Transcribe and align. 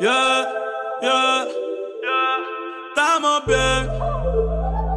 Yeah, 0.00 0.46
yeah, 1.02 1.44
yeah. 2.02 2.38
Estamos 2.90 3.46
bien. 3.46 3.90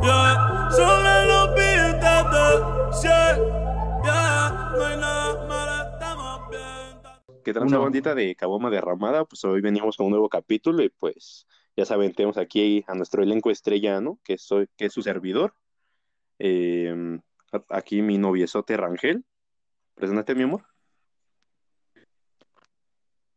Yeah, 0.03 0.69
solo 0.69 1.25
los 1.25 1.47
pistas 1.55 2.23
de 2.29 2.93
cien. 2.93 3.35
Yeah, 4.03 4.71
no 4.77 4.85
hay 4.85 4.97
nada 4.97 5.47
malo, 5.47 5.93
estamos 5.93 6.49
bien. 6.51 7.41
¿Qué 7.43 7.51
tal, 7.51 7.65
bandita 7.65 8.13
de 8.13 8.35
Caboma 8.35 8.69
Derramada? 8.69 9.25
Pues 9.25 9.43
hoy 9.43 9.59
venimos 9.61 9.97
con 9.97 10.05
un 10.05 10.11
nuevo 10.11 10.29
capítulo 10.29 10.83
y 10.83 10.89
pues 10.89 11.47
ya 11.75 11.85
saben, 11.85 12.13
tenemos 12.13 12.37
aquí 12.37 12.83
a 12.85 12.93
nuestro 12.93 13.23
elenco 13.23 13.49
estrella, 13.49 13.99
¿no? 14.01 14.19
Que, 14.23 14.37
soy, 14.37 14.67
que 14.77 14.85
es 14.85 14.93
su 14.93 15.01
servidor. 15.01 15.55
Eh, 16.37 17.19
aquí 17.69 18.03
mi 18.03 18.19
noviezote 18.19 18.77
Rangel. 18.77 19.25
Preséntate, 19.95 20.35
mi 20.35 20.43
amor. 20.43 20.70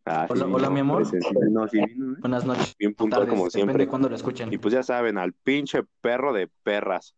Ah, 0.06 0.26
Hola- 0.28 0.46
hola, 0.46 0.70
mi 0.70 0.80
amor. 0.80 0.98
presente. 1.08 1.28
No, 1.50 1.66
sí 1.66 1.80
vino, 1.80 2.12
¿eh? 2.12 2.16
Buenas 2.20 2.44
noches. 2.44 2.74
Bien 2.78 2.94
puntual 2.94 3.22
tardes, 3.22 3.30
como 3.30 3.44
Depende 3.46 3.64
siempre. 3.64 3.84
de 3.84 3.88
cuándo 3.88 4.08
lo 4.10 4.16
escuchen. 4.16 4.52
Y 4.52 4.58
pues 4.58 4.74
ya 4.74 4.82
saben, 4.82 5.16
al 5.16 5.32
pinche 5.32 5.82
perro 6.02 6.32
de 6.34 6.48
perras. 6.62 7.14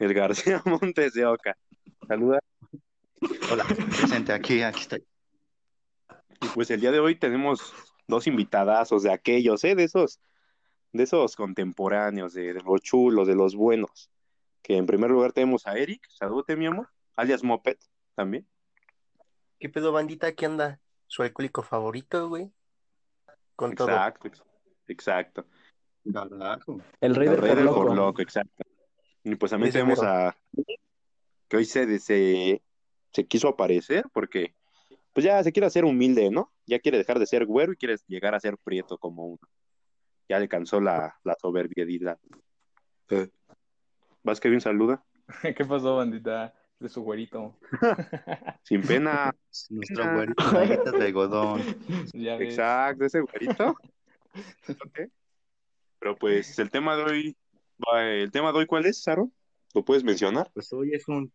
El 0.00 0.12
García 0.14 0.60
Montes 0.66 1.12
de 1.14 1.26
Oca. 1.26 1.56
Saluda. 2.08 2.40
Hola, 3.52 3.64
presente 3.64 4.32
aquí, 4.32 4.62
aquí 4.62 4.80
estoy. 4.80 5.04
Y 6.40 6.48
pues 6.48 6.70
el 6.72 6.80
día 6.80 6.90
de 6.90 6.98
hoy 6.98 7.14
tenemos 7.14 7.72
dos 8.08 8.26
invitadazos 8.26 9.04
de 9.04 9.12
aquellos, 9.12 9.62
¿eh? 9.62 9.76
De 9.76 9.84
esos, 9.84 10.18
de 10.92 11.04
esos 11.04 11.36
contemporáneos, 11.36 12.34
de, 12.34 12.52
de 12.54 12.60
los 12.62 12.80
chulos, 12.82 13.28
de 13.28 13.36
los 13.36 13.54
buenos. 13.54 14.10
Que 14.60 14.76
en 14.76 14.86
primer 14.86 15.10
lugar 15.10 15.32
tenemos 15.32 15.68
a 15.68 15.76
Eric, 15.78 16.02
salúdate 16.08 16.56
mi 16.56 16.66
amor, 16.66 16.88
alias 17.14 17.44
Moped, 17.44 17.76
también. 18.16 18.44
¿Qué 19.60 19.68
pedo, 19.68 19.92
bandita? 19.92 20.32
¿Qué 20.32 20.46
anda? 20.46 20.80
Su 21.12 21.22
alcohólico 21.22 21.62
favorito, 21.62 22.26
güey. 22.30 22.50
Con 23.54 23.74
todo. 23.74 23.88
Exacto, 23.90 24.28
ex- 24.28 24.42
exacto. 24.88 25.44
Carajo. 26.10 26.80
El 27.02 27.14
rey 27.14 27.28
El 27.28 27.34
del 27.34 27.42
rey 27.42 27.54
del 27.54 27.66
Forloco. 27.66 27.86
Forloco, 27.88 28.22
exacto. 28.22 28.64
Y 29.22 29.34
pues 29.34 29.50
también 29.50 29.72
tenemos 29.74 30.00
mero. 30.00 30.10
a 30.10 30.36
que 31.48 31.56
hoy 31.58 31.66
se, 31.66 31.98
se, 31.98 32.62
se 33.12 33.26
quiso 33.26 33.48
aparecer 33.48 34.06
porque 34.10 34.54
pues 35.12 35.22
ya 35.26 35.44
se 35.44 35.52
quiere 35.52 35.66
hacer 35.66 35.84
humilde, 35.84 36.30
¿no? 36.30 36.50
Ya 36.64 36.78
quiere 36.78 36.96
dejar 36.96 37.18
de 37.18 37.26
ser 37.26 37.44
güero 37.44 37.74
y 37.74 37.76
quiere 37.76 37.96
llegar 38.06 38.34
a 38.34 38.40
ser 38.40 38.56
prieto 38.56 38.96
como 38.96 39.26
uno. 39.26 39.48
Ya 40.30 40.38
alcanzó 40.38 40.80
la, 40.80 41.20
la 41.24 41.36
soberbiedad. 41.38 42.18
¿Vas 44.22 44.40
que 44.40 44.48
bien 44.48 44.62
saluda? 44.62 45.04
¿Qué 45.56 45.64
pasó, 45.66 45.96
bandita? 45.96 46.54
De 46.82 46.88
su 46.88 47.02
güerito. 47.02 47.56
Sin 48.64 48.82
pena. 48.82 49.32
Nuestro 49.70 50.14
güerito 50.14 50.90
de 50.90 51.04
algodón. 51.06 51.62
Ya 52.12 52.36
ves. 52.36 52.50
Exacto, 52.50 53.04
ese 53.04 53.20
güerito. 53.20 53.76
Ok. 54.68 55.00
Pero 56.00 56.16
pues 56.16 56.58
el 56.58 56.70
tema 56.72 56.96
de 56.96 57.02
hoy, 57.04 57.36
el 58.00 58.32
tema 58.32 58.50
de 58.50 58.58
hoy, 58.58 58.66
¿cuál 58.66 58.86
es, 58.86 59.00
Saro? 59.00 59.30
¿Lo 59.74 59.84
puedes 59.84 60.02
mencionar? 60.02 60.50
Pues 60.52 60.72
hoy 60.72 60.92
es 60.92 61.06
un, 61.06 61.32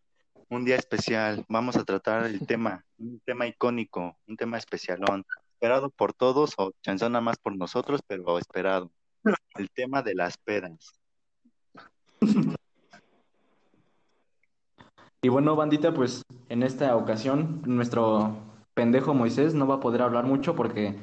un 0.50 0.66
día 0.66 0.76
especial. 0.76 1.46
Vamos 1.48 1.78
a 1.78 1.86
tratar 1.86 2.26
el 2.26 2.46
tema, 2.46 2.86
un 2.98 3.22
tema 3.22 3.48
icónico, 3.48 4.18
un 4.28 4.36
tema 4.36 4.58
especialón. 4.58 5.26
Esperado 5.54 5.90
por 5.92 6.14
todos 6.14 6.56
o 6.58 6.74
chanzón 6.82 7.14
nada 7.14 7.22
más 7.22 7.38
por 7.38 7.56
nosotros, 7.56 8.02
pero 8.06 8.38
esperado. 8.38 8.92
El 9.56 9.72
tema 9.72 10.02
de 10.02 10.14
las 10.14 10.38
pedas. 10.38 11.00
Y 15.28 15.30
bueno, 15.30 15.58
bandita, 15.58 15.94
pues 15.94 16.22
en 16.48 16.64
esta 16.64 16.96
ocasión 16.96 17.62
nuestro 17.66 18.38
pendejo 18.74 19.14
Moisés 19.14 19.54
no 19.54 19.68
va 19.68 19.76
a 19.76 19.80
poder 19.82 20.02
hablar 20.02 20.24
mucho 20.24 20.56
porque 20.56 20.96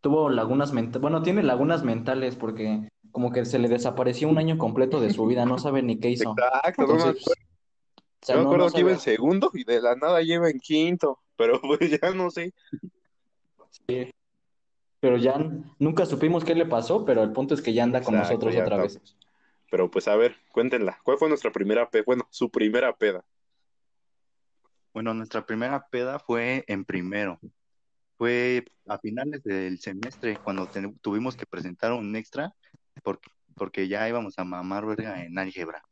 tuvo 0.00 0.30
lagunas 0.30 0.72
mentales. 0.72 1.02
Bueno, 1.02 1.24
tiene 1.24 1.42
lagunas 1.42 1.82
mentales 1.82 2.36
porque 2.36 2.88
como 3.10 3.32
que 3.32 3.44
se 3.44 3.58
le 3.58 3.66
desapareció 3.68 4.28
un 4.28 4.38
año 4.38 4.58
completo 4.58 5.00
de 5.00 5.12
su 5.12 5.26
vida, 5.26 5.44
no 5.44 5.58
sabe 5.58 5.82
ni 5.82 5.98
qué 5.98 6.10
hizo. 6.10 6.36
Exacto, 6.38 6.82
no 6.82 6.86
me 6.86 6.94
Entonces, 7.02 7.20
acuerdo. 7.20 7.42
o 7.96 8.24
sea, 8.24 8.36
Yo 8.36 8.38
me 8.38 8.44
no- 8.44 8.48
acuerdo 8.50 8.66
no 8.66 8.72
que 8.74 8.80
iba 8.82 8.92
en 8.92 9.00
segundo 9.00 9.50
y 9.54 9.64
de 9.64 9.82
la 9.82 9.96
nada 9.96 10.22
lleva 10.22 10.50
en 10.50 10.60
quinto, 10.60 11.18
pero 11.36 11.60
pues 11.80 12.00
ya 12.00 12.12
no 12.14 12.30
sé. 12.30 12.54
Sí. 13.88 14.08
Pero 15.00 15.16
ya 15.16 15.34
nunca 15.80 16.06
supimos 16.06 16.44
qué 16.44 16.54
le 16.54 16.66
pasó, 16.66 17.04
pero 17.04 17.24
el 17.24 17.32
punto 17.32 17.54
es 17.54 17.60
que 17.60 17.72
ya 17.72 17.82
anda 17.82 18.04
con 18.04 18.14
Exacto, 18.14 18.46
nosotros 18.46 18.62
otra 18.64 18.76
vez. 18.76 19.00
Pero 19.68 19.90
pues 19.90 20.06
a 20.06 20.14
ver, 20.14 20.36
cuéntenla. 20.52 21.00
¿Cuál 21.02 21.18
fue 21.18 21.28
nuestra 21.28 21.50
primera 21.50 21.90
peda? 21.90 22.04
Bueno, 22.06 22.28
su 22.30 22.48
primera 22.48 22.94
peda. 22.94 23.24
Bueno, 24.94 25.12
nuestra 25.12 25.44
primera 25.44 25.88
peda 25.88 26.20
fue 26.20 26.64
en 26.68 26.84
primero. 26.84 27.40
Fue 28.16 28.64
a 28.86 28.96
finales 28.98 29.42
del 29.42 29.80
semestre 29.80 30.38
cuando 30.42 30.66
ten- 30.68 30.96
tuvimos 31.00 31.36
que 31.36 31.46
presentar 31.46 31.92
un 31.92 32.14
extra 32.14 32.54
porque, 33.02 33.28
porque 33.56 33.88
ya 33.88 34.08
íbamos 34.08 34.38
a 34.38 34.44
mamar 34.44 34.86
verga 34.86 35.24
en 35.24 35.36
álgebra. 35.36 35.82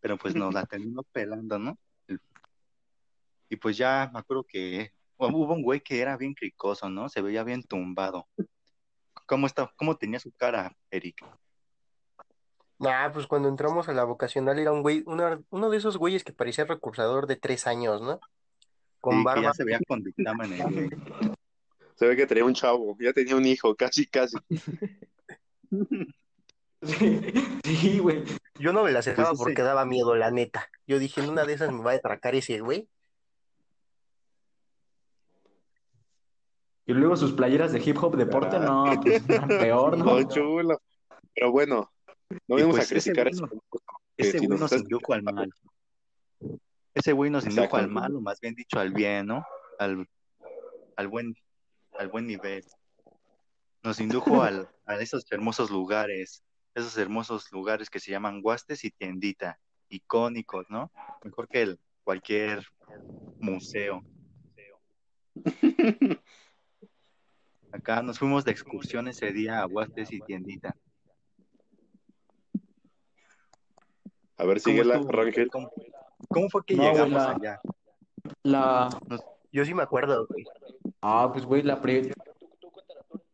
Pero 0.00 0.18
pues 0.18 0.34
nos 0.34 0.52
la 0.52 0.66
terminó 0.66 1.04
pelando, 1.04 1.60
¿no? 1.60 1.78
Y 3.48 3.56
pues 3.56 3.76
ya 3.76 4.10
me 4.12 4.18
acuerdo 4.18 4.44
que 4.48 4.90
hubo 5.16 5.54
un 5.54 5.62
güey 5.62 5.80
que 5.80 6.00
era 6.00 6.16
bien 6.16 6.34
cricoso, 6.34 6.90
¿no? 6.90 7.08
Se 7.08 7.22
veía 7.22 7.44
bien 7.44 7.62
tumbado. 7.62 8.26
¿Cómo 9.26 9.46
está, 9.46 9.72
cómo 9.76 9.96
tenía 9.96 10.18
su 10.18 10.32
cara, 10.32 10.76
Eric? 10.90 11.24
Nah, 12.82 13.12
pues 13.12 13.26
cuando 13.28 13.48
entramos 13.48 13.88
a 13.88 13.92
la 13.92 14.02
vocacional 14.04 14.58
era 14.58 14.72
un 14.72 14.82
güey, 14.82 15.04
uno, 15.06 15.42
uno 15.50 15.70
de 15.70 15.76
esos 15.76 15.96
güeyes 15.96 16.24
que 16.24 16.32
parecía 16.32 16.64
recursador 16.64 17.26
de 17.28 17.36
tres 17.36 17.66
años, 17.68 18.02
¿no? 18.02 18.18
Con 19.00 19.14
Sí, 19.14 19.18
que 19.20 19.24
barba. 19.24 19.42
ya 19.42 19.52
se 19.54 19.64
veía 19.64 19.78
con 19.86 20.02
dictamen 20.02 20.56
güey. 20.56 20.90
Se 21.94 22.08
ve 22.08 22.16
que 22.16 22.26
tenía 22.26 22.44
un 22.44 22.54
chavo, 22.54 22.96
ya 22.98 23.12
tenía 23.12 23.36
un 23.36 23.46
hijo, 23.46 23.74
casi, 23.76 24.06
casi. 24.06 24.36
Sí, 27.62 28.00
güey. 28.00 28.24
Yo 28.58 28.72
no 28.72 28.82
me 28.82 28.90
la 28.90 28.98
acercaba 28.98 29.28
Pues 29.30 29.38
porque 29.38 29.62
daba 29.62 29.84
miedo, 29.84 30.16
la 30.16 30.32
neta. 30.32 30.68
Yo 30.88 30.98
dije, 30.98 31.20
en 31.20 31.30
una 31.30 31.44
de 31.44 31.52
esas 31.52 31.70
me 31.70 31.80
va 31.80 31.92
a 31.92 31.94
atracar 31.94 32.34
ese 32.34 32.58
güey. 32.58 32.88
Y 36.86 36.92
luego 36.92 37.16
sus 37.16 37.32
playeras 37.32 37.72
de 37.72 37.80
hip 37.84 37.96
hop 38.02 38.16
deporte, 38.16 38.58
no, 38.58 38.84
pues 39.00 39.22
eran 39.28 39.46
peor, 39.48 39.96
¿no? 39.96 40.04
No, 40.20 40.28
chulo. 40.28 40.82
Pero 41.34 41.52
bueno, 41.52 41.92
no 42.46 42.70
pues 42.70 42.84
a 42.84 42.94
criticar 42.94 43.28
ese 43.28 43.40
güey 43.40 43.60
Ese 44.16 44.48
nos 44.48 44.72
indujo 44.72 45.12
al 45.12 45.22
mal. 45.22 45.52
Ese 46.94 47.12
güey 47.12 47.30
nos 47.30 47.46
indujo 47.46 47.76
al 47.76 47.88
mal, 47.88 48.14
o 48.16 48.20
más 48.20 48.40
bien 48.40 48.54
dicho, 48.54 48.78
al 48.78 48.92
bien, 48.92 49.26
¿no? 49.26 49.46
Al, 49.78 50.06
al 50.96 51.08
buen, 51.08 51.34
al 51.98 52.08
buen 52.08 52.26
nivel. 52.26 52.64
Nos 53.82 54.00
indujo 54.00 54.42
al, 54.42 54.68
a 54.86 54.96
esos 54.96 55.24
hermosos 55.30 55.70
lugares, 55.70 56.42
esos 56.74 56.96
hermosos 56.98 57.50
lugares 57.52 57.88
que 57.88 58.00
se 58.00 58.10
llaman 58.10 58.40
Huastes 58.42 58.84
y 58.84 58.90
Tiendita, 58.90 59.58
icónicos, 59.88 60.66
¿no? 60.68 60.92
Mejor 61.24 61.48
que 61.48 61.62
el, 61.62 61.80
cualquier 62.04 62.66
museo. 63.40 64.04
Acá 67.72 68.02
nos 68.02 68.18
fuimos 68.18 68.44
de 68.44 68.52
excursión 68.52 69.08
ese 69.08 69.32
día 69.32 69.60
a 69.60 69.66
Huastes 69.66 70.12
y 70.12 70.20
Tiendita. 70.20 70.76
A 74.42 74.46
ver, 74.46 74.60
¿Cómo 74.60 74.72
síguela, 74.74 74.94
estuvo? 74.96 75.12
Rangel. 75.12 75.48
¿Cómo, 75.50 75.70
cómo 76.28 76.48
fue 76.50 76.64
que 76.64 76.74
No, 76.74 76.82
llegamos 76.82 77.12
la- 77.12 77.30
allá? 77.30 77.60
La... 78.42 78.88
Yo 79.52 79.64
sí 79.64 79.72
me 79.72 79.82
acuerdo, 79.84 80.26
güey. 80.26 80.44
Ah, 81.00 81.30
pues 81.32 81.44
güey, 81.44 81.62
la 81.62 81.80
pri- 81.80 82.12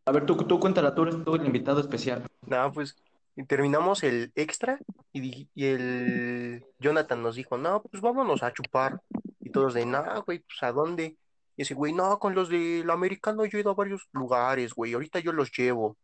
A 0.05 0.13
ver, 0.13 0.27
tú, 0.27 0.37
tú 0.37 0.61
cuéntala, 0.61 0.95
tú 0.95 1.05
eres 1.05 1.17
tú 1.25 1.35
el 1.35 1.47
invitado 1.47 1.81
especial. 1.81 2.25
No, 2.47 2.71
pues 2.73 2.95
y 3.37 3.45
terminamos 3.45 4.03
el 4.03 4.33
extra 4.35 4.81
y 5.13 5.47
el 5.65 6.67
Jonathan 6.79 7.23
nos 7.23 7.37
dijo, 7.37 7.57
no, 7.57 7.83
pues 7.83 8.03
vámonos 8.03 8.43
a 8.43 8.53
chupar. 8.53 9.01
Y 9.41 9.51
todos 9.51 9.73
de, 9.75 9.87
no, 9.87 10.03
güey, 10.27 10.41
pues 10.41 10.63
¿a 10.63 10.73
dónde? 10.73 11.17
Y 11.57 11.63
ese 11.63 11.73
güey, 11.75 11.93
no, 11.95 12.19
con 12.19 12.35
los 12.35 12.49
del 12.51 12.91
americano 12.91 13.47
yo 13.47 13.57
he 13.57 13.61
ido 13.63 13.71
a 13.71 13.75
varios 13.75 14.09
lugares, 14.13 14.75
güey, 14.75 14.93
ahorita 14.93 15.21
yo 15.21 15.33
los 15.33 15.51
llevo. 15.57 15.97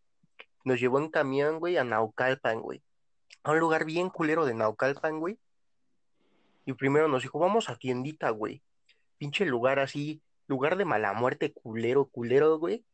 Nos 0.65 0.81
llevó 0.81 0.99
en 0.99 1.11
camión, 1.11 1.59
güey, 1.59 1.77
a 1.77 1.85
Naucalpan, 1.85 2.61
güey. 2.61 2.81
A 3.43 3.53
un 3.53 3.59
lugar 3.59 3.85
bien 3.85 4.11
culero 4.11 4.45
de 4.47 4.55
Naucalpan, 4.55 5.21
güey. 5.21 5.39
Y 6.67 6.73
primero 6.73 7.09
nos 7.09 7.23
dijo, 7.23 7.39
vamos 7.39 7.69
a 7.69 7.77
tiendita, 7.77 8.31
güey. 8.31 8.63
Pinche 9.19 9.45
lugar 9.45 9.79
así, 9.79 10.23
lugar 10.47 10.77
de 10.77 10.85
mala 10.85 11.13
muerte, 11.13 11.53
culero, 11.53 12.07
culero, 12.07 12.59
güey. 12.59 12.85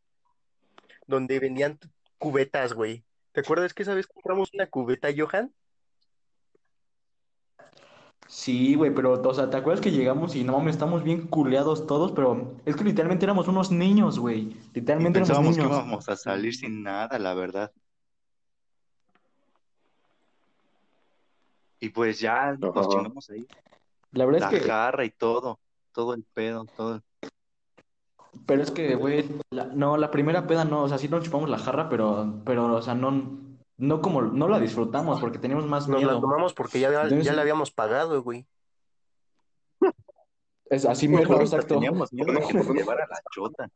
Donde 1.06 1.38
vendían 1.38 1.78
cubetas, 2.18 2.72
güey. 2.72 3.04
¿Te 3.32 3.40
acuerdas 3.40 3.74
que 3.74 3.84
esa 3.84 3.94
vez 3.94 4.06
compramos 4.06 4.50
una 4.52 4.66
cubeta, 4.66 5.08
Johan? 5.16 5.52
Sí, 8.26 8.76
güey, 8.76 8.94
pero, 8.94 9.20
o 9.20 9.34
sea, 9.34 9.50
¿te 9.50 9.56
acuerdas 9.56 9.80
que 9.80 9.90
llegamos 9.90 10.36
y 10.36 10.44
no 10.44 10.52
mames, 10.52 10.76
estamos 10.76 11.02
bien 11.02 11.26
culeados 11.26 11.88
todos? 11.88 12.12
Pero 12.12 12.54
es 12.64 12.76
que 12.76 12.84
literalmente 12.84 13.24
éramos 13.24 13.48
unos 13.48 13.72
niños, 13.72 14.20
güey. 14.20 14.38
Y 14.38 14.70
Literalmente 14.74 15.18
éramos 15.18 15.36
pensábamos 15.36 15.56
que 15.56 15.62
íbamos 15.62 16.08
a 16.08 16.16
salir 16.16 16.54
sin 16.54 16.84
nada, 16.84 17.18
la 17.18 17.34
verdad. 17.34 17.72
Y 21.80 21.88
pues 21.90 22.20
ya 22.20 22.52
nos 22.52 22.76
Ajá. 22.76 22.88
chingamos 22.88 23.30
ahí. 23.30 23.46
La 24.12 24.26
verdad 24.26 24.50
La 24.50 24.56
es 24.56 24.62
que, 24.62 24.68
jarra 24.68 25.04
y 25.04 25.10
todo. 25.10 25.58
Todo 25.92 26.14
el 26.14 26.22
pedo, 26.24 26.66
todo. 26.76 26.94
el- 26.96 27.02
Pero 28.46 28.62
es 28.62 28.70
que, 28.70 28.94
güey, 28.94 29.24
la- 29.50 29.66
no, 29.66 29.96
la 29.96 30.10
primera 30.10 30.46
peda 30.46 30.64
no, 30.64 30.82
o 30.84 30.88
sea, 30.88 30.98
sí 30.98 31.08
nos 31.08 31.24
chupamos 31.24 31.48
la 31.50 31.58
jarra, 31.58 31.88
pero, 31.88 32.40
pero, 32.44 32.74
o 32.76 32.82
sea, 32.82 32.94
no, 32.94 33.38
no 33.76 34.00
como, 34.00 34.22
no 34.22 34.46
la 34.48 34.60
disfrutamos 34.60 35.20
porque 35.20 35.38
teníamos 35.38 35.66
más 35.66 35.88
Nos 35.88 36.00
la 36.02 36.06
miedo. 36.08 36.20
tomamos 36.20 36.52
porque 36.54 36.78
ya, 36.80 36.88
Entonces- 36.88 37.24
ya 37.24 37.32
la 37.32 37.42
habíamos 37.42 37.70
pagado, 37.72 38.22
güey. 38.22 38.46
Es 40.66 40.84
así 40.86 41.06
Hasta 41.06 41.18
mejor, 41.18 41.40
exacto. 41.42 41.74
Teníamos 41.74 42.12
miedo 42.12 42.32
de 42.32 42.40
que 42.46 42.54
nos 42.54 42.66
llevara 42.94 43.06
la 43.08 43.20
chota. 43.32 43.68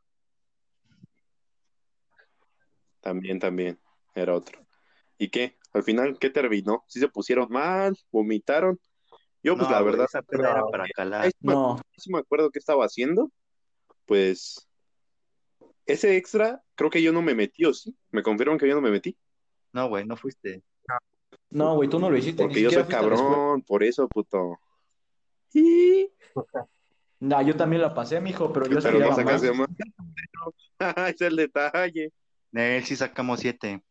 También, 3.01 3.39
también, 3.39 3.77
era 4.15 4.33
otro. 4.33 4.59
¿Y 5.17 5.27
qué? 5.29 5.57
Al 5.75 5.83
final, 5.83 6.17
¿qué 6.17 6.29
terminó? 6.29 6.85
¿Sí 6.87 7.01
se 7.01 7.09
pusieron 7.09 7.47
mal? 7.49 7.97
¿Vomitaron? 8.09 8.79
Yo, 9.43 9.57
pues 9.57 9.67
No, 9.67 9.75
la 9.75 9.81
verdad, 9.81 10.05
esa 10.05 10.21
peda 10.21 10.51
era 10.51 10.63
para 10.71 10.85
calar. 10.95 11.23
ahí 11.23 11.31
sí 11.31 11.37
me- 11.41 11.53
No, 11.53 11.81
sí 11.97 12.09
me 12.13 12.19
acuerdo 12.19 12.49
qué 12.49 12.59
estaba 12.59 12.85
haciendo. 12.85 13.29
Pues, 14.05 14.69
ese 15.85 16.15
extra, 16.15 16.63
creo 16.75 16.89
que 16.89 17.03
yo 17.03 17.11
no 17.11 17.21
me 17.21 17.35
metí, 17.35 17.65
¿o 17.65 17.73
sí? 17.73 17.93
¿Me 18.09 18.23
confirman 18.23 18.57
que 18.57 18.69
yo 18.69 18.75
no 18.75 18.79
me 18.79 18.89
metí? 18.89 19.17
No, 19.73 19.89
güey, 19.89 20.05
no 20.05 20.15
fuiste. 20.15 20.63
no, 21.49 21.75
güey, 21.75 21.89
tú 21.89 21.99
no 21.99 22.09
lo 22.09 22.15
hiciste, 22.15 22.43
ni 22.43 22.47
Porque 22.47 22.61
yo 22.61 22.71
soy 22.71 22.85
cabrón, 22.85 23.61
por 23.63 23.83
eso, 23.83 24.07
puto. 24.07 24.57
Y... 25.53 26.09
No, 27.19 27.41
yo 27.41 27.57
también 27.57 27.81
la 27.81 27.93
pasé, 27.93 28.21
mijo, 28.21 28.53
pero 28.53 28.65
yo 28.67 28.79
Pero 28.79 28.99
no 28.99 29.09
más. 29.09 29.43
más. 29.43 29.67
Es 31.13 31.19
el 31.19 31.35
detalle. 31.35 32.13
De 32.51 32.77
él 32.77 32.85
sí 32.85 32.95
sacamos 32.95 33.41
siete. 33.41 33.83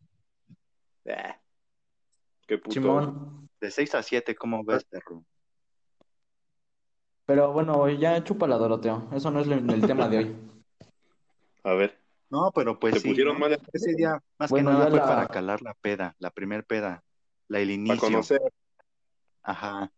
Ah, 1.07 1.39
Qué 2.47 2.59
puto. 2.59 2.73
Simón. 2.75 3.49
De 3.61 3.71
seis 3.71 3.95
a 3.95 4.03
siete, 4.03 4.35
¿cómo 4.35 4.65
ves, 4.65 4.85
perro? 4.85 5.25
Pero 7.27 7.53
bueno, 7.53 7.89
ya 7.89 8.23
chúpala, 8.23 8.57
Doroteo. 8.57 9.09
Eso 9.15 9.31
no 9.31 9.41
es 9.41 9.49
el, 9.49 9.71
el 9.71 9.87
tema 9.87 10.09
de 10.09 10.19
hoy. 10.19 10.37
A 11.63 11.73
ver, 11.73 11.99
No, 12.29 12.51
pero 12.55 12.79
pues 12.79 12.95
¿te 12.95 13.01
sí, 13.01 13.09
pusieron 13.09 13.35
¿no? 13.35 13.41
mal 13.41 13.59
Ese 13.73 13.95
día, 13.95 14.23
más 14.39 14.51
Bueno, 14.51 14.71
que 14.71 14.77
nada, 14.77 14.91
fue 14.91 14.99
la- 14.99 15.07
para 15.07 15.27
calar 15.29 15.63
la 15.63 15.73
peda, 15.75 16.15
la 16.19 16.31
primer 16.31 16.65
peda, 16.65 17.03
la 17.49 17.61
el 17.61 17.69
para 17.69 17.75
inicio. 17.75 18.01
conocer? 18.01 18.41
Ajá. 19.43 19.91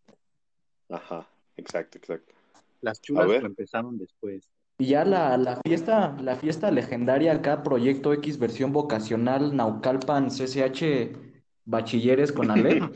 Ajá, 0.89 1.27
exacto, 1.57 1.99
exacto. 1.99 2.33
Las 2.81 3.01
chulas 3.01 3.29
lo 3.43 3.47
empezaron 3.47 3.99
después. 3.99 4.49
Y 4.79 4.89
ya 4.89 5.05
la, 5.05 5.37
la 5.39 5.61
fiesta, 5.65 6.15
la 6.21 6.37
fiesta 6.37 6.71
legendaria 6.71 7.33
acá, 7.33 7.63
Proyecto 7.65 8.13
X 8.13 8.39
versión 8.39 8.73
vocacional, 8.73 9.57
Naucalpan, 9.57 10.31
CCH, 10.31 11.26
Bachilleres 11.67 12.33
con 12.33 12.51
Ale. 12.51 12.81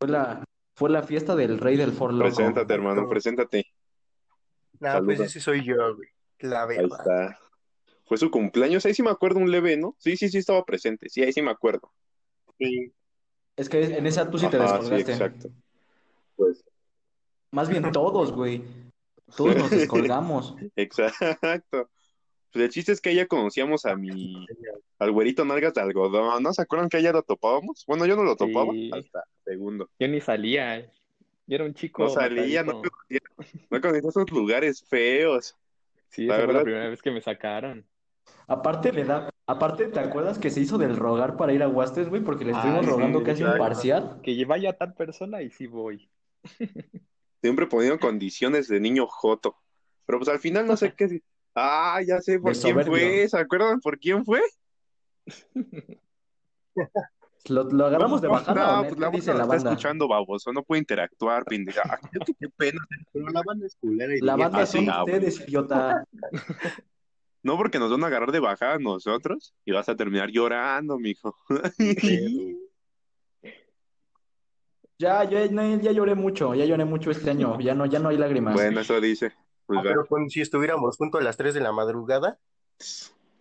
Fue 0.00 0.08
la, 0.08 0.42
fue 0.74 0.90
la 0.90 1.02
fiesta 1.04 1.36
del 1.36 1.58
rey 1.58 1.76
del 1.76 1.92
For 1.92 2.12
Loco. 2.12 2.24
Preséntate, 2.34 2.74
hermano, 2.74 3.08
preséntate. 3.08 3.66
Nah, 4.80 4.94
Saluda. 4.94 5.04
pues 5.16 5.20
ese 5.20 5.38
soy 5.40 5.64
yo, 5.64 5.94
güey. 5.94 6.08
La 6.40 6.64
Ahí 6.64 6.76
verdad. 6.78 6.98
está. 6.98 7.38
Fue 8.04 8.16
su 8.16 8.28
cumpleaños, 8.30 8.84
ahí 8.84 8.94
sí 8.94 9.02
me 9.04 9.10
acuerdo 9.10 9.38
un 9.38 9.48
leve, 9.50 9.76
¿no? 9.76 9.94
Sí, 9.98 10.16
sí, 10.16 10.28
sí 10.28 10.38
estaba 10.38 10.64
presente, 10.64 11.08
sí, 11.08 11.22
ahí 11.22 11.32
sí 11.32 11.40
me 11.40 11.52
acuerdo. 11.52 11.92
Sí. 12.58 12.92
Es 13.54 13.68
que 13.68 13.80
en 13.96 14.06
esa 14.08 14.28
tú 14.28 14.38
sí 14.38 14.48
te 14.50 14.56
Ajá, 14.56 14.78
sí, 14.82 14.90
descolgaste. 14.90 15.12
exacto. 15.12 15.50
Pues, 16.34 16.64
Más 17.52 17.68
bien 17.68 17.92
todos, 17.92 18.32
güey. 18.32 18.64
Todos 19.36 19.54
nos 19.56 19.70
descolgamos. 19.70 20.56
exacto. 20.74 21.88
Pues 22.52 22.64
el 22.66 22.70
chiste 22.70 22.92
es 22.92 23.00
que 23.00 23.14
ya 23.14 23.26
conocíamos 23.26 23.86
a 23.86 23.96
mi, 23.96 24.46
al 24.98 25.10
güerito 25.10 25.44
nalgas 25.44 25.72
de 25.74 25.80
algodón, 25.80 26.42
¿no? 26.42 26.52
¿Se 26.52 26.60
acuerdan 26.62 26.88
que 26.90 26.98
allá 26.98 27.12
lo 27.12 27.22
topábamos? 27.22 27.84
Bueno, 27.86 28.04
yo 28.06 28.14
no 28.14 28.24
lo 28.24 28.36
topaba 28.36 28.72
Sí. 28.72 28.90
hasta 28.92 29.24
segundo. 29.44 29.88
Yo 29.98 30.08
ni 30.08 30.20
salía. 30.20 30.80
Yo 31.46 31.56
era 31.56 31.64
un 31.64 31.74
chico 31.74 32.04
No 32.04 32.10
salía, 32.10 32.62
no 32.62 32.82
matadito. 32.82 33.30
no 33.70 33.80
conocía 33.80 34.08
esos 34.10 34.30
lugares 34.30 34.84
feos. 34.88 35.56
Sí, 36.08 36.26
La 36.26 36.34
esa 36.36 36.44
fue 36.44 36.52
la 36.52 36.58
verdad. 36.58 36.64
primera 36.64 36.88
vez 36.90 37.00
que 37.02 37.10
me 37.10 37.22
sacaron. 37.22 37.86
Aparte 38.46 38.92
le 38.92 39.04
da, 39.04 39.30
aparte, 39.46 39.86
¿te 39.86 39.98
acuerdas 39.98 40.38
que 40.38 40.50
se 40.50 40.60
hizo 40.60 40.76
del 40.76 40.96
rogar 40.96 41.36
para 41.38 41.52
ir 41.54 41.62
a 41.62 41.68
Huastes, 41.68 42.08
güey? 42.10 42.22
Porque 42.22 42.44
le 42.44 42.52
Ah, 42.52 42.56
estuvimos 42.58 42.84
sí, 42.84 42.90
rogando 42.90 43.22
casi 43.24 43.42
un 43.42 43.56
parcial. 43.56 44.20
Que 44.22 44.44
vaya 44.44 44.74
tal 44.74 44.92
persona 44.94 45.40
y 45.42 45.50
sí 45.50 45.66
voy. 45.66 46.08
Siempre 47.40 47.66
poniendo 47.66 47.98
condiciones 47.98 48.68
de 48.68 48.78
niño 48.78 49.06
joto. 49.06 49.56
Pero 50.06 50.18
pues 50.18 50.28
al 50.28 50.38
final 50.38 50.66
no 50.66 50.76
sé 50.76 50.94
qué. 50.94 51.22
Ah, 51.54 52.00
ya 52.06 52.20
sé 52.20 52.38
por 52.38 52.52
quién 52.52 52.62
soberbio. 52.72 52.92
fue. 52.92 53.28
¿Se 53.28 53.38
acuerdan 53.38 53.80
por 53.80 53.98
quién 53.98 54.24
fue? 54.24 54.40
¿Lo, 57.48 57.64
lo 57.64 57.86
agarramos 57.86 58.20
de 58.22 58.28
No, 58.28 58.34
bajada 58.34 58.80
o 58.80 58.88
pues 58.88 58.98
la 59.00 59.10
dice 59.10 59.30
banda 59.30 59.32
la 59.32 59.38
lo 59.38 59.42
está 59.44 59.56
banda? 59.56 59.70
escuchando, 59.70 60.08
baboso. 60.08 60.52
No 60.52 60.62
puede 60.62 60.80
interactuar, 60.80 61.44
pendeja. 61.44 61.82
Ay, 61.90 61.98
qué- 62.40 62.48
pena. 62.56 62.80
Pero 63.12 63.28
la 63.28 63.42
banda 63.44 63.66
es 63.66 63.76
culera 63.76 64.14
y 64.16 64.20
La 64.20 64.36
banda 64.36 64.62
Ah, 64.62 64.66
sí, 64.66 64.78
son 64.78 64.90
ah, 64.90 65.04
ustedes, 65.04 65.40
idiota. 65.40 66.04
No, 67.44 67.56
porque 67.56 67.80
nos 67.80 67.90
van 67.90 68.04
a 68.04 68.06
agarrar 68.06 68.30
de 68.30 68.38
bajada 68.38 68.78
nosotros 68.78 69.52
y 69.64 69.72
vas 69.72 69.88
a 69.88 69.96
terminar 69.96 70.30
llorando, 70.30 70.96
mijo. 70.96 71.34
Ya, 74.96 75.24
ya, 75.24 75.48
no, 75.50 75.80
ya 75.80 75.90
lloré 75.90 76.14
mucho, 76.14 76.54
ya 76.54 76.64
lloré 76.64 76.84
mucho 76.84 77.10
este 77.10 77.30
año. 77.30 77.58
Ya 77.60 77.74
no, 77.74 77.86
ya 77.86 77.98
no 77.98 78.10
hay 78.10 78.16
lágrimas. 78.16 78.54
Bueno, 78.54 78.78
eso 78.78 79.00
dice. 79.00 79.32
Pues 79.76 79.86
Ah, 79.86 79.88
pero 79.88 80.06
con, 80.06 80.28
si 80.30 80.40
estuviéramos 80.40 80.96
juntos 80.96 81.20
a 81.20 81.24
las 81.24 81.36
3 81.36 81.54
de 81.54 81.60
la 81.60 81.72
madrugada, 81.72 82.38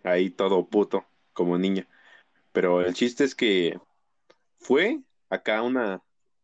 ahí 0.03 0.29
todo 0.29 0.65
puto, 0.65 1.05
como 1.33 1.57
niña. 1.57 1.87
Pero 2.51 2.81
el 2.81 2.93
chiste 2.93 3.23
es 3.23 3.35
que 3.35 3.79
fue 4.59 4.99
acá 5.29 5.61
una, 5.61 6.01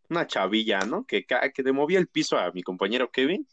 una 0.09 0.25
chavilla, 0.27 0.79
¿no? 0.79 1.05
Que, 1.05 1.25
que 1.25 1.63
le 1.63 1.71
movía 1.71 1.99
el 1.99 2.07
piso 2.07 2.37
a 2.37 2.51
mi 2.51 2.63
compañero 2.63 3.11
Kevin. 3.11 3.47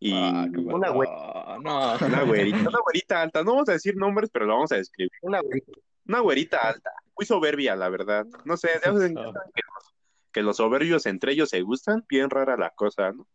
Y 0.00 0.12
Ah, 0.14 0.46
una 0.52 0.88
No. 0.88 2.06
una 2.06 2.22
güerita, 2.24 2.58
una 2.68 2.78
güerita 2.80 3.22
alta. 3.22 3.44
No 3.44 3.52
vamos 3.52 3.68
a 3.68 3.72
decir 3.72 3.94
nombres, 3.96 4.30
pero 4.32 4.46
lo 4.46 4.54
vamos 4.54 4.72
a 4.72 4.76
describir. 4.76 5.12
una 5.22 5.40
güey. 5.40 5.62
Una 6.04 6.18
güerita 6.18 6.58
alta, 6.58 6.90
muy 7.16 7.24
soberbia, 7.24 7.76
la 7.76 7.88
verdad. 7.88 8.26
No 8.44 8.56
sé, 8.56 8.68
que 8.82 8.90
los, 8.90 9.34
que 10.32 10.42
los 10.42 10.56
soberbios 10.56 11.06
entre 11.06 11.32
ellos 11.32 11.50
se 11.50 11.60
gustan, 11.62 12.04
bien 12.08 12.28
rara 12.28 12.56
la 12.56 12.70
cosa, 12.70 13.12
¿no? 13.12 13.28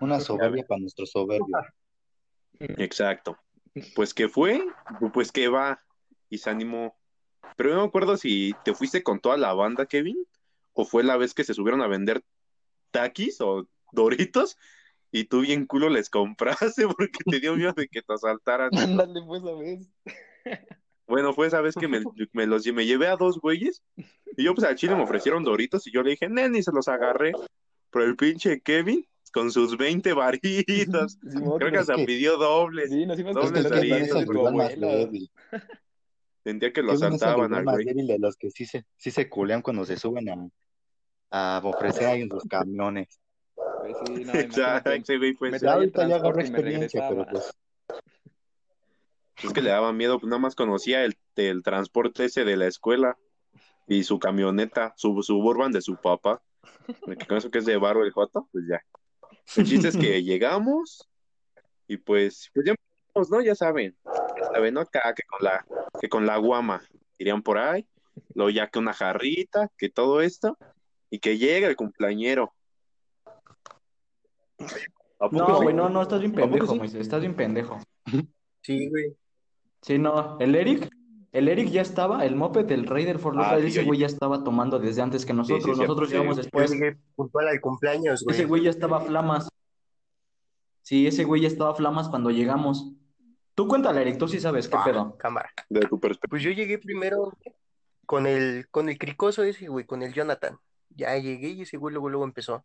Una 0.00 0.20
soberbia 0.20 0.64
para 0.66 0.80
nuestro 0.80 1.06
soberbio. 1.06 1.56
Exacto. 2.58 3.38
Pues 3.94 4.14
que 4.14 4.28
fue, 4.28 4.64
pues 5.12 5.32
que 5.32 5.48
va 5.48 5.82
y 6.28 6.38
se 6.38 6.50
animó. 6.50 6.96
Pero 7.56 7.74
no 7.74 7.82
me 7.82 7.86
acuerdo 7.88 8.16
si 8.16 8.54
te 8.64 8.74
fuiste 8.74 9.02
con 9.02 9.20
toda 9.20 9.36
la 9.36 9.52
banda, 9.52 9.86
Kevin, 9.86 10.16
o 10.72 10.84
fue 10.84 11.04
la 11.04 11.16
vez 11.16 11.34
que 11.34 11.44
se 11.44 11.54
subieron 11.54 11.82
a 11.82 11.86
vender 11.86 12.22
taquis 12.90 13.40
o 13.40 13.68
doritos 13.92 14.56
y 15.12 15.24
tú 15.24 15.40
bien 15.40 15.66
culo 15.66 15.88
les 15.88 16.10
compraste 16.10 16.86
porque 16.96 17.24
te 17.24 17.40
dio 17.40 17.56
miedo 17.56 17.72
de 17.72 17.88
que 17.88 18.02
te 18.02 18.12
asaltaran. 18.12 18.70
Ándale, 18.76 19.20
pues, 19.26 19.42
a 19.44 19.54
ver. 19.54 19.78
Bueno, 21.06 21.32
fue 21.32 21.46
esa 21.46 21.60
vez 21.60 21.74
que 21.76 21.86
me, 21.86 22.02
me 22.32 22.46
los 22.46 22.66
me 22.66 22.84
llevé 22.84 23.06
a 23.06 23.16
dos 23.16 23.38
güeyes 23.40 23.82
y 24.36 24.42
yo 24.42 24.54
pues 24.54 24.66
al 24.66 24.74
chile 24.74 24.96
me 24.96 25.04
ofrecieron 25.04 25.44
doritos 25.44 25.86
y 25.86 25.92
yo 25.92 26.02
le 26.02 26.10
dije, 26.10 26.28
nen, 26.28 26.56
y 26.56 26.62
se 26.62 26.72
los 26.72 26.88
agarré. 26.88 27.32
Pero 27.90 28.04
el 28.04 28.16
pinche 28.16 28.60
Kevin 28.60 29.06
con 29.36 29.50
sus 29.52 29.76
20 29.76 30.14
varitas, 30.14 31.18
Simón, 31.30 31.58
creo 31.58 31.70
que 31.70 31.76
hasta 31.76 31.94
que- 31.96 32.06
pidió 32.06 32.38
dobles. 32.38 32.88
Sí, 32.90 33.04
nos 33.04 33.18
íbamos 33.18 33.36
a 33.36 33.40
Dobles 33.40 33.64
débil. 34.80 35.30
Sentía 36.42 36.72
que 36.72 36.82
lo 36.82 36.92
asaltaban 36.92 37.52
al 37.52 37.64
más 37.64 37.74
güey. 37.74 37.84
débil 37.84 38.06
de 38.06 38.18
los 38.18 38.36
que 38.38 38.50
sí 38.50 38.64
se, 38.64 38.86
sí 38.96 39.10
se 39.10 39.28
culean 39.28 39.60
cuando 39.60 39.84
se 39.84 39.98
suben 39.98 40.26
a, 40.30 41.56
a 41.56 41.60
ofrecer 41.62 42.06
ahí 42.06 42.22
en 42.22 42.30
sus 42.30 42.44
camiones. 42.44 43.20
Pues 43.54 43.96
sí, 44.06 44.24
no, 44.24 44.32
Exacto, 44.40 44.90
güey 45.18 45.34
pues 45.34 45.60
Me 45.62 45.68
ahorita 45.68 46.08
ya 46.08 46.16
agarró 46.16 46.40
experiencia, 46.40 47.08
pero 47.10 47.24
regresaba. 47.24 47.52
pues 49.36 49.48
es 49.48 49.52
que 49.52 49.60
le 49.60 49.68
daba 49.68 49.92
miedo, 49.92 50.18
pues 50.18 50.30
nada 50.30 50.40
más 50.40 50.54
conocía 50.54 51.04
el, 51.04 51.18
el 51.36 51.62
transporte 51.62 52.24
ese 52.24 52.44
de 52.46 52.56
la 52.56 52.68
escuela 52.68 53.18
y 53.86 54.04
su 54.04 54.18
camioneta, 54.18 54.94
su 54.96 55.22
suburban 55.22 55.72
de 55.72 55.82
su 55.82 55.96
papá. 55.96 56.40
Que 57.18 57.26
con 57.26 57.36
eso 57.36 57.50
que 57.50 57.58
es 57.58 57.64
de 57.66 57.76
barro 57.76 58.02
el 58.04 58.12
joto, 58.12 58.48
pues 58.52 58.64
ya. 58.68 58.80
El 59.56 59.64
chiste 59.64 59.88
es 59.88 59.96
que 59.96 60.22
llegamos 60.24 61.08
y 61.86 61.96
pues, 61.96 62.50
pues 62.52 62.66
ya 62.66 62.72
empezamos, 62.72 63.30
¿no? 63.30 63.40
Ya 63.42 63.54
saben, 63.54 63.96
ya 64.38 64.46
saben, 64.52 64.74
¿no? 64.74 64.80
Acá, 64.80 65.14
que 65.14 65.22
con 65.22 65.38
la, 65.42 65.64
que 66.00 66.08
con 66.08 66.26
la 66.26 66.36
guama 66.38 66.82
irían 67.18 67.42
por 67.42 67.58
ahí, 67.58 67.86
luego 68.34 68.50
ya 68.50 68.68
que 68.68 68.78
una 68.78 68.92
jarrita, 68.92 69.70
que 69.78 69.88
todo 69.88 70.20
esto, 70.20 70.58
y 71.10 71.18
que 71.18 71.38
llega 71.38 71.68
el 71.68 71.76
cumpleañero. 71.76 72.52
¿A 75.18 75.30
poco 75.30 75.36
No, 75.36 75.58
sí? 75.58 75.62
güey, 75.64 75.74
no, 75.74 75.88
no, 75.88 76.02
estás 76.02 76.20
bien 76.20 76.32
¿A 76.32 76.36
poco 76.36 76.50
pendejo, 76.50 76.72
sí? 76.72 76.78
Moisés, 76.78 77.00
estás 77.00 77.20
bien 77.20 77.34
pendejo. 77.34 77.78
Sí, 78.62 78.88
güey. 78.88 79.16
Sí, 79.80 79.98
no, 79.98 80.38
el 80.40 80.54
Eric, 80.54 80.88
el 81.38 81.48
Eric 81.48 81.68
ya 81.70 81.82
estaba, 81.82 82.24
el 82.24 82.36
moped 82.36 82.64
del 82.66 82.86
rey 82.86 83.04
del 83.04 83.18
Ford 83.18 83.36
Loco, 83.36 83.48
Ah, 83.50 83.58
ese 83.58 83.84
güey 83.84 84.00
ya 84.00 84.06
estaba 84.06 84.42
tomando 84.44 84.78
desde 84.78 85.02
antes 85.02 85.24
que 85.26 85.32
nosotros, 85.32 85.64
sí, 85.64 85.74
sí, 85.74 85.80
nosotros 85.80 86.08
sí. 86.08 86.14
llegamos 86.14 86.36
después. 86.36 86.70
llegué 86.70 86.96
puntual 87.14 87.48
al 87.48 87.60
cumpleaños, 87.60 88.22
güey. 88.24 88.36
Ese 88.36 88.44
güey 88.46 88.62
ya 88.62 88.70
estaba 88.70 89.00
flamas. 89.00 89.48
Sí, 90.82 91.06
ese 91.06 91.24
güey 91.24 91.42
ya 91.42 91.48
estaba 91.48 91.74
flamas 91.74 92.08
cuando 92.08 92.30
llegamos. 92.30 92.92
Tú 93.54 93.66
cuéntale, 93.68 94.02
Eric, 94.02 94.18
tú 94.18 94.28
sí 94.28 94.38
sabes 94.38 94.68
qué 94.68 94.76
Ah, 94.78 94.84
pedo. 94.84 95.16
cámara. 95.18 95.50
De 95.68 95.80
tu 95.80 95.98
perspectiva. 95.98 96.30
Pues 96.30 96.42
yo 96.42 96.50
llegué 96.50 96.78
primero 96.78 97.32
con 98.06 98.26
el, 98.26 98.68
con 98.70 98.88
el 98.88 98.98
cricoso 98.98 99.42
ese, 99.42 99.68
güey, 99.68 99.84
con 99.84 100.02
el 100.02 100.12
Jonathan. 100.12 100.58
Ya 100.90 101.16
llegué 101.16 101.48
y 101.50 101.62
ese 101.62 101.76
güey 101.76 101.92
luego, 101.92 102.08
luego 102.08 102.24
empezó. 102.24 102.64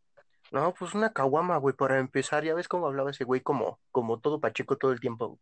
No, 0.52 0.74
pues 0.78 0.94
una 0.94 1.14
caguama, 1.14 1.58
güey, 1.58 1.76
para 1.76 1.98
empezar. 2.00 2.44
Ya 2.44 2.54
ves 2.54 2.68
cómo 2.68 2.86
hablaba 2.88 3.10
ese 3.12 3.24
güey, 3.24 3.42
como, 3.42 3.80
como 3.92 4.20
todo 4.20 4.40
pacheco 4.40 4.78
todo 4.78 4.92
el 4.92 5.00
tiempo. 5.00 5.28
güey. 5.30 5.40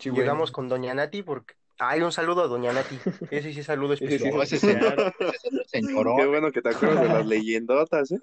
Sí, 0.00 0.08
güey. 0.08 0.22
Llegamos 0.22 0.50
con 0.50 0.68
Doña 0.68 0.94
Nati 0.94 1.22
porque. 1.22 1.54
Ay, 1.78 2.00
un 2.02 2.10
saludo 2.10 2.42
a 2.42 2.46
Doña 2.46 2.72
Nati. 2.72 2.98
Ese 3.30 3.52
sí, 3.52 3.62
saludo 3.62 3.94
Ese 3.94 4.08
sí 4.08 4.14
especial. 4.14 4.40
Ese 4.42 4.58
señorón. 5.66 6.16
Qué 6.16 6.26
bueno 6.26 6.50
que 6.50 6.62
te 6.62 6.70
acuerdas 6.70 7.02
de 7.02 7.08
las 7.08 7.26
leyendotas, 7.26 8.10
¿eh? 8.12 8.18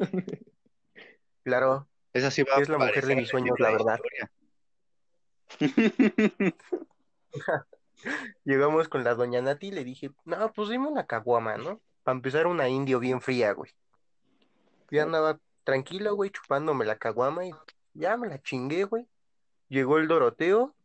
Claro, 1.43 1.87
Esa 2.11 2.29
sí 2.29 2.43
va 2.43 2.57
a 2.57 2.61
Es 2.61 2.67
la 2.67 2.77
mujer 2.77 3.05
de 3.05 3.15
mis 3.15 3.29
sueños, 3.29 3.57
la 3.59 3.71
verdad. 3.71 3.99
llegamos 8.43 8.89
con 8.89 9.03
la 9.03 9.15
Doña 9.15 9.41
Nati 9.41 9.67
y 9.67 9.71
le 9.71 9.83
dije, 9.83 10.11
no, 10.25 10.51
pues 10.53 10.69
dime 10.69 10.87
una 10.87 11.05
caguama, 11.05 11.57
¿no? 11.57 11.79
Para 12.03 12.15
empezar, 12.15 12.47
una 12.47 12.69
indio 12.69 12.99
bien 12.99 13.21
fría, 13.21 13.53
güey. 13.53 13.71
Ya 14.91 15.03
andaba 15.03 15.39
tranquilo, 15.63 16.15
güey, 16.15 16.31
chupándome 16.31 16.85
la 16.85 16.97
caguama 16.97 17.45
y 17.45 17.51
ya 17.93 18.17
me 18.17 18.27
la 18.27 18.41
chingué, 18.41 18.85
güey. 18.85 19.07
Llegó 19.69 19.97
el 19.97 20.07
Doroteo 20.07 20.75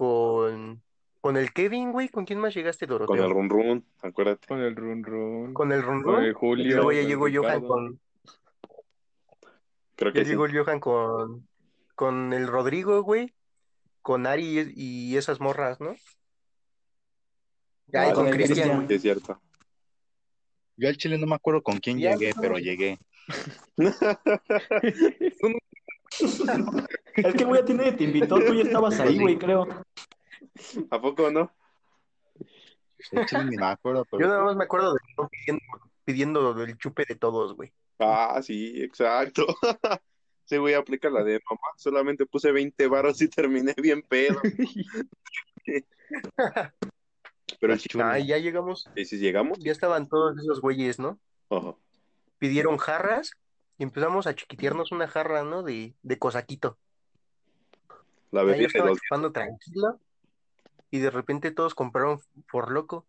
con, 0.00 0.82
con 1.20 1.36
el 1.36 1.52
Kevin, 1.52 1.92
güey. 1.92 2.08
¿Con 2.08 2.24
quién 2.24 2.38
más 2.40 2.54
llegaste, 2.54 2.86
Con 2.86 2.98
Doroteo? 3.00 3.22
el 3.26 3.30
run 3.30 3.50
run, 3.50 3.84
acuérdate. 4.00 4.46
Con 4.46 4.60
el 4.60 4.74
run 4.74 5.04
run. 5.04 5.52
Con 5.52 5.72
el 5.72 5.82
Run 5.82 6.02
Con 6.02 6.14
Run. 6.14 6.24
el 6.24 6.30
Y 6.30 6.34
Julio. 6.34 6.76
luego 6.76 6.92
ya 6.92 7.00
con 7.02 7.08
llegó 7.08 7.42
Johan 7.42 7.60
con, 7.66 8.00
Creo 9.96 10.12
ya 10.12 10.20
que 10.20 10.24
sí. 10.24 10.30
llegó 10.30 10.46
el 10.46 10.56
Johan 10.58 10.80
con, 10.80 11.46
con 11.94 12.32
el 12.32 12.46
Rodrigo, 12.46 13.02
güey. 13.02 13.34
Con 14.00 14.26
Ari 14.26 14.72
y, 14.74 15.10
y 15.12 15.16
esas 15.18 15.38
morras, 15.38 15.78
¿no? 15.82 15.94
Ya, 17.88 18.06
y 18.06 18.10
Ah, 18.10 18.14
con 18.14 18.24
con 18.24 18.28
el 18.28 18.34
Cristian, 18.36 18.86
es 18.88 19.02
cierto. 19.02 19.38
Yo 20.76 20.88
al 20.88 20.96
chile 20.96 21.18
no 21.18 21.26
me 21.26 21.34
acuerdo 21.34 21.62
con 21.62 21.76
quién 21.76 21.98
Ya, 21.98 22.12
llegué, 22.16 22.32
no. 22.34 22.40
pero 22.40 22.56
llegué. 22.58 22.98
Es 27.16 27.34
que, 27.34 27.44
güey, 27.44 27.60
a 27.60 27.64
ti 27.64 27.74
nadie 27.74 27.92
te 27.92 28.04
invitó, 28.04 28.36
tú 28.36 28.54
ya 28.54 28.62
estabas 28.62 28.98
ahí, 29.00 29.18
güey, 29.18 29.36
creo. 29.36 29.66
¿A 30.90 31.00
poco 31.00 31.30
no? 31.30 31.52
Me 33.12 33.66
acuerdo, 33.66 34.06
Yo 34.12 34.26
nada 34.28 34.44
más 34.44 34.56
me 34.56 34.64
acuerdo 34.64 34.94
de 34.94 35.00
no 35.16 35.28
pidiendo, 35.28 35.62
pidiendo 36.04 36.62
el 36.62 36.78
chupe 36.78 37.04
de 37.08 37.16
todos, 37.16 37.54
güey. 37.56 37.72
Ah, 37.98 38.40
sí, 38.42 38.82
exacto. 38.82 39.46
Sí, 40.44 40.58
voy 40.58 40.72
a 40.72 40.78
aplicar 40.78 41.12
la 41.12 41.22
de 41.22 41.40
mamá. 41.48 41.60
Solamente 41.76 42.26
puse 42.26 42.50
20 42.50 42.88
varos 42.88 43.22
y 43.22 43.28
terminé 43.28 43.72
bien 43.80 44.02
pedo. 44.02 44.40
Pero 47.60 47.72
el 47.72 47.78
chiste, 47.78 48.02
Ah, 48.02 48.18
ya 48.18 48.36
llegamos, 48.38 48.90
¿y 48.96 49.04
si 49.04 49.18
llegamos? 49.18 49.60
ya 49.60 49.70
estaban 49.70 50.08
todos 50.08 50.36
esos 50.38 50.60
güeyes, 50.60 50.98
¿no? 50.98 51.20
Ojo. 51.48 51.78
Pidieron 52.38 52.78
jarras 52.78 53.30
y 53.80 53.82
empezamos 53.82 54.26
a 54.26 54.34
chiquitearnos 54.34 54.92
una 54.92 55.08
jarra, 55.08 55.42
¿no? 55.42 55.62
De, 55.62 55.94
de 56.02 56.18
cosaquito. 56.18 56.76
La 58.30 58.42
yo 58.42 58.48
bebida 58.48 58.58
de 58.58 58.66
estaba 58.66 58.90
chupando 58.92 59.32
tranquilo 59.32 59.98
y 60.90 60.98
de 60.98 61.08
repente 61.08 61.50
todos 61.50 61.74
compraron 61.74 62.20
por 62.52 62.70
loco. 62.70 63.06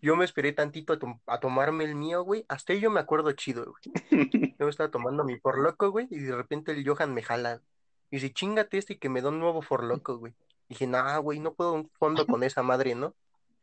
Yo 0.00 0.14
me 0.14 0.24
esperé 0.24 0.52
tantito 0.52 0.96
a 1.26 1.40
tomarme 1.40 1.82
el 1.82 1.96
mío, 1.96 2.22
güey. 2.22 2.44
Hasta 2.46 2.72
ahí 2.72 2.78
yo 2.78 2.88
me 2.88 3.00
acuerdo 3.00 3.32
chido, 3.32 3.64
güey. 3.64 3.82
Yo 4.60 4.68
estaba 4.68 4.92
tomando 4.92 5.24
mi 5.24 5.40
por 5.40 5.58
loco, 5.58 5.90
güey, 5.90 6.06
y 6.08 6.20
de 6.20 6.36
repente 6.36 6.70
el 6.70 6.86
Johan 6.86 7.12
me 7.12 7.22
jala. 7.22 7.60
Y 8.08 8.16
dice, 8.16 8.32
chingate 8.32 8.78
este 8.78 8.92
y 8.92 8.98
que 8.98 9.08
me 9.08 9.22
da 9.22 9.30
un 9.30 9.40
nuevo 9.40 9.60
for 9.60 9.82
loco, 9.82 10.18
güey. 10.18 10.34
Dije, 10.68 10.86
nah, 10.86 11.18
güey, 11.18 11.40
no 11.40 11.54
puedo 11.54 11.72
un 11.72 11.90
fondo 11.98 12.28
con 12.28 12.44
esa 12.44 12.62
madre, 12.62 12.94
¿no? 12.94 13.12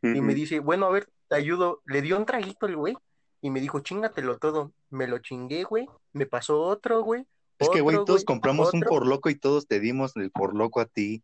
Y 0.01 0.19
me 0.19 0.33
dice, 0.33 0.59
bueno, 0.59 0.87
a 0.87 0.89
ver, 0.89 1.09
te 1.29 1.35
ayudo. 1.35 1.81
Le 1.85 2.01
dio 2.01 2.17
un 2.17 2.25
traguito 2.25 2.65
el 2.65 2.75
güey 2.75 2.97
y 3.41 3.50
me 3.50 3.62
dijo, 3.62 3.79
chingatelo 3.79 4.38
todo. 4.38 4.72
Me 4.89 5.08
lo 5.08 5.19
chingué, 5.19 5.63
güey. 5.63 5.88
Me 6.13 6.25
pasó 6.25 6.62
otro, 6.62 7.01
güey. 7.03 7.25
es 7.60 7.69
que, 7.69 7.81
güey, 7.81 7.98
todos 8.05 8.25
compramos 8.25 8.74
un 8.74 8.81
por 8.81 9.05
loco 9.08 9.29
y 9.29 9.36
todos 9.36 9.67
te 9.67 9.79
dimos 9.79 10.15
el 10.15 10.31
por 10.31 10.55
loco 10.55 10.81
a 10.81 10.86
ti. 10.86 11.24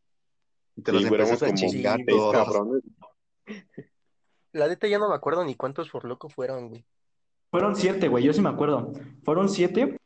Y 0.75 0.81
te 0.81 0.91
los 0.91 1.01
Sí, 1.01 1.07
éramos 1.07 1.29
empezaste 1.41 1.53
a 1.53 1.69
chingar 1.69 1.95
seis 1.97 2.07
todos. 2.07 2.33
cabrones. 2.33 2.81
La 4.51 4.67
neta 4.67 4.87
ya 4.87 4.99
no 4.99 5.09
me 5.09 5.15
acuerdo 5.15 5.43
ni 5.43 5.55
cuántos 5.55 5.89
for 5.89 6.05
loco 6.05 6.29
fueron, 6.29 6.69
güey. 6.69 6.85
Fueron 7.51 7.75
siete, 7.75 8.07
güey, 8.07 8.23
yo 8.23 8.33
sí 8.33 8.41
me 8.41 8.49
acuerdo. 8.49 8.91
Fueron 9.23 9.49
siete. 9.49 9.97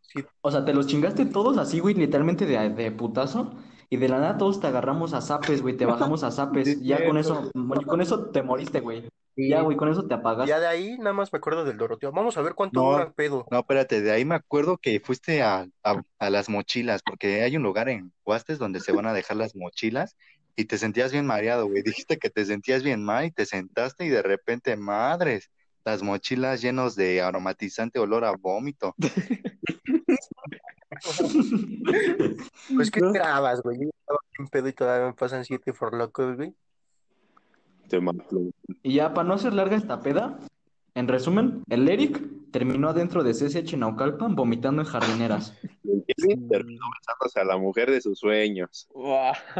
Sí. 0.00 0.24
O 0.40 0.50
sea, 0.50 0.64
te 0.64 0.72
los 0.74 0.86
chingaste 0.86 1.26
todos 1.26 1.58
así, 1.58 1.80
güey, 1.80 1.94
literalmente 1.94 2.46
de, 2.46 2.70
de 2.70 2.90
putazo. 2.92 3.52
Y 3.90 3.96
de 3.96 4.08
la 4.08 4.18
nada 4.18 4.38
todos 4.38 4.60
te 4.60 4.66
agarramos 4.66 5.14
a 5.14 5.20
zapes, 5.20 5.62
güey, 5.62 5.76
te 5.76 5.86
bajamos 5.86 6.22
a 6.22 6.30
zapes. 6.30 6.68
Sí, 6.68 6.84
Ya 6.84 7.04
con 7.06 7.16
eso, 7.18 7.50
con 7.86 8.00
eso 8.00 8.26
te 8.30 8.42
moriste, 8.42 8.80
güey. 8.80 9.08
Y 9.40 9.50
Ya, 9.50 9.60
güey, 9.62 9.76
con 9.76 9.88
eso 9.88 10.04
te 10.04 10.14
apagaste. 10.14 10.48
ya 10.48 10.58
de 10.58 10.66
ahí 10.66 10.98
nada 10.98 11.12
más 11.12 11.32
me 11.32 11.36
acuerdo 11.36 11.64
del 11.64 11.76
Doroteo. 11.76 12.10
Vamos 12.10 12.36
a 12.36 12.42
ver 12.42 12.54
cuánto 12.54 12.82
No. 12.82 12.90
dura 12.90 13.04
el 13.04 13.12
pedo. 13.12 13.46
No, 13.52 13.60
espérate, 13.60 14.00
de 14.00 14.10
ahí 14.10 14.24
me 14.24 14.34
acuerdo 14.34 14.78
que 14.78 14.98
fuiste 14.98 15.42
a, 15.42 15.68
a, 15.84 16.02
a 16.18 16.30
las 16.30 16.48
mochilas, 16.48 17.02
porque 17.02 17.42
hay 17.42 17.56
un 17.56 17.62
lugar 17.62 17.88
en 17.88 18.12
Huastes 18.26 18.58
donde 18.58 18.80
se 18.80 18.90
van 18.90 19.06
a 19.06 19.12
dejar 19.12 19.36
las 19.36 19.54
mochilas 19.54 20.16
y 20.56 20.64
te 20.64 20.76
sentías 20.76 21.12
bien 21.12 21.24
mareado, 21.24 21.68
güey. 21.68 21.82
Dijiste 22.04 22.18
que 22.18 22.30
te 22.30 22.44
sentías 22.44 22.82
bien 22.82 23.04
mal 23.04 23.26
y 23.26 23.30
te 23.30 23.46
sentaste 23.46 24.04
y 24.04 24.08
de 24.08 24.22
repente, 24.22 24.76
madres, 24.76 25.50
las 25.84 26.02
mochilas 26.02 26.60
llenos 26.60 26.96
de 26.96 27.22
aromatizante 27.22 28.00
olor 28.00 28.24
a 28.24 28.32
vómito. 28.32 28.96
Pues, 32.74 32.90
¿qué 32.90 33.00
No. 33.00 33.08
esperabas, 33.08 33.60
güey? 33.62 33.78
Yo 33.78 33.88
estaba 34.00 34.18
bien 34.36 34.48
pedo 34.48 34.68
y 34.68 34.72
todavía 34.72 35.06
me 35.06 35.12
pasan 35.12 35.44
siete 35.44 35.72
for 35.72 35.94
locos, 35.94 36.36
güey. 36.36 36.54
Te 37.88 38.00
mató. 38.00 38.40
Y 38.82 38.94
ya, 38.94 39.14
para 39.14 39.26
no 39.28 39.34
hacer 39.34 39.52
larga 39.54 39.76
esta 39.76 40.00
peda, 40.00 40.38
en 40.94 41.08
resumen, 41.08 41.62
el 41.68 41.88
Eric 41.88 42.22
terminó 42.50 42.88
adentro 42.88 43.22
de 43.22 43.32
CSH 43.32 43.76
Naucalpan 43.76 44.34
vomitando 44.34 44.82
en 44.82 44.88
jardineras. 44.88 45.54
Terminó 46.48 46.84
besándose 46.98 47.40
a 47.40 47.44
la 47.44 47.56
mujer 47.56 47.90
de 47.90 48.00
sus 48.00 48.18
sueños. 48.18 48.88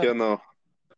Yo 0.02 0.14
no, 0.14 0.36
yo 0.36 0.40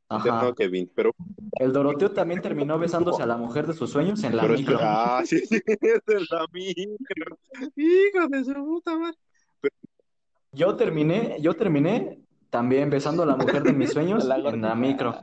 Ajá. 0.08 0.42
no, 0.42 0.54
Kevin. 0.54 0.90
Pero, 0.94 1.12
El 1.58 1.72
Doroteo 1.72 2.10
también 2.12 2.40
terminó 2.42 2.78
besándose 2.78 3.22
a 3.22 3.26
la 3.26 3.36
mujer 3.36 3.66
de 3.66 3.74
sus 3.74 3.90
sueños 3.90 4.22
en 4.24 4.36
la 4.36 4.42
pero 4.42 4.54
es 4.54 4.60
que, 4.60 4.70
micro. 4.72 4.78
ah, 4.82 5.22
sí, 5.24 5.38
sí, 5.46 5.60
es 5.66 6.04
de 6.06 6.20
la 6.30 6.46
micro. 6.52 7.38
Hijo 7.76 8.28
de 8.28 8.44
su 8.44 8.54
puta 8.54 8.96
madre. 8.96 9.16
Yo 10.52 10.74
terminé, 10.76 11.36
yo 11.40 11.54
terminé 11.54 12.18
también 12.50 12.90
besando 12.90 13.22
a 13.22 13.26
la 13.26 13.36
mujer 13.36 13.62
de 13.62 13.72
mis 13.72 13.90
sueños 13.92 14.24
La 14.24 14.36
en 14.36 14.62
la 14.62 14.74
micro. 14.74 15.14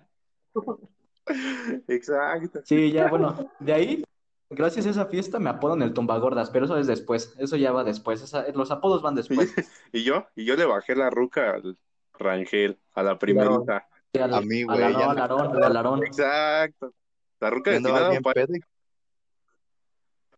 Exacto. 1.88 2.62
Sí, 2.66 2.92
ya, 2.92 3.08
bueno, 3.08 3.50
de 3.60 3.74
ahí, 3.74 4.04
gracias 4.50 4.86
a 4.86 4.90
esa 4.92 5.06
fiesta 5.08 5.40
me 5.40 5.50
apodan 5.50 5.82
el 5.82 5.94
tumbagordas, 5.94 6.50
pero 6.50 6.66
eso 6.66 6.78
es 6.78 6.88
después, 6.88 7.34
eso 7.38 7.56
ya 7.56 7.72
va 7.72 7.84
después, 7.84 8.22
esa- 8.22 8.48
los 8.54 8.72
apodos 8.72 9.02
van 9.02 9.16
después. 9.16 9.54
Y 9.94 10.04
yo, 10.04 10.28
y 10.36 10.44
yo 10.46 10.56
le 10.56 10.66
bajé 10.66 10.96
la 10.96 11.10
ruca 11.10 11.52
al 11.56 11.78
Rangel, 12.14 12.78
a 12.94 13.04
la 13.04 13.18
primerita. 13.18 13.88
Sí, 14.14 14.20
al- 14.20 14.34
A 14.34 14.42
mí, 14.42 14.62
al 14.64 14.68
güey, 14.68 14.94
no- 14.94 15.10
al 15.12 15.78
Aarón. 15.78 16.04
Exacto. 16.04 16.94
La 17.40 17.50
ruca 17.50 17.72
Ya 17.72 17.78
andaba 17.78 18.00
destinada 18.00 18.10
bien 18.12 18.24
para 18.24 18.34
pedo 18.46 18.56
y 18.56 18.60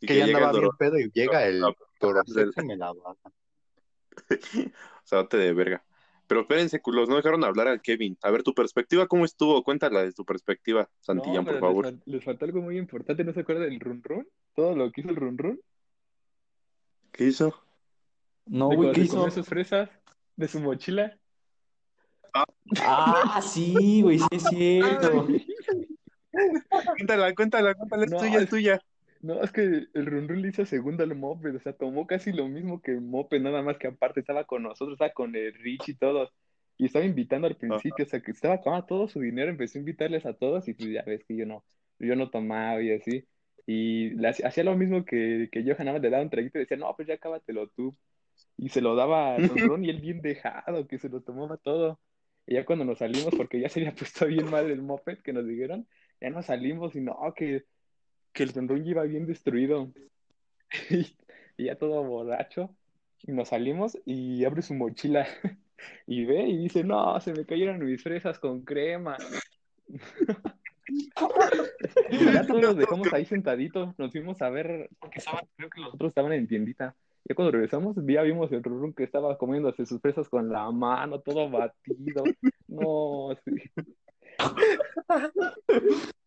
y 0.01 0.07
que 0.07 0.13
que 0.13 0.17
ya 0.19 0.25
andaba 0.25 0.51
el 0.51 0.59
bien 0.59 0.69
pedo 0.77 0.97
y 0.99 1.11
llega 1.13 1.45
el 1.47 1.59
No, 1.61 1.73
Doroteo 1.99 2.51
y 2.57 2.63
me 2.65 2.77
la 2.77 2.93
baja. 2.93 3.31
Sabote 5.03 5.37
de 5.37 5.53
verga. 5.53 5.83
Pero 6.29 6.41
espérense, 6.41 6.79
culos, 6.79 7.09
no 7.09 7.15
dejaron 7.15 7.43
hablar 7.43 7.67
al 7.67 7.81
Kevin. 7.81 8.15
A 8.21 8.29
ver, 8.29 8.43
tu 8.43 8.53
perspectiva, 8.53 9.07
¿cómo 9.07 9.25
estuvo? 9.25 9.63
Cuéntala 9.63 10.03
de 10.03 10.13
tu 10.13 10.23
perspectiva, 10.23 10.87
Santillán, 10.99 11.43
No, 11.43 11.49
por 11.49 11.59
favor. 11.59 11.85
Les, 11.85 11.93
fal- 11.95 12.01
les 12.05 12.23
faltó 12.23 12.45
algo 12.45 12.61
muy 12.61 12.77
importante, 12.77 13.23
¿no 13.23 13.33
se 13.33 13.39
acuerdan 13.39 13.67
del 13.67 13.79
run 13.79 14.03
run? 14.03 14.27
Todo 14.55 14.75
lo 14.75 14.91
que 14.91 15.01
hizo 15.01 15.09
el 15.09 15.15
run 15.15 15.39
run. 15.39 15.59
¿Qué 17.11 17.23
hizo? 17.23 17.59
No, 18.45 18.69
de 18.69 18.75
güey, 18.75 18.91
¿qué 18.93 19.01
hizo? 19.01 19.15
comió 19.15 19.31
sus 19.31 19.47
fresas 19.47 19.89
de 20.35 20.47
su 20.47 20.59
mochila. 20.59 21.17
Ah, 22.79 23.41
sí, 23.41 24.03
güey, 24.03 24.19
sí 24.19 24.27
es 24.31 24.43
cierto. 24.43 25.25
Cuéntala, 26.95 27.33
cuéntala, 27.33 27.73
cuéntala, 27.73 28.05
es 28.05 28.11
No, 28.11 28.19
tuya, 28.19 28.39
es- 28.41 28.49
tuya. 28.51 28.79
No, 29.21 29.43
es 29.43 29.51
que 29.51 29.61
el 29.61 30.05
run 30.05 30.29
run 30.29 30.41
le 30.41 30.49
hizo 30.49 30.65
segundo 30.65 31.03
al 31.03 31.13
Moped, 31.13 31.55
o 31.55 31.59
sea, 31.59 31.73
tomó 31.73 32.07
casi 32.07 32.31
lo 32.31 32.47
mismo 32.47 32.81
que 32.81 32.91
el 32.91 33.01
Moped, 33.01 33.41
nada 33.41 33.61
más 33.61 33.77
que 33.77 33.87
aparte 33.87 34.21
estaba 34.21 34.45
con 34.45 34.63
nosotros, 34.63 34.93
estaba 34.93 35.11
con 35.11 35.35
el 35.35 35.53
Rich 35.53 35.89
y 35.89 35.95
todos. 35.95 36.31
Y 36.77 36.85
estaba 36.85 37.03
invitando 37.03 37.47
al 37.47 37.57
principio, 37.57 38.05
o 38.05 38.07
sea, 38.07 38.21
que 38.21 38.31
estaba 38.31 38.55
acabando 38.55 38.85
todo 38.85 39.07
su 39.09 39.19
dinero, 39.19 39.49
empezó 39.51 39.77
a 39.77 39.81
invitarles 39.81 40.25
a 40.25 40.33
todos 40.33 40.67
y 40.69 40.73
pues 40.73 40.89
ya 40.89 41.03
ves 41.03 41.25
que 41.25 41.35
yo 41.35 41.45
no, 41.45 41.65
yo 41.99 42.15
no 42.15 42.29
tomaba 42.29 42.81
y 42.81 42.91
así. 42.91 43.25
Y 43.65 44.11
le 44.11 44.29
hacía 44.29 44.47
hacía 44.47 44.63
lo 44.63 44.77
mismo 44.77 45.03
que, 45.03 45.49
que 45.51 45.63
Johan, 45.63 45.79
nada 45.79 45.93
más 45.93 46.01
le 46.01 46.09
daba 46.09 46.23
un 46.23 46.29
traguito 46.29 46.57
y 46.57 46.61
decía, 46.61 46.77
no, 46.77 46.95
pues 46.95 47.07
ya 47.09 47.17
cábatelo 47.17 47.67
tú. 47.69 47.95
Y 48.57 48.69
se 48.69 48.79
lo 48.79 48.95
daba 48.95 49.35
a 49.35 49.37
Run 49.37 49.57
Run 49.57 49.85
y 49.85 49.89
él 49.89 49.99
bien 49.99 50.21
dejado, 50.21 50.87
que 50.87 50.97
se 50.97 51.09
lo 51.09 51.21
tomaba 51.21 51.57
todo. 51.57 51.99
Y 52.47 52.55
ya 52.55 52.65
cuando 52.65 52.85
nos 52.85 52.99
salimos, 52.99 53.35
porque 53.35 53.59
ya 53.59 53.67
se 53.69 53.81
había 53.81 53.93
puesto 53.93 54.25
bien 54.27 54.49
mal 54.49 54.71
el 54.71 54.81
Moped 54.81 55.19
que 55.19 55.33
nos 55.33 55.45
dijeron, 55.45 55.87
ya 56.21 56.29
nos 56.29 56.45
salimos 56.45 56.95
y 56.95 57.01
no, 57.01 57.17
que, 57.35 57.65
que 58.33 58.43
el 58.43 58.53
Run 58.53 58.67
Run 58.67 58.85
iba 58.85 59.03
bien 59.03 59.25
destruido. 59.25 59.91
Y, 61.57 61.65
ya 61.65 61.75
todo 61.75 62.03
borracho. 62.03 62.69
Y 63.23 63.33
nos 63.33 63.49
salimos 63.49 63.97
y 64.05 64.45
abre 64.45 64.61
su 64.61 64.73
mochila 64.73 65.27
y 66.07 66.23
ve 66.23 66.47
y 66.47 66.57
dice, 66.57 66.85
no, 66.85 67.19
se 67.19 67.33
me 67.33 67.45
cayeron 67.45 67.83
mis 67.83 68.01
fresas 68.01 68.39
con 68.39 68.61
crema. 68.61 69.17
Y 72.09 72.25
ya 72.33 72.45
todos 72.47 72.61
los 72.61 72.77
dejamos 72.77 73.13
ahí 73.13 73.23
sentaditos, 73.25 73.97
nos 73.99 74.11
fuimos 74.11 74.41
a 74.41 74.49
ver, 74.49 74.89
creo 75.55 75.69
que 75.69 75.81
los 75.81 75.93
otros 75.93 76.09
estaban 76.09 76.33
en 76.33 76.47
tiendita. 76.47 76.95
Ya 77.25 77.35
cuando 77.35 77.51
regresamos, 77.51 77.95
ya 78.07 78.23
vimos 78.23 78.51
el 78.51 78.63
Run 78.63 78.81
Run 78.81 78.93
que 78.93 79.03
estaba 79.03 79.37
comiéndose 79.37 79.85
sus 79.85 80.01
fresas 80.01 80.27
con 80.29 80.49
la 80.49 80.71
mano, 80.71 81.19
todo 81.19 81.49
batido. 81.49 82.23
No, 82.67 83.35
sí. 83.45 83.51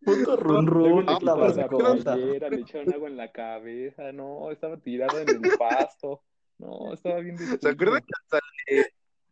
Puto 0.05 0.37
run 0.37 0.67
run, 0.67 1.07
la 1.07 1.37
mascota. 1.37 2.17
le 2.17 2.37
echaron 2.61 2.93
agua 2.93 3.09
en 3.09 3.17
la 3.17 3.33
cabeza, 3.33 4.13
no, 4.13 4.51
estaba 4.51 4.77
tirado 4.77 5.21
en 5.21 5.29
el 5.29 5.41
pasto. 5.59 6.23
No, 6.59 6.93
estaba 6.93 7.21
bien 7.21 7.39
¿Se 7.39 7.69
acuerdan 7.69 8.03
que 8.03 8.13
hasta 8.23 8.39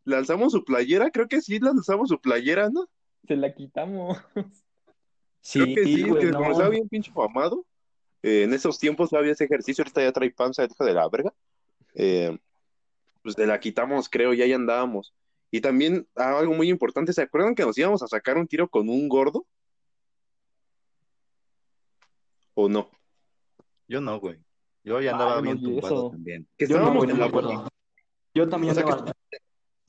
le, 0.04 0.16
alzamos 0.16 0.52
su 0.52 0.64
playera? 0.64 1.10
Creo 1.10 1.28
que 1.28 1.40
sí 1.40 1.58
le 1.58 1.70
alzamos 1.70 2.08
su 2.08 2.20
playera, 2.20 2.70
¿no? 2.70 2.88
Se 3.26 3.36
la 3.36 3.54
quitamos. 3.54 4.18
Sí, 5.42 5.60
Creo 5.62 5.74
que 5.74 5.84
sí, 5.84 6.02
güey, 6.02 6.20
que 6.20 6.26
no. 6.32 6.38
como 6.38 6.50
estaba 6.50 6.68
bien 6.68 6.88
pinche 6.88 7.10
famado. 7.12 7.64
eh, 8.22 8.42
en 8.42 8.52
esos 8.52 8.78
tiempos 8.78 9.12
había 9.12 9.32
ese 9.32 9.44
ejercicio, 9.44 9.82
ahorita 9.82 10.02
ya 10.02 10.12
trae 10.12 10.30
panza, 10.30 10.64
hija 10.64 10.84
de 10.84 10.92
la 10.92 11.08
verga. 11.08 11.32
Eh, 11.94 12.38
pues 13.22 13.38
le 13.38 13.46
la 13.46 13.58
quitamos, 13.58 14.08
creo, 14.08 14.34
y 14.34 14.42
ahí 14.42 14.52
andábamos. 14.52 15.14
Y 15.50 15.60
también 15.60 16.06
ah, 16.16 16.38
algo 16.38 16.54
muy 16.54 16.68
importante, 16.68 17.12
¿se 17.12 17.22
acuerdan 17.22 17.54
que 17.54 17.64
nos 17.64 17.76
íbamos 17.76 18.02
a 18.02 18.06
sacar 18.08 18.36
un 18.38 18.46
tiro 18.46 18.68
con 18.68 18.88
un 18.88 19.08
gordo? 19.08 19.46
¿O 22.54 22.68
no? 22.68 22.90
Yo 23.88 24.00
no, 24.00 24.18
güey. 24.20 24.38
Yo 24.84 25.00
ya 25.00 25.12
andaba 25.12 25.36
no 25.36 25.42
bien 25.42 25.60
tumbado 25.60 25.94
eso. 25.94 26.10
también. 26.10 26.48
Que 26.56 26.66
Yo 26.66 26.76
no, 26.76 26.82
estábamos 26.82 27.06
no 27.06 27.12
en 27.14 27.20
la 27.20 27.26
bolita. 27.28 27.68
Yo 28.34 28.48
también 28.48 28.70
O 28.72 28.74
sea 28.74 28.84
que- 28.84 28.92
andaba. 28.92 29.12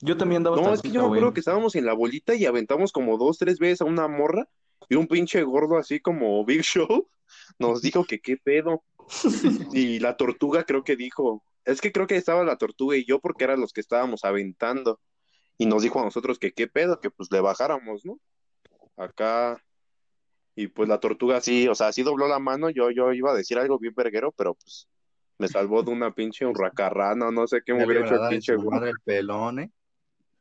Yo 0.04 0.16
también 0.16 0.38
andaba 0.38 0.56
No, 0.56 0.72
es 0.74 0.82
que 0.82 0.88
yo 0.90 1.00
me 1.02 1.06
acuerdo 1.06 1.26
güey. 1.26 1.34
que 1.34 1.40
estábamos 1.40 1.76
en 1.76 1.86
la 1.86 1.92
bolita 1.92 2.34
y 2.34 2.44
aventamos 2.44 2.90
como 2.90 3.16
dos, 3.16 3.38
tres 3.38 3.60
veces 3.60 3.82
a 3.82 3.84
una 3.84 4.08
morra 4.08 4.48
y 4.88 4.96
un 4.96 5.06
pinche 5.06 5.40
gordo 5.44 5.76
así 5.78 6.00
como 6.00 6.44
Big 6.44 6.62
Show 6.62 7.08
nos 7.60 7.82
dijo 7.82 8.04
que 8.04 8.20
qué 8.20 8.36
pedo. 8.36 8.82
Y 9.76 10.00
la 10.00 10.16
tortuga 10.16 10.64
creo 10.64 10.82
que 10.82 10.96
dijo, 10.96 11.44
es 11.64 11.80
que 11.80 11.92
creo 11.92 12.06
que 12.08 12.16
estaba 12.16 12.42
la 12.44 12.56
tortuga 12.56 12.96
y 12.96 13.04
yo 13.04 13.20
porque 13.20 13.44
eran 13.44 13.60
los 13.60 13.72
que 13.72 13.80
estábamos 13.80 14.24
aventando. 14.24 14.98
Y 15.62 15.66
nos 15.66 15.84
dijo 15.84 16.00
a 16.00 16.04
nosotros 16.04 16.40
que 16.40 16.50
qué 16.50 16.66
pedo, 16.66 16.98
que 17.00 17.08
pues 17.08 17.30
le 17.30 17.40
bajáramos, 17.40 18.04
¿no? 18.04 18.18
Acá. 18.96 19.62
Y 20.56 20.66
pues 20.66 20.88
la 20.88 20.98
tortuga 20.98 21.40
sí, 21.40 21.68
o 21.68 21.74
sea, 21.76 21.92
sí 21.92 22.02
dobló 22.02 22.26
la 22.26 22.40
mano, 22.40 22.68
yo, 22.68 22.90
yo 22.90 23.12
iba 23.12 23.30
a 23.30 23.34
decir 23.36 23.58
algo 23.58 23.78
bien 23.78 23.94
verguero, 23.94 24.32
pero 24.32 24.54
pues 24.54 24.88
me 25.38 25.46
salvó 25.46 25.84
de 25.84 25.92
una 25.92 26.12
pinche 26.12 26.44
hurracarrana, 26.44 27.30
no 27.30 27.46
sé 27.46 27.60
qué 27.64 27.72
me 27.72 27.86
hubiera 27.86 28.04
hecho 28.04 28.16
el 28.16 28.28
pinche 28.28 28.56
madre 28.58 28.90
el 28.90 28.98
pelón, 29.04 29.60
¿eh? 29.60 29.70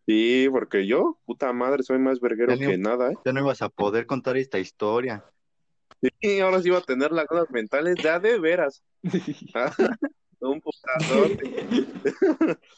Sí, 0.07 0.47
porque 0.51 0.87
yo, 0.87 1.19
puta 1.23 1.53
madre, 1.53 1.83
soy 1.83 1.99
más 1.99 2.19
verguero 2.19 2.53
Ya 2.55 2.57
ni- 2.57 2.65
que 2.65 2.77
nada, 2.79 3.11
¿eh? 3.11 3.17
Ya 3.23 3.31
no 3.31 3.41
ibas 3.41 3.61
a 3.61 3.69
poder 3.69 4.07
contar 4.07 4.37
esta 4.37 4.57
historia. 4.57 5.23
Sí, 6.19 6.39
ahora 6.39 6.63
sí 6.63 6.69
iba 6.69 6.79
a 6.79 6.81
tener 6.81 7.11
las 7.11 7.27
cosas 7.27 7.47
mentales, 7.51 7.99
ya 8.01 8.19
de 8.19 8.39
veras. 8.39 8.81
Ah, 9.53 9.71
Un 10.39 10.59
putazote. 10.61 11.45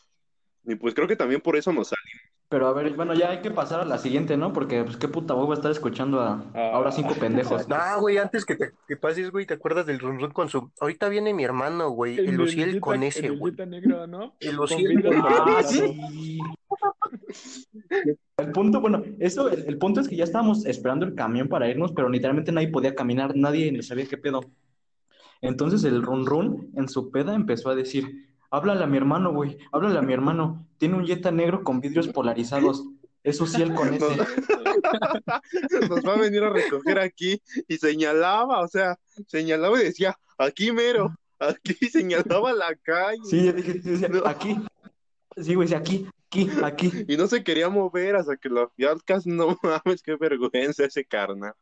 Y 0.65 0.75
pues 0.75 0.93
creo 0.93 1.07
que 1.07 1.15
también 1.15 1.41
por 1.41 1.55
eso 1.57 1.73
nos 1.73 1.89
salimos. 1.89 2.22
Pero 2.53 2.67
a 2.67 2.73
ver, 2.73 2.93
bueno, 2.93 3.15
ya 3.15 3.31
hay 3.31 3.39
que 3.41 3.49
pasar 3.49 3.79
a 3.79 3.85
la 3.85 3.97
siguiente, 3.97 4.37
¿no? 4.37 4.53
Porque, 4.53 4.83
pues, 4.83 4.95
qué 4.97 5.07
puta 5.07 5.33
voy 5.33 5.49
a 5.49 5.55
estar 5.55 5.71
escuchando 5.71 6.19
a 6.21 6.43
Ah. 6.53 6.69
ahora 6.75 6.91
cinco 6.91 7.15
pendejos. 7.19 7.67
No, 7.67 7.99
güey, 7.99 8.19
antes 8.19 8.45
que 8.45 8.55
te 8.55 8.73
que 8.87 8.95
pases, 8.95 9.31
güey, 9.31 9.47
¿te 9.47 9.55
acuerdas 9.55 9.87
del 9.87 9.97
Run 9.97 10.19
Run 10.19 10.29
con 10.29 10.49
su... 10.49 10.69
Ahorita 10.79 11.09
viene 11.09 11.33
mi 11.33 11.43
hermano, 11.43 11.89
güey, 11.89 12.15
el 12.19 12.35
Luciel 12.35 12.79
con 12.79 13.01
ese, 13.01 13.25
el 13.25 13.39
güey. 13.39 13.53
Jetta 13.53 13.65
negro, 13.65 14.05
¿no? 14.05 14.35
El 14.39 14.55
Luciel 14.55 15.01
con- 15.01 15.15
Ah, 15.25 15.63
sí. 15.63 15.97
El 18.37 18.51
punto, 18.51 18.81
bueno, 18.81 19.01
eso, 19.19 19.49
el, 19.49 19.65
el 19.67 19.77
punto 19.79 20.01
es 20.01 20.07
que 20.07 20.15
ya 20.15 20.23
estábamos 20.23 20.63
esperando 20.67 21.07
el 21.07 21.15
camión 21.15 21.47
para 21.47 21.67
irnos, 21.67 21.91
pero 21.93 22.07
literalmente 22.07 22.51
nadie 22.51 22.67
podía 22.67 22.93
caminar, 22.93 23.35
nadie 23.35 23.71
ni 23.71 23.81
sabía 23.81 24.05
qué 24.05 24.17
pedo. 24.17 24.41
Entonces 25.41 25.83
el 25.85 26.03
run 26.03 26.27
run 26.27 26.69
en 26.75 26.87
su 26.87 27.09
peda 27.09 27.33
empezó 27.33 27.69
a 27.71 27.75
decir, 27.75 28.32
háblale 28.53 28.83
a 28.83 28.87
mi 28.87 28.97
hermano, 28.97 29.33
güey, 29.33 29.57
háblale 29.71 29.97
a 29.97 30.03
mi 30.03 30.13
hermano, 30.13 30.67
tiene 30.77 30.95
un 30.95 31.07
Jetta 31.07 31.31
negro 31.31 31.63
con 31.63 31.81
vidrios 31.81 32.07
polarizados, 32.07 32.85
es 33.23 33.41
Uciel 33.41 33.73
con 33.73 33.91
ese. 33.91 34.05
Nos 35.89 36.05
va 36.05 36.13
a 36.13 36.19
venir 36.19 36.43
a 36.43 36.51
recoger 36.51 36.99
aquí 36.99 37.41
y 37.67 37.77
señalaba, 37.77 38.59
o 38.59 38.67
sea, 38.67 38.99
señalaba 39.25 39.81
y 39.81 39.85
decía, 39.85 40.19
aquí 40.37 40.71
mero, 40.71 41.15
aquí 41.39 41.73
señalaba 41.89 42.53
la 42.53 42.75
calle. 42.75 43.21
Sí, 43.23 43.43
yo 43.43 43.53
dije, 43.53 43.73
decía, 43.73 44.09
aquí, 44.23 44.61
sí, 45.35 45.55
güey, 45.55 45.67
sí, 45.67 45.73
aquí, 45.73 46.07
aquí, 46.27 46.51
aquí. 46.63 46.91
Y 47.07 47.17
no 47.17 47.25
se 47.25 47.43
quería 47.43 47.69
mover 47.69 48.17
hasta 48.17 48.37
que 48.37 48.49
lo 48.49 48.71
casi 49.03 49.31
no 49.31 49.57
mames, 49.63 50.03
qué 50.03 50.15
vergüenza 50.15 50.85
ese 50.85 51.03
carnal. 51.03 51.55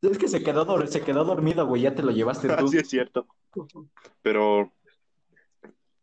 Es 0.00 0.16
que 0.16 0.28
se 0.28 0.44
quedó, 0.44 0.86
se 0.86 1.00
quedó 1.00 1.24
dormido, 1.24 1.66
güey, 1.66 1.82
ya 1.82 1.94
te 1.94 2.04
lo 2.04 2.12
llevaste 2.12 2.46
tú. 2.56 2.66
Así 2.66 2.78
es 2.78 2.88
cierto. 2.88 3.26
Pero, 4.22 4.72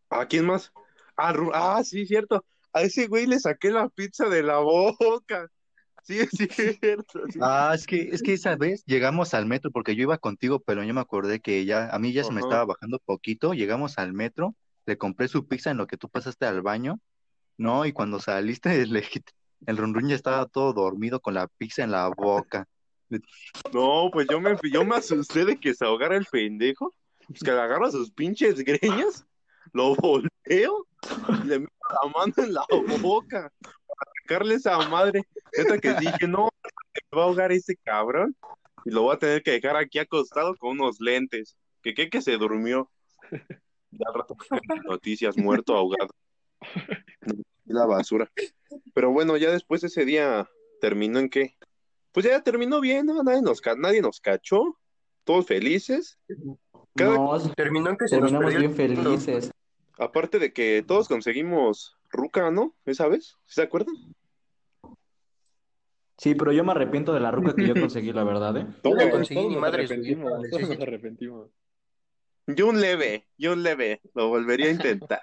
¿a 0.10 0.26
quién 0.26 0.46
más? 0.46 0.72
Ah, 1.16 1.34
ah, 1.54 1.84
sí, 1.84 2.06
cierto. 2.06 2.46
A 2.74 2.82
ese 2.84 3.08
güey 3.08 3.26
le 3.26 3.40
saqué 3.40 3.72
la 3.72 3.90
pizza 3.90 4.30
de 4.30 4.44
la 4.44 4.60
boca. 4.60 5.48
Sí, 6.04 6.20
es 6.20 6.30
cierto. 6.80 7.24
sí. 7.30 7.38
Ah, 7.42 7.74
es 7.76 7.86
que, 7.86 8.04
es 8.14 8.22
que 8.22 8.32
esa 8.32 8.56
vez 8.56 8.82
llegamos 8.86 9.34
al 9.34 9.46
metro, 9.46 9.72
porque 9.72 9.94
yo 9.94 10.04
iba 10.04 10.18
contigo, 10.18 10.62
pero 10.62 10.82
yo 10.82 10.94
me 10.94 11.02
acordé 11.02 11.42
que 11.42 11.66
ya, 11.66 11.90
a 11.90 12.00
mí 12.00 12.14
ya 12.14 12.24
se 12.24 12.32
me 12.32 12.40
Ajá. 12.40 12.48
estaba 12.48 12.64
bajando 12.64 13.00
poquito, 13.00 13.54
llegamos 13.54 13.98
al 13.98 14.14
metro, 14.14 14.56
le 14.86 14.98
compré 14.98 15.28
su 15.28 15.50
pizza 15.50 15.70
en 15.70 15.76
lo 15.76 15.86
que 15.86 15.98
tú 15.98 16.08
pasaste 16.08 16.46
al 16.46 16.62
baño, 16.62 17.02
¿no? 17.58 17.86
Y 17.86 17.92
cuando 17.92 18.22
saliste, 18.22 18.86
le 18.86 19.04
el 19.66 19.76
run 19.76 19.94
run 19.94 20.08
ya 20.08 20.16
estaba 20.16 20.46
todo 20.46 20.72
dormido 20.72 21.20
con 21.20 21.34
la 21.34 21.48
pizza 21.48 21.84
en 21.84 21.92
la 21.92 22.08
boca. 22.08 22.68
No, 23.74 24.10
pues 24.12 24.28
yo 24.30 24.40
me, 24.40 24.56
yo 24.72 24.86
me 24.86 24.96
asusté 24.96 25.46
de 25.46 25.58
que 25.60 25.74
se 25.74 25.86
ahogara 25.86 26.16
el 26.16 26.26
pendejo. 26.26 26.94
Pues 27.28 27.42
que 27.42 27.52
le 27.52 27.60
agarra 27.60 27.92
sus 27.92 28.12
pinches 28.12 28.60
greñas, 28.64 29.26
lo 29.74 29.96
volteo 29.96 30.88
y 31.44 31.48
le 31.48 31.60
meto 31.60 31.74
la 31.90 32.10
mano 32.10 32.34
en 32.38 32.54
la 32.54 32.66
boca 33.02 33.52
para 33.62 34.12
sacarle 34.22 34.56
esa 34.56 34.78
madre. 34.90 35.24
Neta 35.58 35.78
que 35.80 35.94
dije, 35.94 36.28
no, 36.28 36.50
me 37.12 37.18
va 37.18 37.24
a 37.24 37.26
ahogar 37.26 37.52
ese 37.52 37.76
cabrón 37.78 38.36
y 38.86 38.92
lo 38.92 39.04
voy 39.04 39.16
a 39.16 39.20
tener 39.20 39.44
que 39.44 39.52
dejar 39.52 39.76
aquí 39.76 40.00
acostado 40.00 40.56
con 40.56 40.80
unos 40.80 41.00
lentes. 41.00 41.58
Que 41.82 41.94
qué 41.94 42.10
que 42.10 42.22
se 42.22 42.38
durmió. 42.38 42.90
Ya 43.92 44.12
rato 44.14 44.36
noticias, 44.86 45.38
muerto, 45.38 45.76
ahogado. 45.76 46.10
La 47.66 47.86
basura. 47.86 48.30
Pero 48.94 49.12
bueno, 49.12 49.38
ya 49.38 49.52
después 49.52 49.84
ese 49.84 50.06
día 50.06 50.50
terminó 50.82 51.20
en 51.20 51.30
qué? 51.30 51.58
Pues 52.12 52.26
ya 52.26 52.42
terminó 52.42 52.82
bien, 52.82 53.06
¿no? 53.06 53.24
Nadie 53.24 53.42
nos, 53.42 53.62
nadie 53.78 54.02
nos 54.02 54.20
cachó, 54.20 54.78
todos 55.24 55.46
felices. 55.46 56.18
Cada- 56.98 57.16
No, 57.16 57.54
Terminó 57.56 57.90
en 57.92 57.98
que 57.98 58.08
se 58.08 58.16
terminamos 58.18 58.56
bien 58.56 58.74
felices. 58.74 59.52
Aparte 60.00 60.40
de 60.40 60.54
que 60.54 60.84
todos 60.86 61.08
conseguimos 61.08 61.98
ruca, 62.10 62.52
¿no? 62.52 62.76
¿Esa 62.86 63.08
vez? 63.08 63.38
¿Sí 63.46 63.56
¿Se 63.56 63.62
acuerdan? 63.64 63.96
Sí, 66.18 66.34
pero 66.36 66.52
yo 66.52 66.64
me 66.64 66.72
arrepiento 66.72 67.14
de 67.14 67.20
la 67.20 67.32
ruca 67.32 67.56
que 67.56 67.68
yo 67.68 67.74
conseguí, 67.80 68.12
la 68.12 68.24
verdad, 68.24 68.58
¿eh? 68.58 68.64
No 68.66 68.74
Todos. 68.82 69.10
conseguí 69.12 69.40
Todos 69.40 69.52
ni 69.52 69.58
arrepentimos, 69.68 70.50
todos 70.50 70.70
nos 70.70 70.82
arrepentimos. 70.82 71.50
Yo 72.48 72.68
un 72.68 72.80
leve, 72.80 73.28
yo 73.38 73.54
un 73.54 73.62
leve, 73.62 74.02
lo 74.16 74.30
volvería 74.30 74.68
a 74.68 74.72
intentar. 74.72 75.22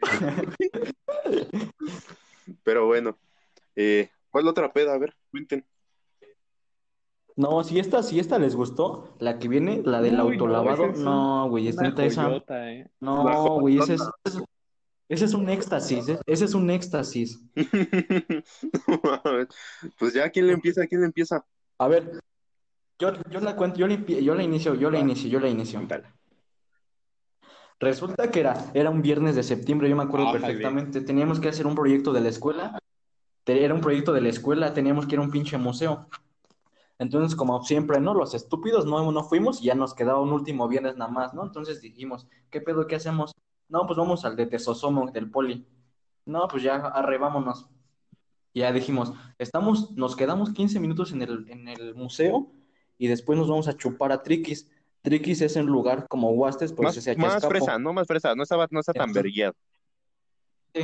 Pero 2.64 2.86
bueno, 2.86 3.18
eh, 3.76 4.10
¿cuál 4.30 4.48
otra 4.48 4.72
peda? 4.72 4.94
A 4.94 4.98
ver, 4.98 5.14
cuenten. 5.30 5.64
No, 7.40 7.64
si 7.64 7.78
esta, 7.78 8.02
si 8.02 8.18
esta 8.18 8.38
les 8.38 8.54
gustó, 8.54 9.14
la 9.18 9.38
que 9.38 9.48
viene, 9.48 9.80
la 9.82 10.02
del 10.02 10.12
Uy, 10.12 10.18
no, 10.18 10.22
autolavado, 10.24 10.90
es 10.90 10.98
no, 10.98 11.48
güey, 11.48 11.68
es 11.68 11.78
Una 11.78 11.88
neta 11.88 12.04
esa. 12.04 12.30
¿eh? 12.30 12.86
No, 13.00 13.60
güey, 13.60 13.78
ese 13.78 13.94
es, 13.94 14.02
ese 15.08 15.24
es 15.24 15.32
un 15.32 15.48
éxtasis, 15.48 16.10
¿eh? 16.10 16.18
ese 16.26 16.44
es 16.44 16.52
un 16.52 16.70
éxtasis. 16.70 17.40
Pues 19.98 20.12
ya, 20.12 20.28
¿quién 20.28 20.48
le 20.48 20.52
empieza? 20.52 20.86
¿Quién 20.86 21.00
le 21.00 21.06
empieza? 21.06 21.42
A 21.78 21.88
ver, 21.88 22.20
yo, 22.98 23.12
yo 23.30 23.40
la 23.40 23.56
cuento, 23.56 23.78
yo 23.78 23.86
la, 23.86 23.96
yo 23.96 24.34
la 24.34 24.42
inicio, 24.42 24.74
yo 24.74 24.90
la 24.90 24.98
inicio, 24.98 25.30
yo 25.30 25.40
la 25.40 25.48
inicio. 25.48 25.80
Resulta 27.78 28.30
que 28.30 28.40
era, 28.40 28.70
era 28.74 28.90
un 28.90 29.00
viernes 29.00 29.34
de 29.34 29.42
septiembre, 29.42 29.88
yo 29.88 29.96
me 29.96 30.02
acuerdo 30.02 30.30
perfectamente. 30.32 31.00
Teníamos 31.00 31.40
que 31.40 31.48
hacer 31.48 31.66
un 31.66 31.74
proyecto 31.74 32.12
de 32.12 32.20
la 32.20 32.28
escuela. 32.28 32.78
Era 33.46 33.72
un 33.72 33.80
proyecto 33.80 34.12
de 34.12 34.20
la 34.20 34.28
escuela, 34.28 34.74
teníamos 34.74 35.06
que 35.06 35.14
ir 35.14 35.20
a 35.20 35.22
un 35.22 35.30
pinche 35.30 35.56
museo. 35.56 36.06
Entonces, 37.00 37.34
como 37.34 37.62
siempre, 37.64 37.98
¿no? 37.98 38.12
Los 38.12 38.34
estúpidos 38.34 38.84
no, 38.84 39.10
no 39.10 39.24
fuimos 39.24 39.62
y 39.62 39.64
ya 39.64 39.74
nos 39.74 39.94
quedaba 39.94 40.20
un 40.20 40.32
último 40.34 40.68
viernes 40.68 40.96
nada 40.98 41.10
más, 41.10 41.32
¿no? 41.32 41.42
Entonces 41.42 41.80
dijimos, 41.80 42.28
¿qué 42.50 42.60
pedo, 42.60 42.86
qué 42.86 42.96
hacemos? 42.96 43.32
No, 43.70 43.86
pues 43.86 43.96
vamos 43.98 44.26
al 44.26 44.36
de 44.36 44.44
Tesosomo, 44.44 45.10
del 45.10 45.30
Poli. 45.30 45.66
No, 46.26 46.46
pues 46.46 46.62
ya 46.62 46.74
arre, 46.76 47.16
vámonos. 47.16 47.70
Ya 48.52 48.70
dijimos, 48.70 49.14
estamos, 49.38 49.92
nos 49.92 50.14
quedamos 50.14 50.52
15 50.52 50.78
minutos 50.78 51.12
en 51.12 51.22
el, 51.22 51.48
en 51.48 51.68
el 51.68 51.94
museo 51.94 52.52
y 52.98 53.06
después 53.06 53.38
nos 53.38 53.48
vamos 53.48 53.66
a 53.66 53.76
chupar 53.78 54.12
a 54.12 54.22
Triquis. 54.22 54.70
Triquis 55.00 55.40
es 55.40 55.56
un 55.56 55.66
lugar 55.66 56.06
como 56.06 56.30
Huastes, 56.32 56.70
por 56.74 56.84
Más, 56.84 56.96
se 56.96 57.16
más 57.16 57.36
escapo. 57.36 57.48
fresa, 57.48 57.78
no 57.78 57.94
más 57.94 58.06
fresa, 58.06 58.34
no, 58.34 58.42
estaba, 58.42 58.66
no 58.70 58.80
está 58.80 58.92
tan 58.92 59.10
vergueado. 59.14 59.54
Sí, 60.74 60.82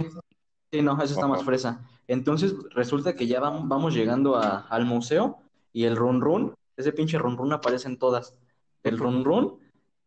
sí, 0.73 0.81
no, 0.83 0.95
eso 1.03 1.13
está 1.13 1.27
más 1.27 1.45
fresa. 1.45 1.85
Entonces 2.09 2.55
resulta 2.71 3.15
que 3.15 3.27
ya 3.27 3.41
vam- 3.41 3.69
vamos 3.69 3.95
llegando 3.95 4.37
a- 4.37 4.61
al 4.69 4.87
museo 4.87 5.43
y 5.77 5.85
el 5.85 5.95
run 5.95 6.23
run, 6.23 6.55
ese 6.79 6.91
pinche 6.91 7.19
run 7.19 7.37
run 7.37 7.53
aparece 7.53 7.87
en 7.87 7.99
todas. 7.99 8.35
El 8.83 8.97
run 8.97 9.27
run 9.27 9.59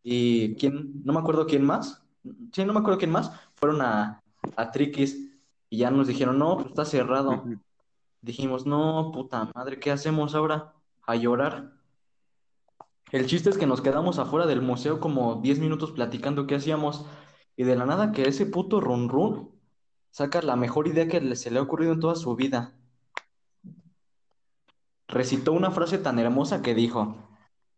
y 0.02 0.56
quién, 0.56 1.00
no 1.04 1.12
me 1.12 1.20
acuerdo 1.20 1.46
quién 1.46 1.64
más, 1.64 2.02
sí, 2.52 2.64
no 2.64 2.72
me 2.72 2.80
acuerdo 2.80 2.98
quién 2.98 3.12
más, 3.12 3.30
fueron 3.54 3.80
a, 3.80 4.20
a 4.56 4.72
Triquis 4.72 5.30
y 5.68 5.78
ya 5.78 5.92
nos 5.92 6.08
dijeron, 6.08 6.40
no, 6.40 6.56
pues 6.56 6.70
está 6.70 6.84
cerrado. 6.84 7.44
Dijimos, 8.20 8.66
no, 8.66 9.12
puta 9.14 9.48
madre, 9.54 9.78
¿qué 9.78 9.92
hacemos 9.92 10.34
ahora? 10.34 10.74
A 11.06 11.14
llorar. 11.14 11.72
El 13.12 13.26
chiste 13.26 13.48
es 13.50 13.56
que 13.56 13.68
nos 13.68 13.80
quedamos 13.80 14.18
afuera 14.18 14.46
del 14.46 14.62
museo 14.62 14.98
como 14.98 15.36
10 15.36 15.60
minutos 15.60 15.92
platicando 15.92 16.48
qué 16.48 16.56
hacíamos 16.56 17.06
y 17.56 17.62
de 17.62 17.76
la 17.76 17.86
nada 17.86 18.10
que 18.10 18.26
ese 18.26 18.44
puto 18.44 18.80
run 18.80 19.08
run 19.08 19.50
saca 20.10 20.42
la 20.42 20.56
mejor 20.56 20.88
idea 20.88 21.06
que 21.06 21.36
se 21.36 21.52
le 21.52 21.60
ha 21.60 21.62
ocurrido 21.62 21.92
en 21.92 22.00
toda 22.00 22.16
su 22.16 22.34
vida. 22.34 22.74
Recitó 25.10 25.52
una 25.52 25.70
frase 25.70 25.98
tan 25.98 26.18
hermosa 26.18 26.62
que 26.62 26.74
dijo, 26.74 27.16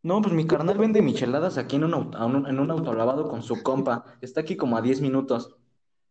no, 0.02 0.20
pues 0.20 0.34
mi 0.34 0.46
carnal 0.46 0.76
vende 0.78 1.00
micheladas 1.02 1.56
aquí 1.58 1.76
en 1.76 1.84
un, 1.84 1.92
au- 1.92 2.14
a 2.16 2.26
un- 2.26 2.46
en 2.46 2.58
un 2.60 2.70
autolavado 2.70 3.28
con 3.28 3.42
su 3.42 3.62
compa, 3.62 4.04
está 4.20 4.40
aquí 4.42 4.56
como 4.56 4.76
a 4.76 4.82
10 4.82 5.00
minutos. 5.00 5.56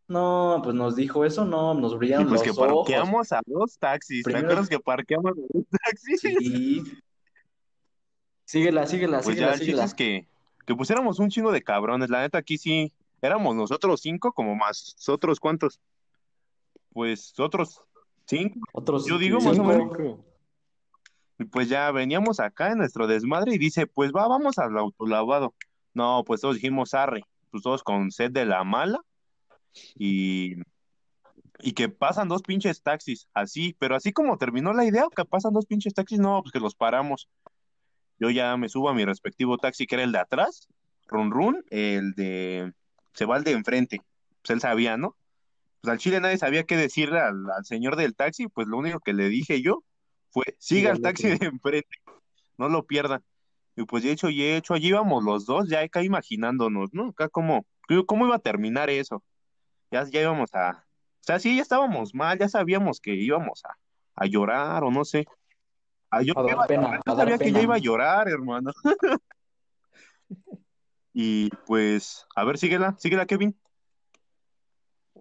No, 0.07 0.59
pues 0.63 0.75
nos 0.75 0.95
dijo 0.95 1.23
eso, 1.23 1.45
no, 1.45 1.73
nos 1.73 1.97
brillaron 1.97 2.27
Pues 2.27 2.41
los 2.45 2.55
que 2.55 2.61
ojos. 2.61 2.85
parqueamos 2.87 3.31
a 3.31 3.41
dos 3.45 3.77
taxis. 3.77 4.23
¿Te 4.23 4.31
Primero- 4.31 4.47
acuerdas 4.47 4.67
que 4.69 4.79
parqueamos 4.79 5.31
a 5.31 5.35
dos 5.53 5.63
taxis? 5.69 6.19
Sí. 6.21 6.83
Síguela, 8.45 8.85
síguela, 8.87 9.21
Pues 9.21 9.35
síguela, 9.35 9.51
ya 9.53 9.57
síguela. 9.57 9.83
es 9.85 9.93
que, 9.93 10.27
que 10.65 10.75
pusiéramos 10.75 11.19
un 11.19 11.29
chingo 11.29 11.51
de 11.51 11.61
cabrones. 11.61 12.09
La 12.09 12.21
neta, 12.21 12.37
aquí 12.39 12.57
sí 12.57 12.91
éramos 13.21 13.55
nosotros 13.55 14.01
cinco, 14.01 14.33
como 14.33 14.55
más 14.55 14.95
otros 15.07 15.39
cuántos. 15.39 15.79
Pues 16.91 17.33
otros 17.39 17.81
cinco. 18.25 18.59
Otros 18.73 19.05
Yo 19.05 19.17
digo 19.17 19.37
más 19.39 19.47
o 19.47 19.53
cinco. 19.53 19.67
menos. 19.67 20.19
Y 21.41 21.45
pues 21.45 21.69
ya 21.69 21.89
veníamos 21.91 22.39
acá 22.39 22.71
en 22.71 22.77
nuestro 22.77 23.07
desmadre 23.07 23.55
y 23.55 23.57
dice, 23.57 23.87
pues 23.87 24.11
va, 24.11 24.27
vamos 24.27 24.59
al 24.59 24.77
autolavado. 24.77 25.55
No, 25.95 26.23
pues 26.23 26.39
todos 26.41 26.53
dijimos 26.53 26.93
arre, 26.93 27.23
pues 27.49 27.63
todos 27.63 27.81
con 27.81 28.11
sed 28.11 28.29
de 28.29 28.45
la 28.45 28.63
mala 28.63 28.99
y, 29.95 30.53
y 31.59 31.73
que 31.73 31.89
pasan 31.89 32.27
dos 32.27 32.43
pinches 32.43 32.83
taxis, 32.83 33.27
así, 33.33 33.75
pero 33.79 33.95
así 33.95 34.13
como 34.13 34.37
terminó 34.37 34.71
la 34.71 34.85
idea, 34.85 35.05
que 35.15 35.25
pasan 35.25 35.53
dos 35.53 35.65
pinches 35.65 35.95
taxis, 35.95 36.19
no, 36.19 36.43
pues 36.43 36.51
que 36.51 36.59
los 36.59 36.75
paramos. 36.75 37.27
Yo 38.19 38.29
ya 38.29 38.55
me 38.55 38.69
subo 38.69 38.89
a 38.89 38.93
mi 38.93 39.03
respectivo 39.03 39.57
taxi, 39.57 39.87
que 39.87 39.95
era 39.95 40.03
el 40.03 40.11
de 40.11 40.19
atrás, 40.19 40.67
run 41.07 41.31
run, 41.31 41.65
el 41.71 42.13
de, 42.13 42.71
se 43.13 43.25
va 43.25 43.37
el 43.37 43.43
de 43.43 43.53
enfrente, 43.53 44.03
pues 44.43 44.51
él 44.51 44.61
sabía, 44.61 44.95
¿no? 44.95 45.17
Pues 45.81 45.91
al 45.91 45.97
chile 45.97 46.19
nadie 46.19 46.37
sabía 46.37 46.65
qué 46.65 46.77
decirle 46.77 47.19
al, 47.19 47.49
al 47.49 47.65
señor 47.65 47.95
del 47.95 48.15
taxi, 48.15 48.47
pues 48.47 48.67
lo 48.67 48.77
único 48.77 48.99
que 48.99 49.13
le 49.13 49.27
dije 49.27 49.63
yo 49.63 49.83
fue, 50.31 50.43
siga 50.59 50.91
el 50.91 51.01
taxi 51.01 51.27
de 51.37 51.45
enfrente, 51.45 51.97
no 52.57 52.69
lo 52.69 52.85
pierdan. 52.85 53.23
Y 53.75 53.85
pues 53.85 54.03
de 54.03 54.11
hecho 54.11 54.29
y 54.29 54.43
hecho, 54.43 54.73
allí 54.73 54.89
íbamos 54.89 55.23
los 55.23 55.45
dos, 55.45 55.69
ya 55.69 55.81
acá 55.81 56.03
imaginándonos, 56.03 56.93
¿no? 56.93 57.09
Acá 57.09 57.29
cómo, 57.29 57.65
cómo 58.07 58.25
iba 58.25 58.35
a 58.35 58.39
terminar 58.39 58.89
eso. 58.89 59.23
Ya, 59.91 60.03
ya 60.09 60.21
íbamos 60.21 60.53
a, 60.55 60.85
o 61.21 61.23
sea, 61.23 61.39
sí, 61.39 61.55
ya 61.55 61.61
estábamos 61.61 62.13
mal, 62.15 62.37
ya 62.39 62.49
sabíamos 62.49 62.99
que 62.99 63.13
íbamos 63.13 63.63
a, 63.65 63.77
a 64.15 64.25
llorar 64.25 64.83
o 64.83 64.91
no 64.91 65.05
sé. 65.05 65.25
A, 66.09 66.21
yo 66.23 66.33
A 66.35 66.41
dar 66.43 66.51
iba 66.51 66.63
a 66.63 66.67
pena, 66.67 66.83
llorar, 66.83 67.01
yo 67.05 67.13
a 67.13 67.15
dar 67.15 67.29
sabía 67.29 67.37
que 67.37 67.45
pena. 67.45 67.59
ya 67.59 67.63
iba 67.63 67.75
a 67.75 67.79
llorar, 67.79 68.27
hermano. 68.29 68.71
Y 71.13 71.49
pues, 71.67 72.25
a 72.35 72.45
ver, 72.45 72.57
síguela, 72.57 72.95
síguela, 72.97 73.25
Kevin. 73.25 73.53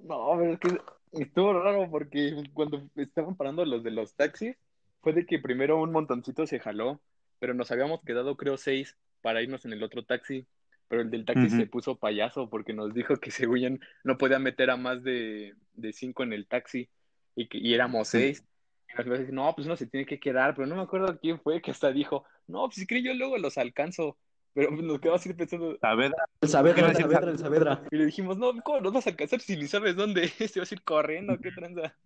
No, 0.02 0.36
pero 0.38 0.52
es 0.52 0.60
que 0.60 0.80
estuvo 1.12 1.52
raro 1.52 1.90
porque 1.90 2.44
cuando 2.54 2.88
estaban 2.96 3.36
parando 3.36 3.64
los 3.64 3.82
de 3.82 3.90
los 3.90 4.14
taxis, 4.14 4.56
fue 5.02 5.12
de 5.12 5.26
que 5.26 5.38
primero 5.38 5.80
un 5.80 5.92
montoncito 5.92 6.46
se 6.46 6.60
jaló, 6.60 7.00
pero 7.38 7.54
nos 7.54 7.70
habíamos 7.70 8.02
quedado 8.02 8.36
creo 8.36 8.56
seis 8.56 8.96
para 9.22 9.42
irnos 9.42 9.64
en 9.64 9.72
el 9.72 9.82
otro 9.82 10.04
taxi, 10.04 10.46
pero 10.88 11.02
el 11.02 11.10
del 11.10 11.24
taxi 11.24 11.50
se 11.50 11.66
puso 11.66 11.98
payaso 11.98 12.50
porque 12.50 12.72
nos 12.72 12.92
dijo 12.94 13.16
que 13.16 13.30
según 13.30 13.80
no 14.04 14.18
podía 14.18 14.38
meter 14.38 14.70
a 14.70 14.76
más 14.76 15.02
de, 15.02 15.54
de 15.74 15.92
cinco 15.92 16.22
en 16.22 16.32
el 16.32 16.46
taxi 16.46 16.88
y, 17.36 17.48
que, 17.48 17.58
y 17.58 17.74
éramos 17.74 18.08
Sí. 18.08 18.18
seis. 18.18 18.44
Y 18.92 18.96
nos 18.96 19.18
decir, 19.18 19.32
no, 19.32 19.54
pues 19.54 19.66
uno 19.66 19.76
se 19.76 19.86
tiene 19.86 20.04
que 20.04 20.18
quedar, 20.18 20.54
pero 20.54 20.66
no 20.66 20.74
me 20.74 20.82
acuerdo 20.82 21.16
quién 21.20 21.40
fue 21.40 21.62
que 21.62 21.70
hasta 21.70 21.92
dijo, 21.92 22.24
no, 22.48 22.64
pues 22.66 22.74
si 22.74 22.86
creo 22.88 23.00
yo 23.02 23.14
luego 23.14 23.38
los 23.38 23.56
alcanzo, 23.56 24.18
pero 24.52 24.70
pues, 24.70 24.82
nos 24.82 24.98
quedamos 25.00 25.20
así 25.20 25.32
pensando, 25.32 25.78
Saavedra, 25.78 26.24
El 26.40 26.48
Saavedra, 26.48 26.88
el 26.88 26.96
Saavedra, 26.96 27.30
el 27.30 27.38
Saavedra. 27.38 27.84
y 27.90 27.96
le 27.96 28.06
dijimos, 28.06 28.36
no, 28.36 28.52
¿cómo 28.64 28.80
nos 28.80 28.92
vas 28.92 29.06
a 29.06 29.10
alcanzar 29.10 29.40
si 29.40 29.56
ni 29.56 29.68
sabes 29.68 29.94
dónde 29.94 30.24
es? 30.40 30.52
Te 30.52 30.58
vas 30.58 30.72
a 30.72 30.74
ir 30.74 30.82
corriendo, 30.82 31.38
¿qué 31.38 31.52
tranza? 31.52 31.96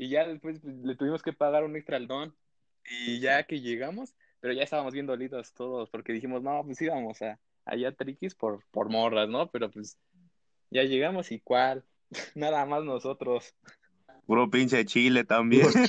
Y 0.00 0.08
ya 0.08 0.26
después 0.26 0.60
pues, 0.60 0.74
le 0.76 0.96
tuvimos 0.96 1.22
que 1.22 1.34
pagar 1.34 1.62
un 1.62 1.76
extra 1.76 1.98
al 1.98 2.06
don. 2.08 2.34
Y 3.04 3.20
ya 3.20 3.42
que 3.42 3.60
llegamos, 3.60 4.14
pero 4.40 4.54
ya 4.54 4.62
estábamos 4.62 4.94
bien 4.94 5.04
dolidos 5.04 5.52
todos, 5.52 5.90
porque 5.90 6.14
dijimos, 6.14 6.42
no, 6.42 6.64
pues 6.64 6.80
íbamos 6.80 7.20
a, 7.20 7.38
allá 7.66 7.88
a 7.90 7.92
Triquis 7.92 8.34
por, 8.34 8.64
por 8.70 8.88
morras, 8.88 9.28
¿no? 9.28 9.50
Pero 9.50 9.70
pues 9.70 9.98
ya 10.70 10.84
llegamos 10.84 11.30
y 11.32 11.40
cuál, 11.40 11.84
nada 12.34 12.64
más 12.64 12.82
nosotros. 12.82 13.54
puro 14.24 14.48
pinche 14.48 14.86
chile 14.86 15.24
también. 15.24 15.66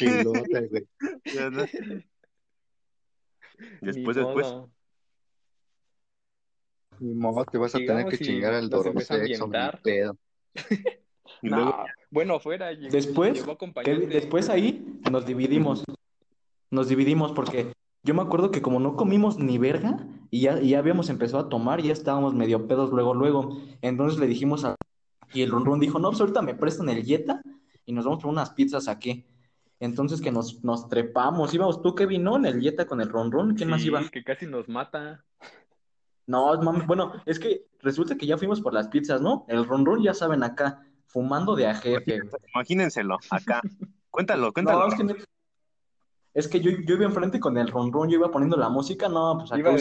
Güey. 0.70 0.88
Después, 1.24 1.78
Ni 3.82 4.04
después. 4.04 4.54
Ni 7.00 7.14
modo, 7.14 7.46
te 7.46 7.58
vas 7.58 7.74
a 7.76 7.78
tener 7.78 8.08
que 8.08 8.18
y 8.18 8.20
chingar 8.20 8.54
al 8.56 8.70
nos 8.70 8.86
empezó 8.86 9.14
a 9.14 9.18
Dorosexo, 9.20 9.48
mi 9.48 9.56
ambientar. 9.58 9.82
pedo. 9.82 10.18
Y 11.42 11.50
No, 11.50 11.56
luego, 11.56 11.86
bueno, 12.12 12.40
fuera, 12.40 12.74
llegó, 12.74 12.92
Después, 12.92 13.34
llegó 13.34 13.58
después 14.10 14.50
ahí 14.50 15.00
nos 15.10 15.26
dividimos. 15.26 15.84
Nos 16.70 16.90
dividimos 16.90 17.32
porque 17.32 17.74
yo 18.04 18.14
me 18.14 18.22
acuerdo 18.22 18.52
que 18.52 18.62
como 18.62 18.80
no 18.80 18.96
comimos 18.96 19.38
ni 19.38 19.58
verga 19.58 20.06
y 20.30 20.42
ya, 20.42 20.60
y 20.62 20.70
ya 20.70 20.80
habíamos 20.80 21.10
empezado 21.10 21.46
a 21.46 21.50
tomar 21.50 21.80
y 21.80 21.88
ya 21.88 21.94
estábamos 21.94 22.34
medio 22.34 22.68
pedos 22.68 22.92
luego, 22.92 23.14
luego. 23.14 23.58
Entonces 23.82 24.20
le 24.20 24.28
dijimos 24.28 24.66
a... 24.66 24.76
Y 25.34 25.42
el 25.42 25.52
Run 25.52 25.66
Run 25.66 25.80
dijo, 25.80 26.00
no, 26.00 26.10
pues 26.10 26.20
ahorita 26.20 26.42
me 26.42 26.54
prestan 26.56 26.90
el 26.90 27.06
Jetta 27.06 27.42
y 27.86 27.94
nos 27.94 28.06
vamos 28.06 28.22
por 28.22 28.32
unas 28.32 28.50
pizzas 28.52 28.88
aquí. 28.88 29.26
Entonces 29.80 30.20
que 30.20 30.32
nos, 30.32 30.64
nos 30.64 30.90
trepamos. 30.90 31.54
Íbamos 31.54 31.82
tú, 31.82 31.96
Kevin, 31.96 32.24
¿no? 32.24 32.36
En 32.36 32.46
el 32.46 32.62
Jetta 32.62 32.86
con 32.86 33.00
el 33.00 33.10
Run 33.10 33.32
Run. 33.32 33.56
¿Quién 33.56 33.70
más 33.70 33.84
iba? 33.86 34.04
que 34.10 34.24
casi 34.24 34.46
nos 34.46 34.68
mata. 34.68 35.24
No, 36.28 36.62
mami, 36.62 36.86
bueno, 36.86 37.14
es 37.26 37.40
que 37.40 37.66
resulta 37.80 38.16
que 38.16 38.26
ya 38.26 38.38
fuimos 38.38 38.62
por 38.62 38.74
las 38.74 38.88
pizzas, 38.90 39.22
¿no? 39.22 39.46
El 39.48 39.66
Run 39.66 39.86
Run, 39.86 40.04
ya 40.04 40.14
saben, 40.14 40.44
acá, 40.44 40.86
fumando 41.12 41.56
de 41.56 41.68
a 41.68 41.76
jefe. 41.76 42.20
imagínenselo, 42.54 43.18
acá. 43.30 43.62
Cuéntalo, 44.10 44.48
No, 44.48 44.54
cuéntalo. 44.54 44.88
es 44.88 44.96
que, 44.96 45.04
no- 45.04 45.16
es 46.34 46.48
que 46.48 46.60
yo, 46.62 46.72
yo 46.86 46.96
iba 46.96 47.06
enfrente 47.06 47.40
con 47.40 47.58
el 47.58 47.68
Run 47.70 47.92
Run, 47.94 48.10
yo 48.10 48.18
iba 48.18 48.32
poniendo 48.32 48.58
la 48.58 48.70
música, 48.70 49.08
no, 49.10 49.38
pues 49.40 49.52
acá 49.52 49.72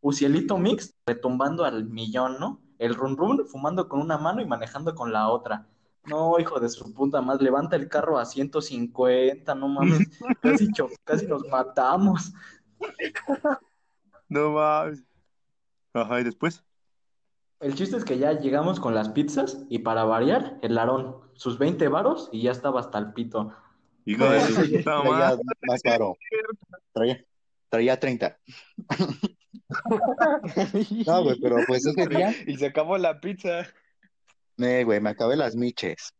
Ucielito, 0.00 0.58
Mix 0.58 0.92
retumbando 1.06 1.64
al 1.64 1.84
millón, 1.86 2.38
¿no? 2.38 2.60
El 2.78 2.94
Run 2.94 3.16
Run 3.16 3.46
fumando 3.46 3.88
con 3.88 4.00
una 4.00 4.18
mano 4.18 4.42
y 4.42 4.46
manejando 4.46 4.94
con 4.94 5.12
la 5.12 5.28
otra. 5.28 5.66
No, 6.06 6.38
hijo 6.38 6.60
de 6.60 6.68
su 6.68 6.92
puta 6.92 7.22
madre, 7.22 7.44
levanta 7.44 7.76
el 7.76 7.88
carro 7.88 8.18
a 8.18 8.26
150, 8.26 9.54
no 9.54 9.68
mames, 9.68 10.00
casi, 10.42 10.70
cho- 10.72 10.90
casi 11.04 11.26
nos 11.26 11.46
matamos. 11.48 12.32
No 14.28 14.50
mames. 14.52 15.02
Ajá, 15.94 16.20
y 16.20 16.24
después. 16.24 16.62
El 17.60 17.74
chiste 17.74 17.96
es 17.96 18.04
que 18.04 18.18
ya 18.18 18.32
llegamos 18.32 18.80
con 18.80 18.94
las 18.94 19.08
pizzas 19.10 19.64
y 19.68 19.78
para 19.80 20.04
variar, 20.04 20.58
el 20.62 20.74
Larón, 20.74 21.16
sus 21.34 21.58
20 21.58 21.88
varos 21.88 22.28
y 22.32 22.42
ya 22.42 22.52
estaba 22.52 22.80
hasta 22.80 22.98
el 22.98 23.12
pito. 23.12 23.52
Hijo 24.04 24.28
de 24.28 24.40
su 24.40 24.70
puta 24.70 25.02
madre. 25.02 25.42
más 25.62 25.82
caro. 25.82 26.16
Traía, 26.92 27.24
traía 27.68 27.98
30. 27.98 28.38
No, 31.06 31.22
güey, 31.22 31.40
pero 31.40 31.56
pues 31.66 31.86
ese 31.86 32.06
día, 32.06 32.34
Y 32.46 32.56
se 32.56 32.66
acabó 32.66 32.98
la 32.98 33.20
pizza. 33.20 33.66
eh, 34.58 34.84
güey, 34.84 35.00
me 35.00 35.10
acabé 35.10 35.36
las 35.36 35.56
miches. 35.56 36.12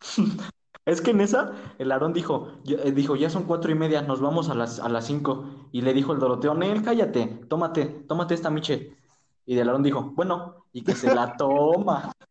Es 0.86 1.02
que 1.02 1.10
en 1.10 1.20
esa, 1.20 1.52
el 1.78 1.92
Aarón 1.92 2.14
dijo, 2.14 2.60
ya, 2.64 2.78
eh, 2.78 2.92
dijo, 2.92 3.14
ya 3.14 3.28
son 3.28 3.42
cuatro 3.44 3.70
y 3.70 3.74
media, 3.74 4.00
nos 4.00 4.22
vamos 4.22 4.48
a 4.48 4.54
las, 4.54 4.80
a 4.80 4.88
las 4.88 5.04
cinco. 5.06 5.68
Y 5.70 5.82
le 5.82 5.92
dijo 5.92 6.14
el 6.14 6.18
Doroteo, 6.18 6.54
Nel, 6.54 6.82
cállate, 6.82 7.26
tómate, 7.46 7.84
tómate 8.08 8.32
esta 8.32 8.48
miche. 8.48 8.96
Y 9.48 9.58
el 9.58 9.66
Aarón 9.66 9.82
dijo, 9.82 10.02
bueno, 10.14 10.66
y 10.74 10.82
que 10.84 10.94
se 10.94 11.12
la 11.14 11.34
toma. 11.36 12.12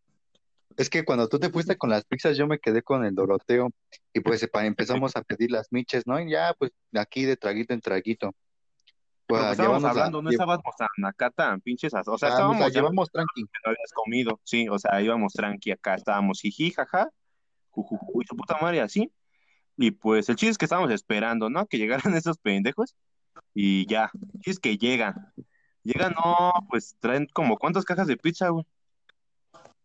Es 0.77 0.91
que 0.91 1.03
cuando 1.03 1.27
tú 1.27 1.39
te 1.39 1.49
fuiste 1.49 1.75
con 1.75 1.89
las 1.89 2.05
pizzas, 2.05 2.37
yo 2.37 2.45
me 2.45 2.59
quedé 2.59 2.83
con 2.83 3.03
el 3.03 3.15
Doroteo 3.15 3.69
y 4.13 4.19
pues 4.19 4.43
epa, 4.43 4.63
empezamos 4.63 5.15
a 5.15 5.23
pedir 5.23 5.49
las 5.49 5.69
miches, 5.71 6.05
¿no? 6.05 6.19
Y 6.19 6.29
ya, 6.29 6.53
pues, 6.53 6.69
de 6.91 6.99
aquí 6.99 7.25
de 7.25 7.35
traguito 7.35 7.73
en 7.73 7.81
traguito. 7.81 8.35
Pues, 9.25 9.41
Pero 9.41 9.47
pues 9.47 9.51
estábamos 9.53 9.83
hablando, 9.85 10.21
no 10.21 10.29
estábamos 10.29 10.75
tan 10.77 10.87
acá 11.05 11.31
tan 11.31 11.61
pinches. 11.61 11.95
as- 11.95 12.07
O 12.07 12.19
sea, 12.19 12.29
ah, 12.29 12.31
estábamos 12.33 12.57
o 12.57 12.59
sea, 12.59 12.67
ya 12.67 12.73
llevamos 12.75 13.09
tranqui. 13.09 13.41
que 13.45 13.59
no 13.65 13.71
habías 13.71 13.91
comido. 13.91 14.39
Sí, 14.43 14.69
o 14.69 14.77
sea, 14.77 15.01
íbamos 15.01 15.33
tranqui 15.33 15.71
acá, 15.71 15.95
estábamos 15.95 16.41
jiji, 16.41 16.69
jaja, 16.69 17.09
jujuju, 17.71 18.21
y 18.21 18.27
su 18.27 18.35
puta 18.35 18.59
madre 18.61 18.81
así. 18.81 19.11
Y 19.77 19.89
pues 19.89 20.29
el 20.29 20.35
chiste 20.35 20.51
es 20.51 20.57
que 20.59 20.65
estábamos 20.65 20.91
esperando, 20.91 21.49
¿no? 21.49 21.65
Que 21.65 21.79
llegaran 21.79 22.13
esos 22.23 22.37
pendejos. 22.37 22.95
Y 23.55 23.87
ya, 23.87 24.11
el 24.13 24.41
chiste 24.41 24.51
es 24.51 24.59
que 24.59 24.77
llegan. 24.77 25.33
Llegan, 25.87 26.13
no, 26.13 26.51
pues 26.67 26.97
traen 26.99 27.27
como 27.27 27.57
cuántas 27.57 27.85
cajas 27.85 28.07
de 28.07 28.17
pizza, 28.17 28.49
güey. 28.49 28.65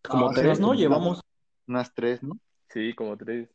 Como 0.02 0.30
Ah, 0.30 0.32
tres, 0.34 0.58
¿no? 0.58 0.74
Llevamos. 0.74 1.20
Unas 1.68 1.94
tres, 1.94 2.24
¿no? 2.24 2.36
Sí, 2.70 2.92
como 2.92 3.16
tres. 3.16 3.48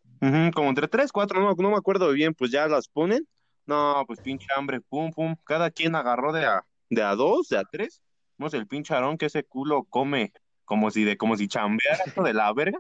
Como 0.55 0.69
entre 0.69 0.87
tres, 0.87 1.11
cuatro, 1.11 1.41
no, 1.41 1.53
no 1.53 1.69
me 1.71 1.75
acuerdo 1.75 2.09
bien, 2.11 2.33
pues 2.33 2.49
ya 2.49 2.65
las 2.69 2.87
ponen. 2.87 3.27
No, 3.65 4.01
pues 4.07 4.21
pinche 4.21 4.47
hambre, 4.55 4.79
pum, 4.79 5.11
pum. 5.11 5.35
Cada 5.43 5.71
quien 5.71 5.93
agarró 5.93 6.31
de 6.31 6.45
a, 6.45 6.65
de 6.89 7.03
a 7.03 7.15
dos, 7.15 7.49
de 7.49 7.57
a 7.57 7.65
tres. 7.65 8.01
Vimos 8.37 8.53
el 8.53 8.65
pinche 8.65 8.93
Aarón 8.93 9.17
que 9.17 9.25
ese 9.25 9.43
culo 9.43 9.83
come 9.83 10.31
como 10.63 10.89
si 10.89 11.03
de, 11.03 11.17
como 11.17 11.35
si 11.35 11.49
chambeara 11.49 12.05
esto 12.05 12.23
de 12.23 12.33
la 12.33 12.53
verga. 12.53 12.79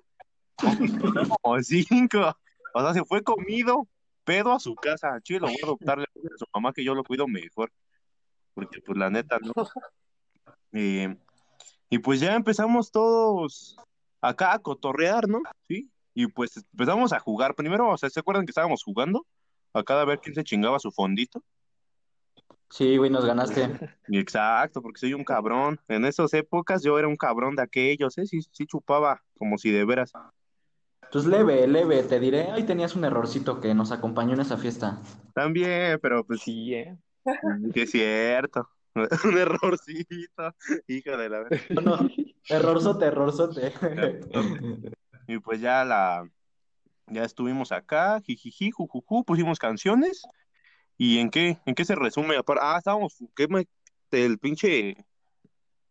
Como 0.55 1.61
cinco. 1.61 2.37
O 2.73 2.81
sea, 2.81 2.93
se 2.93 3.03
fue 3.03 3.21
comido, 3.21 3.85
pedo 4.23 4.53
a 4.53 4.61
su 4.61 4.75
casa. 4.75 5.19
Chido, 5.21 5.41
lo 5.41 5.47
voy 5.47 5.57
a 5.61 5.65
adoptarle 5.65 6.05
a 6.05 6.37
su 6.37 6.45
mamá 6.53 6.71
que 6.71 6.85
yo 6.85 6.95
lo 6.95 7.03
cuido 7.03 7.27
mejor. 7.27 7.69
Porque 8.57 8.81
pues 8.81 8.97
la 8.97 9.11
neta, 9.11 9.37
¿no? 9.39 9.53
Eh, 10.73 11.15
y 11.89 11.99
pues 11.99 12.19
ya 12.19 12.35
empezamos 12.35 12.91
todos 12.91 13.77
acá 14.21 14.53
a 14.53 14.59
cotorrear, 14.59 15.27
¿no? 15.27 15.41
Sí. 15.67 15.89
Y 16.13 16.27
pues 16.27 16.57
empezamos 16.73 17.13
a 17.13 17.19
jugar. 17.19 17.55
Primero, 17.55 17.89
o 17.89 17.97
sea, 17.97 18.09
¿se 18.09 18.19
acuerdan 18.19 18.45
que 18.45 18.51
estábamos 18.51 18.83
jugando? 18.83 19.25
A 19.73 19.83
cada 19.83 20.03
ver 20.03 20.19
quién 20.19 20.35
se 20.35 20.43
chingaba 20.43 20.77
su 20.77 20.91
fondito. 20.91 21.41
Sí, 22.69 22.97
güey, 22.97 23.09
nos 23.09 23.25
ganaste. 23.25 23.69
Exacto, 24.11 24.81
porque 24.81 24.99
soy 24.99 25.13
un 25.13 25.23
cabrón. 25.23 25.79
En 25.87 26.03
esas 26.03 26.33
épocas 26.33 26.83
yo 26.83 26.99
era 26.99 27.07
un 27.07 27.15
cabrón 27.15 27.55
de 27.55 27.63
aquellos, 27.63 28.17
¿eh? 28.17 28.25
Sí, 28.25 28.41
sí 28.51 28.65
chupaba, 28.67 29.23
como 29.37 29.57
si 29.57 29.71
de 29.71 29.85
veras. 29.85 30.11
Pues 31.11 31.25
leve, 31.25 31.65
leve, 31.65 32.03
te 32.03 32.19
diré. 32.19 32.51
Ahí 32.51 32.63
tenías 32.63 32.95
un 32.95 33.05
errorcito 33.05 33.61
que 33.61 33.73
nos 33.73 33.91
acompañó 33.91 34.33
en 34.33 34.41
esa 34.41 34.57
fiesta. 34.57 34.99
También, 35.33 35.97
pero 36.01 36.25
pues 36.25 36.41
Sí, 36.41 36.73
¿eh? 36.73 36.97
sí 37.73 37.81
es 37.81 37.91
cierto. 37.91 38.69
Un 38.95 39.37
errorcito, 39.37 40.55
hijo 40.87 41.17
de 41.17 41.29
la 41.29 41.39
verga. 41.43 41.59
No, 41.69 41.81
no, 41.81 42.09
errorzote, 42.49 43.05
errorzote. 43.05 43.73
Y 45.27 45.39
pues 45.39 45.61
ya 45.61 45.85
la, 45.85 46.27
ya 47.07 47.23
estuvimos 47.23 47.71
acá, 47.71 48.19
jijiji, 48.21 48.71
jujuju, 48.71 49.23
pusimos 49.23 49.59
canciones. 49.59 50.23
¿Y 50.97 51.19
en 51.19 51.29
qué, 51.29 51.59
en 51.65 51.75
qué 51.75 51.85
se 51.85 51.93
resume? 51.93 52.35
Ah, 52.59 52.75
estábamos, 52.79 53.23
¿qué 53.35 53.47
me, 53.47 53.67
el 54.11 54.39
pinche, 54.39 54.97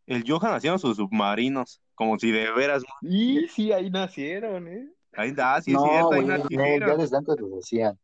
el 0.06 0.24
Johan 0.26 0.54
haciendo 0.54 0.78
sus 0.78 0.96
submarinos, 0.96 1.80
como 1.94 2.18
si 2.18 2.32
de 2.32 2.50
veras, 2.50 2.82
Y 3.02 3.46
sí, 3.48 3.70
ahí 3.72 3.88
nacieron, 3.88 4.66
¿eh? 4.66 4.88
ahí 5.12 5.30
da, 5.30 5.60
sí 5.62 5.70
es 5.70 5.76
No, 5.76 5.84
cierto, 5.84 6.10
ahí 6.12 6.24
No, 6.24 6.38
nacieron. 6.38 6.88
ya 6.88 6.96
desde 6.96 7.16
antes 7.16 7.36
lo 7.38 7.48
decían. 7.50 7.98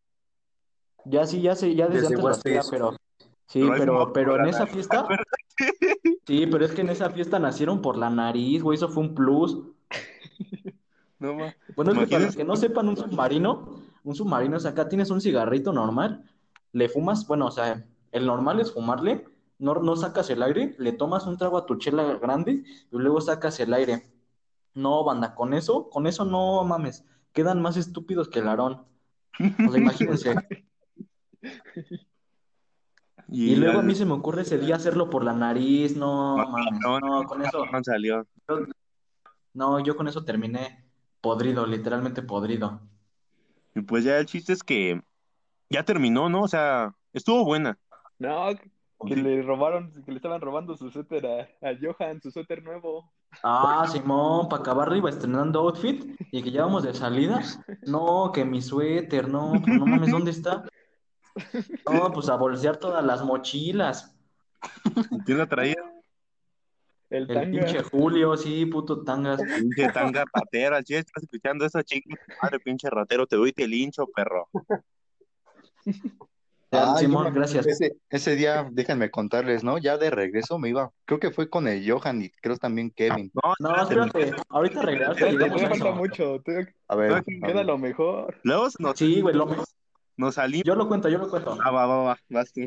Ya 1.07 1.27
sí, 1.27 1.43
ya 1.43 1.57
sé, 1.57 1.75
ya 1.75 1.89
desde 1.89 2.03
Desde 2.03 2.15
antes 2.15 2.25
lo 2.25 2.31
hacía, 2.31 2.55
Huastes. 2.57 2.71
pero 2.71 2.97
sí, 3.53 3.69
Pero 3.79 4.13
pero, 4.13 4.37
en 4.37 4.47
esa 4.47 4.61
nariz, 4.61 4.75
fiesta, 4.75 5.07
sí, 6.27 6.47
pero 6.47 6.65
es 6.65 6.73
que 6.73 6.81
en 6.81 6.89
esa 6.89 7.11
fiesta 7.11 7.39
nacieron 7.39 7.83
por 7.83 7.97
la 7.97 8.11
nariz, 8.11 8.63
güey, 8.63 8.77
eso 8.77 8.89
fue 8.89 9.03
un 9.03 9.15
plus. 9.15 9.59
No, 11.19 11.35
ma. 11.35 11.55
Bueno, 11.77 11.93
es 11.93 11.99
que 11.99 12.07
para 12.09 12.25
los 12.25 12.35
que 12.35 12.43
no 12.43 12.57
sepan, 12.57 12.89
un 12.89 12.97
submarino, 12.97 13.81
un 14.03 14.15
submarino 14.17 14.57
es 14.57 14.67
acá, 14.67 14.89
tienes 14.89 15.09
un 15.11 15.21
cigarrito 15.21 15.73
normal, 15.73 16.29
le 16.73 16.89
fumas, 16.89 17.29
bueno, 17.29 17.47
o 17.47 17.51
sea, 17.53 17.87
el 18.11 18.27
normal 18.27 18.59
es 18.59 18.73
fumarle, 18.73 19.25
no, 19.59 19.75
no 19.75 19.95
sacas 19.95 20.31
el 20.31 20.43
aire, 20.43 20.75
le 20.79 20.91
tomas 20.91 21.29
un 21.29 21.37
trago 21.37 21.59
a 21.59 21.67
tu 21.67 21.77
chela 21.77 22.15
grande 22.15 22.65
y 22.91 22.99
luego 22.99 23.21
sacas 23.21 23.61
el 23.61 23.73
aire. 23.73 24.03
No, 24.75 25.05
banda, 25.05 25.37
con 25.37 25.55
eso, 25.55 25.89
con 25.91 26.09
eso 26.09 26.25
no 26.25 26.65
mames, 26.65 27.05
quedan 27.33 27.63
más 27.63 27.77
estúpidos 27.77 28.29
que 28.29 28.41
el 28.41 28.49
Aarón. 28.49 28.85
O 29.39 29.71
sea, 29.71 29.81
imagínense. 29.81 30.35
Y 33.33 33.57
luego 33.57 33.81
a 33.81 33.83
mí 33.83 33.95
se 33.95 34.05
me 34.05 34.13
ocurre 34.13 34.43
ese 34.43 34.59
día 34.59 34.77
hacerlo 34.77 35.09
por 35.09 35.25
la 35.25 35.33
nariz, 35.33 35.97
no 35.97 36.37
No, 36.37 36.47
mames, 36.49 36.81
no, 36.81 37.01
no, 37.01 37.25
con 37.25 37.43
eso, 37.43 37.65
no 37.67 37.83
salió. 37.83 38.27
no, 39.55 39.81
yo 39.81 39.97
con 39.97 40.09
eso 40.09 40.25
terminé 40.25 40.85
podrido, 41.21 41.67
literalmente 41.67 42.23
podrido. 42.23 42.81
Y 43.75 43.81
pues 43.83 44.05
ya 44.05 44.19
el 44.19 44.27
chiste 44.27 44.53
es 44.53 44.63
que 44.63 45.01
ya 45.71 45.85
terminó, 45.85 46.29
¿no? 46.29 46.43
O 46.43 46.49
sea, 46.49 46.95
estuvo 47.13 47.45
buena. 47.45 47.79
No, 48.19 48.51
que 49.07 49.17
le 49.17 49.43
robaron, 49.43 50.03
que 50.05 50.13
le 50.13 50.17
estaban 50.19 50.41
robando 50.41 50.77
su 50.77 50.91
suéter 50.91 51.27
a, 51.27 51.69
a 51.69 51.75
Johan, 51.81 52.21
su 52.21 52.31
suéter 52.31 52.63
nuevo. 52.63 53.11
Ah, 53.43 53.87
Simón, 53.91 54.49
para 54.49 54.61
acabar 54.63 54.89
arriba 54.89 55.09
estrenando 55.09 55.61
outfit 55.61 56.05
y 56.31 56.43
que 56.43 56.51
ya 56.51 56.65
vamos 56.67 56.83
de 56.83 56.95
salida. 56.95 57.41
No, 57.87 58.31
que 58.33 58.45
mi 58.45 58.61
suéter, 58.63 59.29
no, 59.29 59.55
no 59.55 59.87
mames, 59.87 60.11
¿dónde 60.11 60.31
está? 60.31 60.65
No, 61.91 62.13
pues 62.13 62.29
a 62.29 62.37
bolsear 62.37 62.77
todas 62.77 63.05
las 63.05 63.23
mochilas. 63.25 64.15
¿Quién 65.25 65.39
la 65.39 65.47
traía? 65.47 65.77
El 67.11 67.31
El 67.31 67.51
pinche 67.51 67.83
Julio, 67.83 68.37
sí, 68.37 68.65
puto 68.67 69.03
tangas. 69.03 69.41
Pinche 69.43 69.89
tanga 69.93 70.25
ratera, 70.33 70.83
si 70.83 70.95
estás 70.95 71.23
escuchando 71.23 71.67
eso, 71.67 71.83
chico, 71.83 72.11
madre 72.43 72.59
pinche 72.61 72.89
ratero, 72.89 73.27
te 73.27 73.37
doy 73.37 73.53
te 73.53 73.69
lincho, 73.69 74.07
perro. 74.07 74.49
Ah, 76.75 76.97
Simón, 76.99 77.27
yo 77.27 77.33
gracias. 77.35 77.67
Ese, 77.67 77.97
ese 78.09 78.35
día, 78.35 78.67
déjenme 78.73 79.11
contarles, 79.11 79.63
¿no? 79.63 79.77
Ya 79.77 79.99
de 79.99 80.09
regreso 80.09 80.59
me 80.59 80.71
iba, 80.71 80.91
creo 81.05 81.21
que 81.21 81.31
fue 81.31 81.51
con 81.51 81.69
el 81.69 81.89
Johan 81.91 82.23
y 82.23 82.31
creo 82.31 82.57
también 82.57 82.91
Kevin. 82.91 83.31
No, 83.35 83.53
No, 83.59 83.83
espérate, 83.83 84.33
ahorita 84.49 84.81
todavía 84.81 85.47
a 85.47 85.69
falta 85.69 85.91
mucho. 85.93 86.43
A 86.89 86.97
ver, 86.97 87.13
a 87.13 87.23
Queda 87.23 87.53
ver. 87.53 87.67
lo 87.67 87.77
mejor. 87.77 88.41
Luego 88.43 88.69
nos, 88.79 88.97
Sí, 88.99 89.21
güey, 89.21 89.35
lo 89.35 89.45
mejor. 89.45 89.67
Nos 90.17 90.35
salimos. 90.35 90.65
Yo 90.65 90.75
lo 90.75 90.89
cuento, 90.89 91.09
yo 91.09 91.19
lo 91.19 91.29
cuento. 91.29 91.57
Ah, 91.65 91.71
va, 91.71 91.87
va, 91.87 92.03
va, 92.03 92.19
vas 92.29 92.53
tú. 92.53 92.61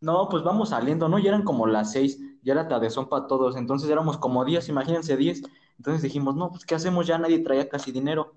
No, 0.00 0.28
pues 0.28 0.42
vamos 0.42 0.68
saliendo, 0.70 1.08
¿no? 1.08 1.18
Ya 1.18 1.30
eran 1.30 1.44
como 1.44 1.66
las 1.66 1.92
seis, 1.92 2.20
ya 2.42 2.52
era 2.52 2.68
tardezón 2.68 3.08
para 3.08 3.26
todos, 3.26 3.56
entonces 3.56 3.88
éramos 3.88 4.18
como 4.18 4.44
diez, 4.44 4.68
imagínense 4.68 5.16
diez. 5.16 5.42
Entonces 5.78 6.02
dijimos, 6.02 6.36
no, 6.36 6.50
pues 6.50 6.66
¿qué 6.66 6.74
hacemos? 6.74 7.06
Ya 7.06 7.18
nadie 7.18 7.38
traía 7.38 7.68
casi 7.68 7.90
dinero. 7.90 8.34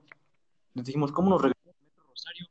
Nos 0.74 0.86
dijimos, 0.86 1.12
¿cómo 1.12 1.30
nos 1.30 1.42
regresamos 1.42 1.76
Metro 1.84 2.06
Rosario? 2.08 2.48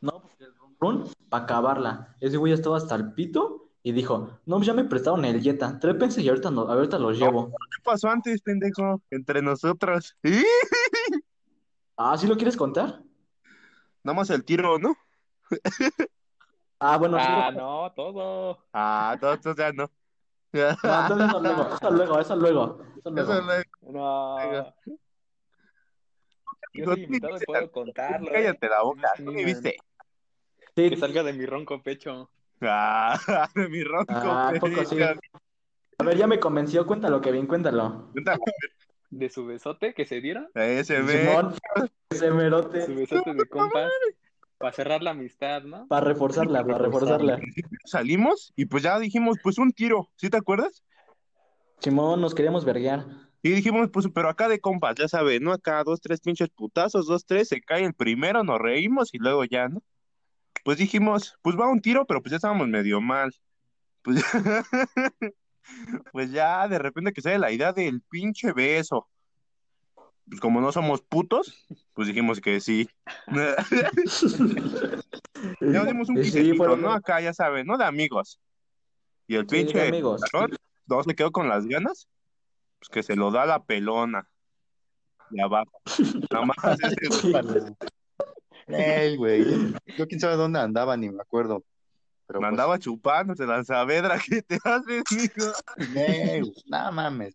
No, 0.00 0.20
pues 0.20 0.34
el 0.40 0.54
run 0.78 1.04
para 1.28 1.44
acabarla. 1.44 2.16
Ese 2.20 2.36
güey 2.36 2.50
ya 2.52 2.56
estaba 2.56 2.76
hasta 2.76 2.94
el 2.94 3.14
pito 3.14 3.70
y 3.82 3.92
dijo, 3.92 4.38
no, 4.44 4.56
pues 4.56 4.66
ya 4.66 4.74
me 4.74 4.84
prestaron 4.84 5.24
el 5.24 5.40
Jetta, 5.40 5.78
trépense 5.80 6.20
y 6.20 6.28
ahorita, 6.28 6.50
no, 6.50 6.62
ahorita 6.62 6.98
los 6.98 7.18
llevo. 7.18 7.46
¿Qué 7.46 7.82
pasó 7.82 8.08
antes, 8.08 8.42
pendejo? 8.42 9.00
Entre 9.10 9.42
nosotros. 9.42 10.16
Ah, 12.00 12.16
¿sí 12.16 12.28
lo 12.28 12.36
quieres 12.36 12.56
contar? 12.56 13.02
Nada 14.08 14.16
más 14.16 14.30
el 14.30 14.42
tiro, 14.42 14.78
¿no? 14.78 14.96
Ah, 16.80 16.96
bueno. 16.96 17.18
Ah, 17.20 17.50
lo- 17.52 17.58
no, 17.58 17.92
todo. 17.92 18.64
Ah, 18.72 19.18
no, 19.20 19.32
entonces 19.34 19.62
ya 19.62 19.70
no. 19.72 19.90
No, 20.52 21.00
entonces 21.00 21.28
eso 21.28 21.40
luego, 21.40 21.68
eso 21.74 21.90
luego, 21.90 22.18
eso 22.20 22.36
luego, 22.36 22.80
eso 22.96 23.10
luego. 23.10 23.32
Eso 23.34 23.42
no- 23.82 23.92
No. 23.92 24.36
Venga. 24.38 24.74
Yo 26.72 26.84
soy 26.86 27.02
invitado 27.04 27.36
y 27.36 27.44
puedo 27.44 27.70
contarlo. 27.70 28.28
¿eh? 28.28 28.32
Cállate 28.32 28.68
la 28.70 28.80
boca, 28.82 29.10
Sí, 29.14 29.24
tú 29.26 29.32
man. 29.32 29.44
viste. 29.44 29.76
Sí, 30.74 30.88
Que 30.88 30.96
salga 30.96 31.22
de 31.22 31.32
mi 31.34 31.44
ronco 31.44 31.82
pecho. 31.82 32.30
Ah, 32.62 33.18
de 33.54 33.68
mi 33.68 33.84
ronco 33.84 34.10
Ah, 34.14 34.48
¿a 34.48 34.52
poco 34.54 34.84
sí? 34.86 34.96
pecho. 34.96 35.20
A 35.98 36.04
ver, 36.04 36.16
ya 36.16 36.26
me 36.26 36.40
convenció, 36.40 36.86
cuéntalo, 36.86 37.20
Kevin, 37.20 37.46
cuéntalo. 37.46 38.08
Cuéntame, 38.12 38.38
De 39.10 39.28
su 39.30 39.46
besote 39.46 39.94
que 39.94 40.04
se 40.04 40.20
dieron. 40.20 40.48
Ese 40.54 40.98
ese 40.98 41.28
Su 42.10 42.34
merote, 42.34 42.86
besote 42.86 43.34
de 43.34 43.46
compas. 43.46 43.90
Para 44.58 44.72
cerrar 44.72 45.02
la 45.02 45.10
amistad, 45.12 45.62
¿no? 45.62 45.86
para 45.86 46.04
reforzarla, 46.04 46.64
para 46.64 46.78
reforzarla. 46.78 47.38
Salimos 47.84 48.52
y 48.56 48.66
pues 48.66 48.82
ya 48.82 48.98
dijimos, 48.98 49.36
pues 49.42 49.56
un 49.58 49.72
tiro, 49.72 50.10
¿sí 50.16 50.28
te 50.28 50.36
acuerdas? 50.36 50.82
Simón, 51.78 52.20
nos 52.20 52.34
queríamos 52.34 52.64
verguear. 52.64 53.06
Y 53.42 53.50
dijimos, 53.50 53.88
pues, 53.92 54.08
pero 54.12 54.28
acá 54.28 54.48
de 54.48 54.58
compas, 54.58 54.96
ya 54.96 55.06
sabes, 55.06 55.40
¿no? 55.40 55.52
Acá 55.52 55.84
dos, 55.84 56.00
tres 56.00 56.20
pinches 56.20 56.48
putazos, 56.48 57.06
dos, 57.06 57.24
tres, 57.24 57.48
se 57.48 57.60
cae 57.60 57.84
el 57.84 57.94
primero, 57.94 58.42
nos 58.42 58.58
reímos 58.58 59.14
y 59.14 59.18
luego 59.18 59.44
ya, 59.44 59.68
¿no? 59.68 59.80
Pues 60.64 60.78
dijimos, 60.78 61.38
pues 61.40 61.56
va 61.56 61.70
un 61.70 61.80
tiro, 61.80 62.04
pero 62.04 62.20
pues 62.20 62.32
ya 62.32 62.36
estábamos 62.36 62.66
medio 62.66 63.00
mal. 63.00 63.32
Pues, 64.02 64.22
pues 66.12 66.30
ya 66.30 66.66
de 66.68 66.78
repente 66.78 67.12
que 67.12 67.20
sale 67.22 67.38
la 67.38 67.50
idea 67.52 67.72
del 67.72 68.00
pinche 68.02 68.52
beso. 68.52 69.08
Pues 70.28 70.40
como 70.40 70.60
no 70.60 70.72
somos 70.72 71.00
putos, 71.00 71.66
pues 71.94 72.08
dijimos 72.08 72.40
que 72.40 72.60
sí. 72.60 72.88
Ya 75.60 75.84
dimos 75.84 76.08
un 76.08 76.22
Sí, 76.24 76.52
¿no? 76.52 76.92
Acá, 76.92 77.20
ya 77.20 77.32
saben, 77.32 77.66
¿no? 77.66 77.78
De 77.78 77.84
amigos. 77.84 78.40
Y 79.26 79.36
el 79.36 79.48
Sí, 79.48 79.56
de 79.56 79.62
pinche 79.64 79.88
amigos. 79.88 80.20
cabrón, 80.30 80.56
no 80.86 81.02
se 81.02 81.14
quedó 81.14 81.30
con 81.30 81.48
las 81.48 81.66
ganas, 81.66 82.08
pues 82.80 82.88
que 82.90 83.02
se 83.02 83.14
lo 83.16 83.30
da 83.30 83.46
la 83.46 83.62
pelona. 83.62 84.28
De 85.30 85.42
abajo. 85.42 85.80
Nada 86.30 86.46
más 86.46 86.56
ese. 86.80 87.76
Ey, 88.66 89.16
güey. 89.16 89.44
Yo 89.96 90.06
quién 90.08 90.20
sabe 90.20 90.36
dónde 90.36 90.58
andaba, 90.58 90.96
ni 90.96 91.08
me 91.10 91.20
acuerdo. 91.22 91.62
Pero 92.28 92.40
me 92.40 92.46
pues, 92.46 92.50
andaba 92.52 92.78
chupando, 92.78 93.34
se 93.34 93.46
la 93.46 93.64
Saavedra, 93.64 94.18
¿qué 94.24 94.42
te 94.42 94.58
haces, 94.62 95.02
mijo? 95.10 95.50
ey, 95.96 96.40
güey, 96.42 96.52
no 96.66 96.92
mames. 96.92 97.34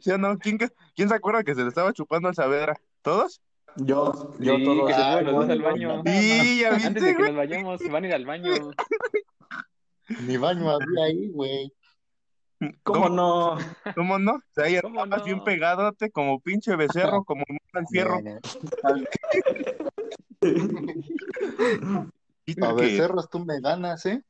¿Sí 0.00 0.10
o 0.10 0.18
no? 0.18 0.38
¿Quién, 0.38 0.58
¿Quién 0.96 1.08
se 1.08 1.14
acuerda 1.14 1.44
que 1.44 1.54
se 1.54 1.60
le 1.62 1.68
estaba 1.68 1.92
chupando 1.92 2.28
al 2.28 2.34
Saavedra? 2.34 2.74
¿Todos? 3.02 3.42
Yo, 3.76 4.34
yo 4.40 4.56
Sí, 4.56 4.64
todo. 4.64 4.86
que 4.86 4.94
se 4.94 5.00
Ay, 5.02 5.12
fueron 5.12 5.24
los 5.26 5.34
dos 5.34 5.44
güey, 5.46 5.58
al 5.58 5.62
baño. 5.62 6.02
Sí, 6.06 6.60
ya 6.62 6.68
Antes 6.70 6.94
de 6.94 7.00
viste, 7.00 7.16
que 7.16 7.22
nos 7.22 7.36
vayamos, 7.36 7.80
van 7.90 8.04
a 8.04 8.06
ir 8.08 8.14
al 8.14 8.24
baño. 8.26 8.52
Ni 10.26 10.36
baño 10.38 10.70
había 10.70 11.04
ahí, 11.04 11.28
güey. 11.28 11.72
¿Cómo 12.82 13.08
no? 13.08 13.56
¿Cómo 13.94 14.18
no? 14.18 14.32
O 14.32 14.42
sea, 14.54 14.64
ahí 14.64 14.80
¿Cómo 14.80 15.04
estabas 15.04 15.20
no? 15.20 15.24
bien 15.26 15.44
pegadote, 15.44 16.10
como 16.10 16.40
pinche 16.40 16.74
becerro, 16.74 17.22
como 17.24 17.44
un 17.48 17.86
fierro. 17.92 18.18
A 22.60 22.74
que- 22.76 22.82
becerros 22.82 23.28
tú 23.28 23.44
me 23.44 23.60
ganas, 23.60 24.04
¿eh? 24.06 24.24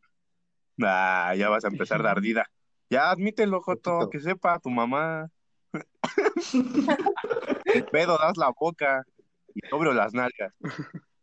Ah, 0.83 1.35
ya 1.37 1.48
vas 1.48 1.64
a 1.64 1.68
empezar 1.68 2.02
de 2.02 2.09
ardida. 2.11 2.46
Ya 2.88 3.11
admítelo, 3.11 3.61
Joto, 3.61 4.11
que 4.11 4.20
sepa 4.20 4.59
tu 4.59 4.70
mamá. 4.70 5.30
El 7.64 7.85
pedo 7.87 8.18
das 8.18 8.37
la 8.37 8.50
boca 8.59 9.04
y 9.54 9.61
sobre 9.68 9.94
las 9.94 10.12
nalgas. 10.12 10.52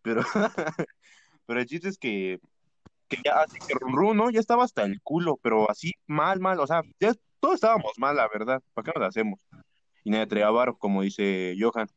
Pero, 0.02 0.22
pero 1.46 1.60
el 1.60 1.66
chiste 1.66 1.90
es 1.90 1.98
que, 1.98 2.40
que 3.10 3.18
ya 3.26 3.42
así 3.42 3.58
que 3.68 3.74
Run 3.74 3.94
Run, 3.96 4.18
¿no? 4.18 4.30
Ya 4.30 4.40
estaba 4.40 4.64
hasta 4.64 4.84
el 4.84 5.02
culo, 5.02 5.38
pero 5.42 5.70
así 5.70 5.92
mal, 6.06 6.40
mal. 6.40 6.60
O 6.62 6.68
sea, 6.68 6.82
ya 7.00 7.14
todos 7.42 7.56
estábamos 7.56 7.92
mal, 7.98 8.16
la 8.16 8.30
verdad. 8.30 8.62
¿Para 8.74 8.86
qué 8.86 9.00
nos 9.00 9.10
hacemos? 9.10 9.40
Y 10.06 10.10
nadie 10.12 10.28
traía 10.28 10.50
varo, 10.50 10.78
como 10.78 11.02
dice 11.02 11.56
Johan. 11.60 11.88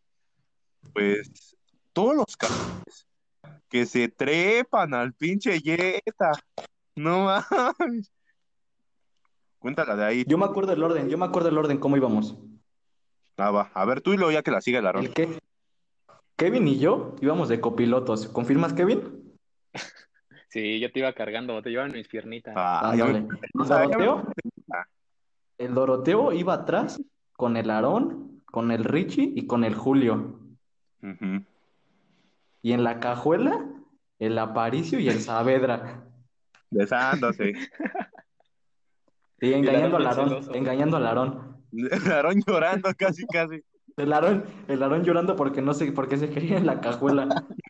Pues 0.92 1.56
todos 1.92 2.16
los 2.16 2.36
cabrones 2.36 3.06
que 3.68 3.86
se 3.86 4.08
trepan 4.08 4.94
al 4.94 5.12
pinche 5.14 5.60
Jetta. 5.60 6.32
No 6.96 7.26
mames. 7.26 8.12
Cuéntala 9.58 9.94
de 9.96 10.04
ahí. 10.04 10.24
Yo 10.26 10.38
me 10.38 10.46
acuerdo 10.46 10.70
del 10.70 10.82
orden, 10.82 11.08
yo 11.08 11.18
me 11.18 11.26
acuerdo 11.26 11.48
del 11.48 11.58
orden, 11.58 11.78
cómo 11.78 11.96
íbamos. 11.96 12.36
Ah, 13.36 13.50
va. 13.50 13.70
A 13.74 13.84
ver 13.84 14.00
tú 14.00 14.12
y 14.12 14.16
luego 14.16 14.32
ya 14.32 14.42
que 14.42 14.50
la 14.50 14.60
siga 14.60 14.80
la 14.80 14.92
ronda. 14.92 15.08
El 15.08 15.14
que 15.14 15.38
Kevin 16.36 16.66
y 16.68 16.78
yo 16.78 17.16
íbamos 17.20 17.48
de 17.48 17.60
copilotos. 17.60 18.28
¿Confirmas, 18.28 18.72
Kevin? 18.72 19.36
Sí, 20.48 20.80
yo 20.80 20.90
te 20.90 20.98
iba 20.98 21.12
cargando, 21.12 21.62
te 21.62 21.70
llevaban 21.70 21.92
mis 21.92 22.08
piernitas. 22.08 22.54
Ah, 22.56 22.92
ya 22.96 23.06
me-. 23.06 23.18
El 23.18 23.68
Doroteo, 23.68 24.24
el 25.58 25.74
Doroteo 25.74 26.32
iba 26.32 26.54
atrás 26.54 27.00
con 27.34 27.56
el 27.56 27.70
Aarón, 27.70 28.42
con 28.46 28.72
el 28.72 28.82
Richie 28.82 29.32
y 29.36 29.46
con 29.46 29.62
el 29.62 29.76
Julio. 29.76 30.40
Ujú. 31.04 31.44
Y 32.62 32.72
en 32.72 32.84
la 32.84 33.00
cajuela, 33.00 33.66
el 34.18 34.38
Aparicio 34.38 35.00
y 35.00 35.08
el 35.08 35.20
Saavedra. 35.22 36.04
Besándose. 36.70 37.54
Y 39.40 39.52
engañando 39.54 39.96
Aarón, 39.96 40.28
celoso. 40.28 40.54
engañando 40.54 40.96
al 40.98 41.06
Aarón. 41.06 41.56
Aarón 42.10 42.42
llorando 42.46 42.90
casi, 42.96 43.26
casi. 43.26 43.62
El 43.96 44.12
Aarón, 44.12 44.44
el 44.68 44.82
Aarón 44.82 45.04
llorando 45.04 45.36
porque 45.36 45.62
no 45.62 45.72
sé, 45.74 45.92
porque 45.92 46.16
se 46.16 46.30
quería 46.30 46.58
en 46.58 46.66
la 46.66 46.80
cajuela. 46.80 47.28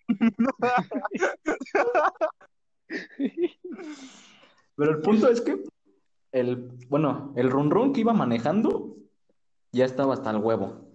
Pero 4.77 4.93
el 4.93 5.01
punto 5.01 5.29
es 5.29 5.41
que 5.41 5.63
el, 6.33 6.71
bueno, 6.89 7.33
el 7.37 7.51
run 7.51 7.71
run 7.71 7.93
que 7.93 8.01
iba 8.01 8.13
manejando 8.13 8.97
ya 9.73 9.85
estaba 9.85 10.15
hasta 10.15 10.31
el 10.31 10.39
huevo. 10.39 10.89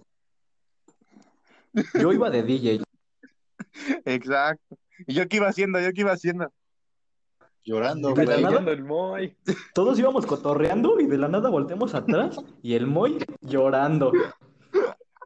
Yo 2.00 2.14
iba 2.14 2.30
de 2.30 2.44
DJ. 2.44 2.85
Exacto. 4.06 4.78
¿Y 5.08 5.14
yo 5.14 5.28
qué 5.28 5.38
iba 5.38 5.48
haciendo? 5.48 5.80
¿Yo 5.80 5.92
qué 5.94 6.02
iba 6.02 6.12
haciendo? 6.14 6.52
Llorando, 7.64 8.14
De 8.14 8.26
la 8.26 8.34
güey. 8.34 8.44
nada. 8.44 8.50
Platicando 8.60 8.72
el 8.72 8.84
Moy. 8.84 9.38
Todos 9.74 9.98
íbamos 10.00 10.26
cotorreando 10.26 11.00
y 11.00 11.08
de 11.08 11.18
la 11.18 11.28
nada 11.28 11.50
volteamos 11.50 11.96
atrás 11.96 12.38
y 12.62 12.76
el 12.76 12.86
Moy 12.88 13.18
llorando. 13.42 14.12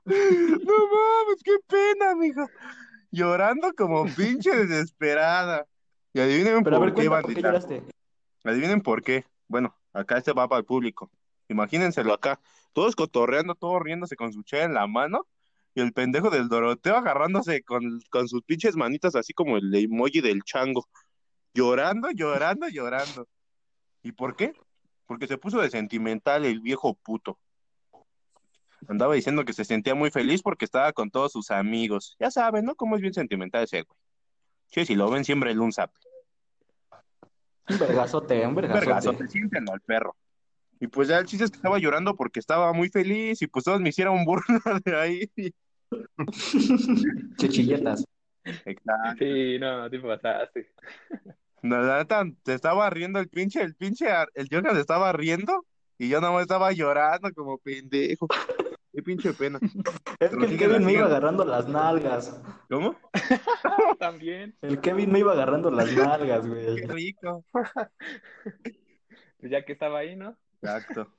No 0.05 0.15
mames, 0.15 1.43
qué 1.43 1.51
pena, 1.67 2.15
mija. 2.15 2.47
Llorando 3.11 3.73
como 3.73 4.05
pinche 4.15 4.51
desesperada. 4.55 5.65
Y 6.13 6.19
adivinen 6.21 6.63
Pero 6.63 6.77
a 6.77 6.79
por 6.79 6.87
ver, 6.87 6.95
qué, 6.95 7.07
cuenta, 7.07 7.21
¿por 7.21 7.33
qué 7.35 7.41
bandita. 7.41 7.47
lloraste? 7.49 7.83
Adivinen 8.43 8.81
por 8.81 9.03
qué. 9.03 9.25
Bueno, 9.47 9.75
acá 9.93 10.17
este 10.17 10.33
va 10.33 10.47
para 10.47 10.59
el 10.59 10.65
público. 10.65 11.11
Imagínenselo 11.49 12.13
acá. 12.13 12.39
Todos 12.73 12.95
cotorreando, 12.95 13.53
todos 13.55 13.81
riéndose 13.83 14.15
con 14.15 14.31
su 14.31 14.43
chela 14.43 14.63
en 14.63 14.73
la 14.73 14.87
mano. 14.87 15.27
Y 15.79 15.81
el 15.81 15.93
pendejo 15.93 16.29
del 16.29 16.49
Doroteo 16.49 16.97
agarrándose 16.97 17.63
con, 17.63 18.01
con 18.09 18.27
sus 18.27 18.43
pinches 18.43 18.75
manitas, 18.75 19.15
así 19.15 19.31
como 19.31 19.55
el 19.55 19.73
emoji 19.73 20.19
del 20.19 20.43
chango. 20.43 20.85
Llorando, 21.53 22.11
llorando, 22.11 22.67
llorando. 22.67 23.29
¿Y 24.03 24.11
por 24.11 24.35
qué? 24.35 24.51
Porque 25.05 25.25
se 25.25 25.37
puso 25.37 25.61
de 25.61 25.69
sentimental 25.69 26.43
el 26.43 26.59
viejo 26.59 26.95
puto. 26.95 27.39
Andaba 28.89 29.15
diciendo 29.15 29.45
que 29.45 29.53
se 29.53 29.63
sentía 29.63 29.95
muy 29.95 30.11
feliz 30.11 30.41
porque 30.41 30.65
estaba 30.65 30.91
con 30.91 31.11
todos 31.11 31.31
sus 31.31 31.49
amigos. 31.49 32.17
Ya 32.19 32.29
saben, 32.29 32.65
¿no? 32.65 32.75
Cómo 32.75 32.97
es 32.97 33.01
bien 33.01 33.13
sentimental 33.13 33.63
ese 33.63 33.83
güey. 33.83 33.97
Sí, 34.67 34.85
si 34.85 34.95
lo 34.95 35.09
ven, 35.09 35.23
siempre 35.23 35.51
el 35.51 35.61
un 35.61 35.71
zap. 35.71 35.91
Un 37.69 37.79
vergazote, 37.79 38.45
un 38.45 38.53
Vergazo, 38.53 38.79
vergazote. 38.81 39.23
te 39.23 39.29
siéntenlo 39.29 39.71
al 39.71 39.79
perro. 39.79 40.13
Y 40.81 40.87
pues 40.87 41.07
ya 41.07 41.19
el 41.19 41.25
chiste 41.25 41.45
es 41.45 41.51
que 41.51 41.57
estaba 41.57 41.79
llorando 41.79 42.17
porque 42.17 42.41
estaba 42.41 42.73
muy 42.73 42.89
feliz 42.89 43.41
y 43.41 43.47
pues 43.47 43.63
todos 43.63 43.79
me 43.79 43.89
hicieron 43.89 44.25
burla 44.25 44.59
de 44.83 44.99
ahí. 44.99 45.31
Chechilletas. 47.37 48.05
Exacto. 48.43 49.15
Sí, 49.19 49.57
no, 49.59 49.89
te 49.89 49.99
pasaste. 49.99 50.71
La 51.61 51.99
neta, 51.99 52.23
se 52.45 52.53
estaba 52.53 52.89
riendo 52.89 53.19
el 53.19 53.27
pinche, 53.27 53.61
el 53.61 53.75
pinche, 53.75 54.07
el 54.33 54.47
Johan 54.49 54.75
se 54.75 54.81
estaba 54.81 55.11
riendo 55.11 55.65
y 55.97 56.09
yo 56.09 56.21
nada 56.21 56.33
más 56.33 56.43
estaba 56.43 56.71
llorando 56.71 57.31
como 57.33 57.57
pendejo. 57.57 58.27
Qué 58.93 59.03
pinche 59.03 59.33
pena. 59.33 59.59
Es 60.19 60.31
que 60.31 60.45
el 60.45 60.57
Kevin 60.57 60.85
me 60.85 60.93
iba 60.93 61.05
agarrando 61.05 61.45
las 61.45 61.67
nalgas. 61.67 62.41
¿Cómo? 62.69 62.95
También. 63.99 64.55
El 64.61 64.79
Kevin 64.79 65.11
me 65.11 65.19
iba 65.19 65.33
agarrando 65.33 65.69
las 65.69 65.91
nalgas, 65.93 66.41
Qué 66.41 66.47
güey. 66.47 66.87
rico. 66.87 67.45
Pues 67.51 69.51
ya 69.51 69.63
que 69.63 69.73
estaba 69.73 69.99
ahí, 69.99 70.15
¿no? 70.15 70.35
Exacto. 70.61 71.13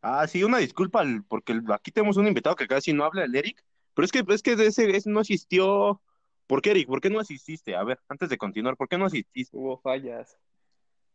Ah, 0.00 0.26
sí, 0.26 0.44
una 0.44 0.58
disculpa 0.58 1.04
porque 1.28 1.60
aquí 1.70 1.90
tenemos 1.90 2.16
un 2.16 2.26
invitado 2.26 2.56
que 2.56 2.66
casi 2.66 2.92
no 2.92 3.04
habla, 3.04 3.24
el 3.24 3.34
Eric, 3.34 3.62
pero 3.94 4.04
es 4.04 4.12
que, 4.12 4.24
es 4.26 4.42
que 4.42 4.56
de 4.56 4.66
ese, 4.66 4.96
ese 4.96 5.10
no 5.10 5.20
asistió. 5.20 6.00
¿Por 6.46 6.60
qué, 6.60 6.72
Eric? 6.72 6.88
¿Por 6.88 7.00
qué 7.00 7.10
no 7.10 7.20
asististe? 7.20 7.76
A 7.76 7.84
ver, 7.84 8.00
antes 8.08 8.28
de 8.28 8.38
continuar, 8.38 8.76
¿por 8.76 8.88
qué 8.88 8.98
no 8.98 9.06
asististe? 9.06 9.56
Hubo 9.56 9.78
fallas. 9.78 10.36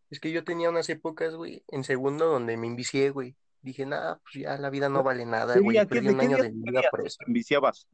Es 0.09 0.19
que 0.19 0.31
yo 0.31 0.43
tenía 0.43 0.69
unas 0.69 0.89
épocas, 0.89 1.35
güey, 1.35 1.63
en 1.67 1.83
segundo 1.83 2.27
donde 2.27 2.55
me 2.57 2.67
envicié, 2.67 3.09
güey. 3.09 3.35
Dije, 3.61 3.85
nah, 3.85 4.15
pues 4.15 4.43
ya 4.43 4.57
la 4.57 4.69
vida 4.69 4.87
no 4.87 5.03
vale 5.03 5.25
nada, 5.25 5.55
¿Qué 5.55 5.59
güey. 5.59 5.85
Perdí 5.85 6.07
de 6.07 6.13
un 6.13 6.21
año 6.21 6.37
de 6.37 6.51
mi 6.51 6.61
vida 6.63 6.81
por 6.89 7.05
eso. 7.05 7.17
te 7.19 7.25
enviciabas? 7.25 7.87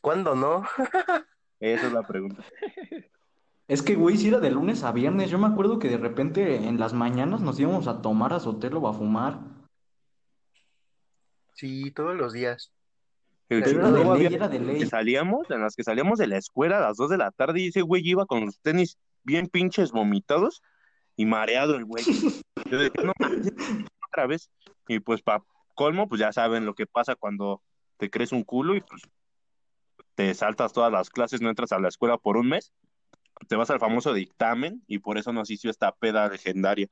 ¿Cuándo 0.00 0.34
no? 0.34 0.64
Esa 1.60 1.86
es 1.86 1.92
la 1.92 2.02
pregunta. 2.02 2.44
Es 3.68 3.82
que, 3.82 3.94
güey, 3.94 4.16
si 4.16 4.28
era 4.28 4.40
de 4.40 4.50
lunes 4.50 4.82
a 4.82 4.90
viernes. 4.90 5.30
Yo 5.30 5.38
me 5.38 5.46
acuerdo 5.46 5.78
que 5.78 5.88
de 5.88 5.98
repente 5.98 6.56
en 6.56 6.80
las 6.80 6.92
mañanas 6.92 7.40
nos 7.40 7.60
íbamos 7.60 7.86
a 7.86 8.02
tomar 8.02 8.32
a 8.32 8.40
Sotelo 8.40 8.80
o 8.80 8.88
a 8.88 8.94
fumar. 8.94 9.38
Sí, 11.60 11.90
todos 11.90 12.16
los 12.16 12.32
días. 12.32 12.72
Chico 13.50 13.68
era 13.68 13.90
de 13.90 13.98
ley, 13.98 14.08
había 14.08 14.28
era 14.28 14.48
de 14.48 14.58
que 14.58 14.64
ley. 14.64 14.86
salíamos, 14.86 15.50
en 15.50 15.60
las 15.60 15.76
que 15.76 15.84
salíamos 15.84 16.18
de 16.18 16.26
la 16.26 16.38
escuela 16.38 16.78
a 16.78 16.80
las 16.80 16.96
2 16.96 17.10
de 17.10 17.18
la 17.18 17.32
tarde 17.32 17.60
y 17.60 17.66
ese 17.68 17.82
güey 17.82 18.00
iba 18.02 18.24
con 18.24 18.46
los 18.46 18.58
tenis 18.60 18.96
bien 19.24 19.46
pinches 19.46 19.92
vomitados 19.92 20.62
y 21.16 21.26
mareado 21.26 21.76
el 21.76 21.84
güey. 21.84 22.02
Yo 22.70 22.78
decía, 22.78 23.02
no, 23.04 23.12
otra 24.08 24.26
vez. 24.26 24.50
Y 24.88 25.00
pues 25.00 25.20
para 25.20 25.44
colmo, 25.74 26.08
pues 26.08 26.18
ya 26.18 26.32
saben 26.32 26.64
lo 26.64 26.74
que 26.74 26.86
pasa 26.86 27.14
cuando 27.14 27.60
te 27.98 28.08
crees 28.08 28.32
un 28.32 28.42
culo 28.42 28.74
y 28.74 28.80
pues 28.80 29.02
te 30.14 30.32
saltas 30.32 30.72
todas 30.72 30.90
las 30.90 31.10
clases, 31.10 31.42
no 31.42 31.50
entras 31.50 31.72
a 31.72 31.78
la 31.78 31.88
escuela 31.88 32.16
por 32.16 32.38
un 32.38 32.48
mes, 32.48 32.72
te 33.48 33.56
vas 33.56 33.68
al 33.68 33.80
famoso 33.80 34.14
dictamen 34.14 34.82
y 34.86 35.00
por 35.00 35.18
eso 35.18 35.30
no 35.34 35.42
asistió 35.42 35.70
esta 35.70 35.92
peda 35.92 36.26
legendaria. 36.30 36.88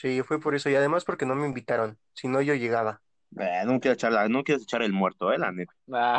Sí, 0.00 0.22
fue 0.22 0.40
por 0.40 0.54
eso. 0.54 0.70
Y 0.70 0.74
además 0.74 1.04
porque 1.04 1.26
no 1.26 1.34
me 1.34 1.46
invitaron. 1.46 1.98
Si 2.14 2.26
no, 2.26 2.40
yo 2.40 2.54
llegaba. 2.54 3.02
Eh, 3.38 3.62
no 3.66 3.78
quieres 3.80 3.98
echar 3.98 4.12
la- 4.12 4.28
no 4.28 4.42
quieres 4.42 4.62
echar 4.62 4.80
el 4.82 4.94
muerto, 4.94 5.30
eh, 5.30 5.38
la 5.38 5.52
neta. 5.52 5.74
Ah. 5.92 6.18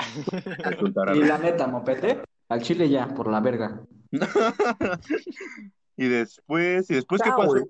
Y 1.14 1.24
la 1.24 1.40
neta, 1.40 1.66
mopete, 1.66 2.22
al 2.50 2.62
chile 2.62 2.88
ya, 2.90 3.08
por 3.08 3.28
la 3.30 3.40
verga. 3.40 3.82
y 5.98 6.08
después, 6.08 6.92
y 6.92 6.94
después, 6.94 7.22
¿qué 7.24 7.32
pasó? 7.32 7.68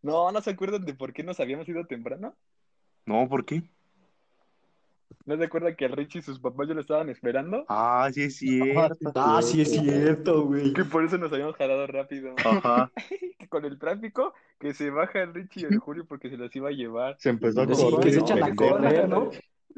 No, 0.00 0.32
¿no 0.32 0.40
se 0.40 0.50
acuerdan 0.50 0.84
de 0.86 0.94
por 0.94 1.12
qué 1.12 1.22
nos 1.22 1.38
habíamos 1.38 1.68
ido 1.68 1.84
temprano? 1.86 2.34
No, 3.04 3.28
¿por 3.28 3.44
qué? 3.44 3.62
¿No 5.24 5.36
se 5.36 5.44
acuerdan 5.44 5.76
que 5.76 5.84
al 5.86 5.92
Richie 5.92 6.20
y 6.20 6.22
sus 6.22 6.40
papás 6.40 6.68
ya 6.68 6.74
lo 6.74 6.80
estaban 6.80 7.08
esperando? 7.08 7.64
Ah, 7.68 8.08
sí 8.12 8.22
es 8.22 8.36
cierto. 8.38 9.12
Ah, 9.14 9.40
sí 9.42 9.60
es 9.62 9.70
cierto, 9.72 10.44
güey. 10.46 10.72
Que 10.72 10.84
por 10.84 11.04
eso 11.04 11.18
nos 11.18 11.32
habíamos 11.32 11.56
jalado 11.56 11.86
rápido. 11.86 12.34
Ajá. 12.44 12.92
Que 13.38 13.48
con 13.48 13.64
el 13.66 13.78
tráfico, 13.78 14.32
que 14.58 14.72
se 14.74 14.90
baja 14.90 15.22
el 15.22 15.34
Richie 15.34 15.62
y 15.62 15.64
el 15.66 15.76
Julio 15.78 16.06
porque 16.06 16.30
se 16.30 16.36
los 16.38 16.54
iba 16.56 16.70
a 16.70 16.72
llevar. 16.72 17.16
Se 17.18 17.28
empezó 17.30 17.62
a 17.62 17.66
Sí, 17.74 17.82
correr. 17.90 18.00
que 18.00 18.12
se 18.12 18.20
¿no? 18.20 18.24
echan 18.24 18.42
a 18.42 18.46
Pendejo. 18.46 18.70
correr, 18.76 19.08
¿no? 19.08 19.30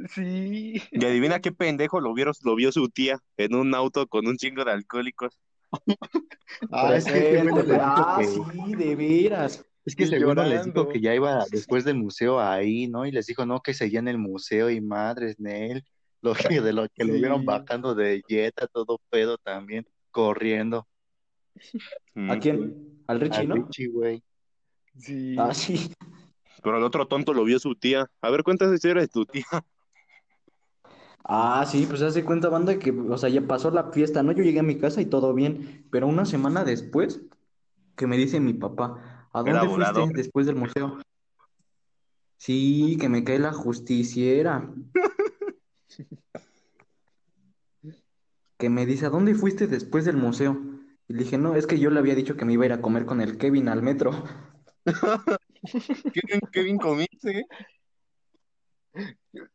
Sí. 0.08 0.80
Y 0.92 1.04
adivina 1.04 1.40
qué 1.40 1.50
pendejo 1.52 2.00
lo 2.00 2.14
vieron, 2.14 2.32
lo 2.44 2.54
vio 2.54 2.70
su 2.70 2.88
tía 2.88 3.18
en 3.36 3.54
un 3.56 3.74
auto 3.74 4.06
con 4.06 4.26
un 4.28 4.36
chingo 4.36 4.64
de 4.64 4.72
alcohólicos. 4.72 5.36
Ah, 6.72 6.96
es 6.96 7.04
que 7.04 7.42
ah, 7.80 8.20
sí, 8.22 8.74
de 8.74 8.96
veras. 8.96 9.64
Es 9.88 9.96
que 9.96 10.06
seguro 10.06 10.44
les 10.44 10.66
dijo 10.66 10.86
que 10.86 11.00
ya 11.00 11.14
iba 11.14 11.44
después 11.50 11.82
del 11.84 11.96
museo 11.96 12.40
ahí, 12.40 12.88
¿no? 12.88 13.06
Y 13.06 13.10
les 13.10 13.26
dijo, 13.26 13.46
no, 13.46 13.62
que 13.62 13.72
seguía 13.72 14.00
en 14.00 14.08
el 14.08 14.18
museo 14.18 14.68
y 14.68 14.82
madres, 14.82 15.40
Nel. 15.40 15.82
Lo 16.20 16.34
que, 16.34 16.60
de 16.60 16.72
lo 16.72 16.88
que 16.88 17.04
lo 17.04 17.12
vieron 17.12 17.44
bajando 17.44 17.94
de 17.94 18.24
Jetta, 18.26 18.66
todo 18.66 19.00
pedo 19.08 19.38
también, 19.38 19.86
corriendo. 20.10 20.88
¿A 22.28 22.40
quién? 22.40 23.04
Al 23.06 23.20
Richie, 23.20 23.38
Al 23.42 23.48
¿no? 23.48 23.54
Richie, 23.54 23.86
güey. 23.86 24.24
Sí. 24.96 25.36
Ah, 25.38 25.54
sí. 25.54 25.94
Pero 26.60 26.76
el 26.76 26.82
otro 26.82 27.06
tonto 27.06 27.32
lo 27.32 27.44
vio 27.44 27.60
su 27.60 27.76
tía. 27.76 28.10
A 28.20 28.30
ver, 28.30 28.42
cuéntanos 28.42 28.72
la 28.72 28.74
historia 28.74 29.02
de 29.02 29.06
tu 29.06 29.24
tía. 29.26 29.44
Ah, 31.22 31.64
sí, 31.70 31.86
pues 31.88 32.02
hace 32.02 32.24
cuenta, 32.24 32.48
banda, 32.48 32.80
que, 32.80 32.90
o 32.90 33.16
sea, 33.16 33.28
ya 33.28 33.42
pasó 33.42 33.70
la 33.70 33.92
fiesta, 33.92 34.24
¿no? 34.24 34.32
Yo 34.32 34.42
llegué 34.42 34.58
a 34.58 34.64
mi 34.64 34.76
casa 34.76 35.00
y 35.00 35.06
todo 35.06 35.34
bien, 35.34 35.86
pero 35.92 36.08
una 36.08 36.24
semana 36.24 36.64
después, 36.64 37.20
que 37.94 38.08
me 38.08 38.16
dice 38.16 38.40
mi 38.40 38.54
papá, 38.54 39.17
¿a 39.32 39.42
dónde 39.42 39.68
fuiste 39.68 40.12
después 40.14 40.46
del 40.46 40.56
museo? 40.56 40.98
Sí, 42.36 42.96
que 43.00 43.08
me 43.08 43.24
cae 43.24 43.38
la 43.38 43.52
justiciera. 43.52 44.72
Que 48.56 48.68
me 48.68 48.86
dice, 48.86 49.06
¿a 49.06 49.10
dónde 49.10 49.34
fuiste 49.34 49.66
después 49.66 50.04
del 50.04 50.16
museo? 50.16 50.60
Y 51.08 51.14
le 51.14 51.24
dije, 51.24 51.38
no, 51.38 51.54
es 51.54 51.66
que 51.66 51.78
yo 51.78 51.90
le 51.90 51.98
había 51.98 52.14
dicho 52.14 52.36
que 52.36 52.44
me 52.44 52.52
iba 52.52 52.64
a 52.64 52.66
ir 52.66 52.72
a 52.72 52.80
comer 52.80 53.06
con 53.06 53.20
el 53.20 53.38
Kevin 53.38 53.68
al 53.68 53.82
metro. 53.82 54.24
Qué 54.84 56.20
bien, 56.26 56.40
qué 56.52 56.62
bien 56.62 56.78
comiste. 56.78 57.46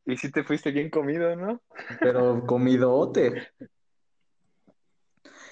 Y 0.05 0.17
si 0.17 0.31
te 0.31 0.43
fuiste 0.43 0.71
bien 0.71 0.89
comido, 0.89 1.35
¿no? 1.35 1.61
Pero 1.99 2.45
comidote. 2.45 3.49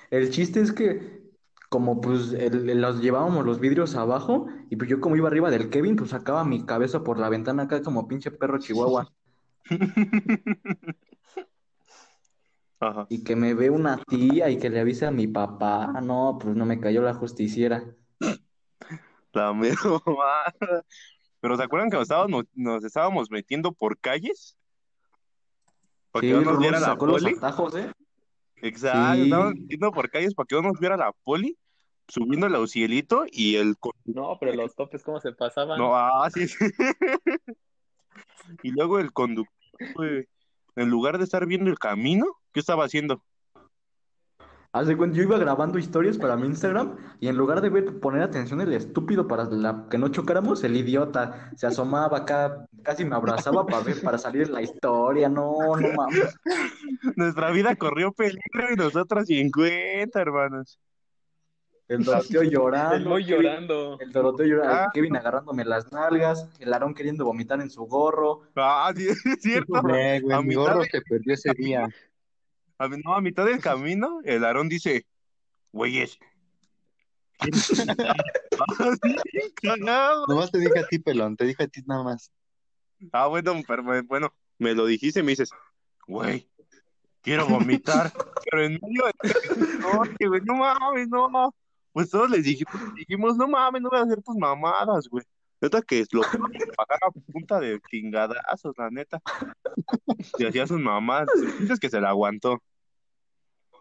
El 0.10 0.30
chiste 0.30 0.62
es 0.62 0.72
que, 0.72 1.21
como 1.72 2.02
pues 2.02 2.34
el- 2.34 2.82
los 2.82 3.02
llevábamos 3.02 3.46
los 3.46 3.62
vidrios 3.62 3.96
abajo, 3.96 4.48
y 4.70 4.76
pues 4.76 4.90
yo 4.90 5.00
como 5.00 5.16
iba 5.16 5.30
arriba 5.30 5.50
del 5.50 5.70
Kevin, 5.70 5.96
pues 5.96 6.10
sacaba 6.10 6.44
mi 6.44 6.66
cabeza 6.66 7.02
por 7.02 7.18
la 7.18 7.30
ventana 7.30 7.64
acá 7.64 7.82
como 7.82 8.10
pinche 8.10 8.30
perro 8.30 8.60
chihuahua. 8.60 9.10
Ajá. 12.82 13.06
Y 13.10 13.24
que 13.24 13.38
me 13.38 13.54
ve 13.54 13.70
una 13.70 13.98
tía 14.04 14.50
y 14.50 14.58
que 14.58 14.70
le 14.70 14.82
avise 14.82 15.06
a 15.06 15.12
mi 15.12 15.28
papá. 15.28 15.86
Ah, 15.96 16.02
no, 16.02 16.38
pues 16.42 16.58
no 16.58 16.66
me 16.66 16.78
cayó 16.82 17.02
la 17.04 17.14
justiciera. 17.14 17.86
La 19.32 19.54
mero. 19.54 20.04
Pero 21.40 21.56
¿se 21.56 21.64
acuerdan 21.64 21.90
que 21.90 21.96
nos 21.96 22.04
estábamos, 22.04 22.44
nos 22.54 22.84
estábamos 22.84 23.32
metiendo 23.32 23.72
por 23.72 23.98
calles? 23.98 24.58
Para 26.12 26.22
Sí, 26.22 26.28
que 26.28 26.34
no 26.34 26.42
nos 26.42 26.60
viera 26.60 26.80
la 26.82 26.88
sacó 26.88 27.06
los 27.08 27.24
poli. 27.24 27.36
atajos, 27.38 27.76
¿eh? 27.76 27.92
Exacto, 28.58 29.16
Sí. 29.16 29.22
estábamos 29.24 29.54
metiendo 29.56 29.92
por 29.94 30.10
calles 30.10 30.34
para 30.36 30.48
que 30.48 30.56
no 30.56 30.62
nos 30.64 30.80
viera 30.80 30.98
la 30.98 31.14
poli, 31.24 31.58
subiendo 32.12 32.48
el 32.48 32.56
auxielito 32.56 33.26
y 33.32 33.56
el... 33.56 33.76
No, 34.06 34.38
pero 34.40 34.54
los 34.54 34.76
topes, 34.76 35.04
¿cómo 35.04 35.20
se 35.20 35.32
pasaban? 35.32 35.80
No, 35.80 35.96
ah, 35.96 36.30
sí, 36.30 36.48
sí. 36.48 36.66
Y 38.64 38.72
luego 38.72 39.00
el 39.00 39.14
conductor, 39.14 39.54
güey, 39.96 40.28
en 40.76 40.90
lugar 40.90 41.18
de 41.18 41.24
estar 41.24 41.46
viendo 41.46 41.70
el 41.70 41.80
camino, 41.80 42.26
¿qué 42.52 42.60
estaba 42.60 42.86
haciendo? 42.86 43.24
Haz 44.74 44.88
de 44.88 44.96
cuenta, 44.96 45.18
yo 45.18 45.24
iba 45.24 45.38
grabando 45.38 45.78
historias 45.78 46.18
para 46.18 46.38
mi 46.38 46.48
Instagram 46.48 46.96
y 47.20 47.28
en 47.28 47.36
lugar 47.36 47.60
de 47.60 47.70
ver, 47.70 48.00
poner 48.00 48.22
atención 48.22 48.62
el 48.62 48.72
estúpido 48.72 49.28
para 49.28 49.44
la, 49.46 49.88
que 49.90 49.98
no 49.98 50.08
chocáramos, 50.08 50.64
el 50.64 50.78
idiota 50.78 51.52
se 51.58 51.68
asomaba 51.68 52.20
acá, 52.20 52.66
casi 52.82 53.04
me 53.04 53.16
abrazaba 53.16 53.66
para 53.66 53.84
ver, 53.84 54.02
para 54.02 54.18
salir 54.18 54.44
en 54.44 54.54
la 54.54 54.62
historia. 54.62 55.28
No, 55.28 55.76
no 55.76 55.94
mames. 55.94 56.34
Nuestra 57.18 57.52
vida 57.52 57.76
corrió 57.76 58.14
peligro 58.14 58.72
y 58.72 58.78
nosotros 58.78 59.28
sin 59.28 59.52
cuenta, 59.52 60.22
hermanos. 60.22 60.80
El 61.88 62.04
Doroteo 62.04 62.42
El 62.46 62.52
llorando, 62.52 63.10
Moy 63.10 63.26
Kevin- 63.26 63.42
llorando. 63.44 63.98
el 64.00 64.12
Doroteo 64.12 64.46
llorando, 64.46 64.76
Ah. 64.76 64.92
Kevin 64.94 65.16
agarrándome 65.18 65.66
las 65.66 65.92
nalgas, 65.92 66.48
el 66.60 66.74
Aarón 66.74 66.94
queriendo 66.94 67.26
vomitar 67.26 67.60
en 67.62 67.70
su 67.70 67.84
gorro. 67.86 68.44
Ah, 68.56 68.94
sí, 68.96 69.08
es 69.10 69.22
cierto. 69.42 69.82
Güey, 69.82 70.18
A 70.32 70.42
mi 70.42 70.50
mitad 70.50 70.62
gorro 70.62 70.80
de- 70.82 70.90
se 70.90 71.02
perdió 71.02 71.34
ese 71.34 71.54
día. 71.54 71.90
A, 72.78 72.88
mi- 72.88 72.98
no, 73.04 73.14
a 73.16 73.22
mitad 73.22 73.46
del 73.46 73.60
camino, 73.60 74.20
el 74.24 74.44
Aarón 74.46 74.70
dice, 74.70 75.06
güeyes. 75.72 76.18
Nomás 80.28 80.52
te 80.52 80.60
dije 80.60 80.80
a 80.80 80.88
ti, 80.88 81.00
pelón, 81.00 81.36
te 81.36 81.46
dije 81.46 81.64
a 81.64 81.68
ti 81.68 81.82
nada 81.86 82.04
más. 82.04 82.32
Ah, 83.12 83.28
bueno, 83.28 83.54
pero 83.68 83.84
me- 83.84 84.02
bueno, 84.02 84.34
me 84.60 84.74
lo 84.76 84.86
dijiste 84.86 85.22
y 85.22 85.24
me 85.24 85.32
dices, 85.32 85.50
güey, 86.08 86.48
quiero 87.22 87.48
vomitar, 87.48 88.12
pero 88.50 88.64
en 88.66 88.80
medio 88.82 89.06
de 89.06 89.14
no, 89.80 90.02
que, 90.20 90.28
güey, 90.28 90.42
no 90.46 90.56
mames, 90.56 91.08
no. 91.10 91.54
Pues 91.94 92.10
todos 92.10 92.30
les 92.30 92.44
dijimos, 92.44 92.76
dijimos, 92.96 93.38
no 93.38 93.48
mames, 93.48 93.82
no 93.82 93.90
voy 93.90 94.00
a 94.00 94.04
hacer 94.04 94.22
tus 94.22 94.36
mamadas, 94.36 95.08
güey. 95.10 95.26
Neta 95.62 95.82
que 95.82 96.06
lo 96.12 96.22
pagar 96.22 97.00
a 97.04 97.12
punta 97.12 97.60
de 97.60 97.80
chingadazos, 97.90 98.76
la 98.78 98.90
neta. 98.90 99.22
Y 100.40 100.46
hacía 100.46 100.66
sus 100.68 100.80
mamadas, 100.80 101.30
dices 101.60 101.80
que 101.80 101.90
se 101.90 102.00
la 102.00 102.10
aguantó. 102.10 102.62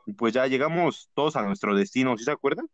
Y 0.06 0.12
pues 0.12 0.32
ya 0.32 0.46
llegamos 0.46 1.10
todos 1.14 1.36
a 1.36 1.42
nuestro 1.42 1.74
destino, 1.74 2.16
¿sí 2.16 2.24
se 2.24 2.30
acuerdan? 2.30 2.66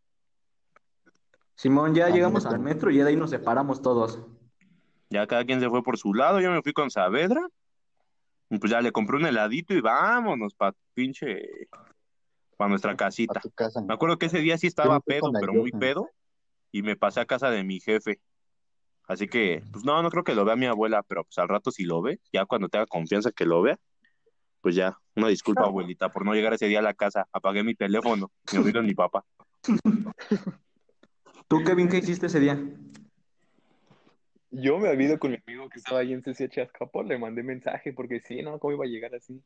Simón, 1.55 1.95
ya 1.95 2.05
Ah, 2.05 2.09
llegamos 2.09 2.45
al 2.45 2.59
metro 2.59 2.91
y 2.91 2.97
ya 2.97 3.03
de 3.03 3.11
ahí 3.11 3.15
nos 3.15 3.29
separamos 3.29 3.81
todos. 3.81 4.21
Ya 5.09 5.25
cada 5.25 5.45
quien 5.45 5.59
se 5.59 5.69
fue 5.69 5.83
por 5.83 5.97
su 5.97 6.13
lado, 6.13 6.39
yo 6.39 6.51
me 6.51 6.61
fui 6.61 6.73
con 6.73 6.91
Saavedra. 6.91 7.47
Y 8.49 8.59
pues 8.59 8.71
ya 8.71 8.81
le 8.81 8.91
compré 8.91 9.17
un 9.17 9.25
heladito 9.25 9.73
y 9.73 9.81
vámonos 9.81 10.53
pa' 10.53 10.73
pinche, 10.93 11.41
pa' 12.57 12.67
nuestra 12.67 12.91
A 12.91 12.97
casita. 12.97 13.39
tu 13.39 13.51
casa. 13.51 13.81
Me 13.81 13.93
acuerdo 13.93 14.17
que 14.17 14.25
ese 14.25 14.39
día 14.39 14.57
sí 14.57 14.67
estaba 14.67 14.99
pedo, 14.99 15.31
pero 15.39 15.53
muy 15.53 15.71
pedo, 15.71 16.09
y 16.71 16.81
me 16.81 16.95
pasé 16.95 17.21
a 17.21 17.25
casa 17.25 17.49
de 17.49 17.63
mi 17.63 17.79
jefe. 17.79 18.19
Así 19.07 19.27
que, 19.27 19.63
pues 19.71 19.85
no, 19.85 20.01
no 20.03 20.09
creo 20.09 20.23
que 20.25 20.35
lo 20.35 20.43
vea 20.43 20.57
mi 20.57 20.65
abuela, 20.65 21.01
pero 21.03 21.23
pues 21.23 21.37
al 21.37 21.47
rato 21.47 21.71
si 21.71 21.85
lo 21.85 22.01
ve, 22.01 22.19
ya 22.33 22.45
cuando 22.45 22.67
tenga 22.67 22.85
confianza 22.87 23.31
que 23.31 23.45
lo 23.45 23.61
vea, 23.61 23.79
pues 24.59 24.75
ya, 24.75 24.97
una 25.15 25.29
disculpa 25.29 25.63
abuelita 25.65 26.11
por 26.11 26.25
no 26.25 26.33
llegar 26.33 26.53
ese 26.53 26.67
día 26.67 26.79
a 26.79 26.81
la 26.81 26.93
casa, 26.93 27.27
apagué 27.31 27.63
mi 27.63 27.73
teléfono, 27.73 28.31
me 28.51 28.59
olvidó 28.59 28.83
mi 28.83 28.93
papá. 28.95 29.23
¿Tú, 31.47 31.63
Kevin, 31.63 31.87
qué 31.87 31.99
hiciste 31.99 32.25
ese 32.25 32.41
día? 32.41 32.59
Yo 34.51 34.79
me 34.79 34.89
había 34.89 35.07
ido 35.07 35.19
con 35.19 35.31
mi 35.31 35.37
amigo 35.45 35.69
que 35.69 35.79
estaba 35.79 36.01
ahí 36.01 36.11
en 36.11 36.21
CCH 36.23 36.61
Azcapo, 36.61 37.03
le 37.03 37.17
mandé 37.17 37.43
mensaje 37.43 37.93
porque 37.93 38.19
sí, 38.21 38.41
no, 38.41 38.59
¿cómo 38.59 38.73
iba 38.73 38.83
a 38.85 38.87
llegar 38.87 39.15
así? 39.15 39.41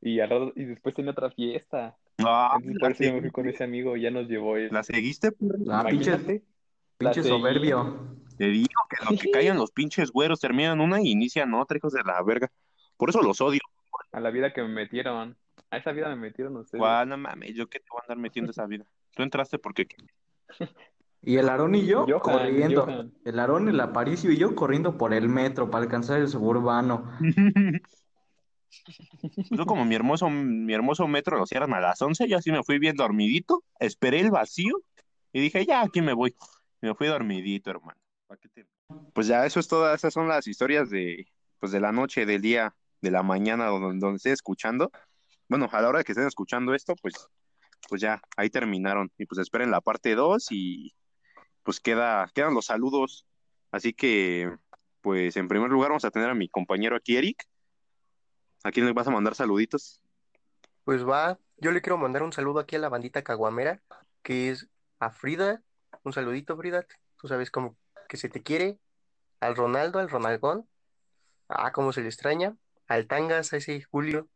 Y, 0.00 0.20
al 0.20 0.30
rato- 0.30 0.52
y 0.54 0.64
después 0.64 0.94
tenía 0.94 1.10
otra 1.12 1.30
fiesta. 1.30 1.96
Ah, 2.18 2.56
Entonces 2.56 2.78
por 2.78 2.88
la, 2.88 2.94
eso 2.94 3.04
yo 3.04 3.12
me 3.14 3.20
fui 3.20 3.30
con 3.30 3.48
ese 3.48 3.64
amigo, 3.64 3.96
ya 3.96 4.10
nos 4.10 4.28
llevó 4.28 4.56
él. 4.56 4.68
¿la 4.70 4.82
seguiste? 4.82 5.32
Ah, 5.68 5.86
pinche, 5.88 6.42
pinche 6.98 7.22
soberbio. 7.22 8.16
Te 8.36 8.46
digo 8.46 8.68
que 8.88 9.04
lo 9.04 9.18
que 9.18 9.30
callan 9.30 9.56
los 9.56 9.70
pinches 9.70 10.10
güeros 10.10 10.40
terminan 10.40 10.80
una 10.80 11.00
y 11.00 11.10
inician 11.10 11.54
otra, 11.54 11.76
hijos 11.76 11.92
de 11.92 12.02
la 12.04 12.22
verga. 12.22 12.50
Por 12.96 13.10
eso 13.10 13.22
los 13.22 13.40
odio. 13.40 13.60
a 14.12 14.20
la 14.20 14.30
vida 14.30 14.52
que 14.52 14.62
me 14.62 14.68
metieron. 14.68 15.36
A 15.70 15.76
esa 15.78 15.92
vida 15.92 16.08
me 16.08 16.16
metieron 16.16 16.56
ustedes. 16.56 16.78
Guau, 16.78 17.06
no 17.06 17.16
mames, 17.16 17.54
yo 17.54 17.66
qué 17.68 17.80
te 17.80 17.86
voy 17.90 18.00
a 18.00 18.04
andar 18.04 18.18
metiendo 18.18 18.50
esa 18.50 18.66
vida. 18.66 18.84
Tú 19.14 19.22
entraste 19.22 19.58
porque 19.58 19.86
Y 21.24 21.36
el 21.36 21.48
Aarón 21.48 21.74
y 21.76 21.86
yo 21.86 22.04
Johan, 22.04 22.20
corriendo. 22.20 22.84
Johan. 22.84 23.12
El 23.24 23.38
Aarón, 23.38 23.68
el 23.68 23.80
Aparicio 23.80 24.32
y 24.32 24.36
yo 24.36 24.56
corriendo 24.56 24.98
por 24.98 25.14
el 25.14 25.28
metro 25.28 25.70
para 25.70 25.84
alcanzar 25.84 26.20
el 26.20 26.28
suburbano. 26.28 27.10
Yo 29.50 29.66
como 29.66 29.84
mi 29.84 29.94
hermoso, 29.94 30.28
mi 30.30 30.72
hermoso 30.72 31.06
metro 31.06 31.38
lo 31.38 31.46
cierran 31.46 31.74
a 31.74 31.80
las 31.80 32.00
11, 32.00 32.28
yo 32.28 32.38
así 32.38 32.50
me 32.50 32.62
fui 32.62 32.78
bien 32.78 32.96
dormidito, 32.96 33.62
esperé 33.78 34.20
el 34.20 34.30
vacío 34.30 34.80
y 35.32 35.40
dije, 35.40 35.64
ya, 35.66 35.82
aquí 35.82 36.00
me 36.00 36.12
voy. 36.12 36.34
Me 36.80 36.94
fui 36.94 37.06
dormidito, 37.06 37.70
hermano. 37.70 37.98
¿Pa' 38.26 38.36
qué 38.36 38.48
te- 38.48 38.66
Pues 39.12 39.26
ya, 39.26 39.46
eso 39.46 39.60
es 39.60 39.68
todo, 39.68 39.92
esas 39.94 40.12
son 40.12 40.28
las 40.28 40.46
historias 40.46 40.90
de, 40.90 41.26
pues 41.58 41.72
de 41.72 41.80
la 41.80 41.92
noche, 41.92 42.26
del 42.26 42.42
día, 42.42 42.74
de 43.00 43.10
la 43.10 43.22
mañana, 43.22 43.66
donde, 43.66 43.98
donde 43.98 44.32
escuchando. 44.32 44.90
Bueno, 45.48 45.68
a 45.70 45.80
la 45.80 45.88
hora 45.88 45.98
de 45.98 46.04
que 46.04 46.12
estén 46.12 46.26
escuchando 46.26 46.74
esto, 46.74 46.94
pues, 47.00 47.14
pues 47.88 48.00
ya, 48.00 48.22
ahí 48.36 48.50
terminaron. 48.50 49.10
Y 49.18 49.26
pues 49.26 49.38
esperen 49.38 49.70
la 49.70 49.80
parte 49.80 50.14
2 50.14 50.48
y 50.50 50.94
pues 51.62 51.78
queda, 51.80 52.30
quedan 52.34 52.54
los 52.54 52.66
saludos. 52.66 53.26
Así 53.70 53.92
que, 53.92 54.50
pues 55.00 55.36
en 55.36 55.48
primer 55.48 55.70
lugar 55.70 55.90
vamos 55.90 56.04
a 56.04 56.10
tener 56.10 56.30
a 56.30 56.34
mi 56.34 56.48
compañero 56.48 56.96
aquí, 56.96 57.16
Eric. 57.16 57.44
¿A 58.64 58.70
quién 58.70 58.86
le 58.86 58.92
vas 58.92 59.08
a 59.08 59.10
mandar 59.10 59.34
saluditos? 59.34 60.00
Pues 60.84 61.06
va, 61.06 61.38
yo 61.58 61.72
le 61.72 61.80
quiero 61.80 61.98
mandar 61.98 62.22
un 62.22 62.32
saludo 62.32 62.60
aquí 62.60 62.76
a 62.76 62.78
la 62.78 62.88
bandita 62.88 63.22
caguamera, 63.22 63.82
que 64.22 64.50
es 64.50 64.68
a 64.98 65.10
Frida, 65.10 65.62
un 66.04 66.12
saludito 66.12 66.56
Frida, 66.56 66.86
tú 67.16 67.28
sabes 67.28 67.50
cómo 67.50 67.76
que 68.08 68.16
se 68.16 68.28
te 68.28 68.42
quiere, 68.42 68.78
al 69.40 69.56
Ronaldo, 69.56 69.98
al 69.98 70.10
Ronalgón, 70.10 70.68
ah, 71.48 71.72
cómo 71.72 71.92
se 71.92 72.02
le 72.02 72.08
extraña, 72.08 72.56
al 72.88 73.06
Tangas, 73.06 73.52
a 73.52 73.56
ese 73.56 73.82
Julio, 73.82 74.28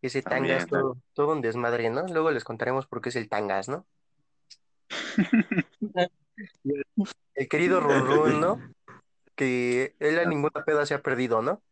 ese 0.00 0.22
También, 0.22 0.58
Tangas, 0.58 0.68
todo, 0.68 0.98
todo 1.14 1.32
un 1.32 1.40
desmadre, 1.40 1.90
¿no? 1.90 2.06
Luego 2.06 2.30
les 2.30 2.44
contaremos 2.44 2.86
por 2.86 3.00
qué 3.00 3.10
es 3.10 3.16
el 3.16 3.28
Tangas, 3.28 3.68
¿no? 3.68 3.86
El 7.34 7.48
querido 7.48 7.80
Run, 7.80 8.40
¿no? 8.40 8.60
Que 9.34 9.94
él 10.00 10.18
a 10.18 10.24
ninguna 10.24 10.64
peda 10.64 10.86
se 10.86 10.94
ha 10.94 11.02
perdido, 11.02 11.42
¿no? 11.42 11.62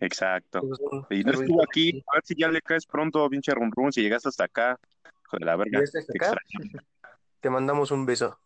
Exacto. 0.00 0.60
Pues 0.60 1.20
Y 1.20 1.24
no 1.24 1.32
estuvo 1.32 1.62
aquí, 1.62 2.04
a 2.12 2.16
ver 2.16 2.24
si 2.24 2.34
ya 2.36 2.48
le 2.48 2.60
caes 2.60 2.86
pronto, 2.86 3.28
pinche 3.30 3.52
run 3.54 3.70
run, 3.72 3.92
si 3.92 4.02
llegaste 4.02 4.28
hasta 4.28 4.44
acá. 4.44 4.78
Hijo 5.24 5.38
de 5.38 5.44
la 5.44 5.56
verga. 5.56 5.78
¿Ya 5.78 5.84
estás 5.84 6.06
te 6.06 6.12
acá? 6.18 6.36
extraño. 6.36 6.82
Te 7.40 7.50
mandamos 7.50 7.90
un 7.90 8.06
beso. 8.06 8.38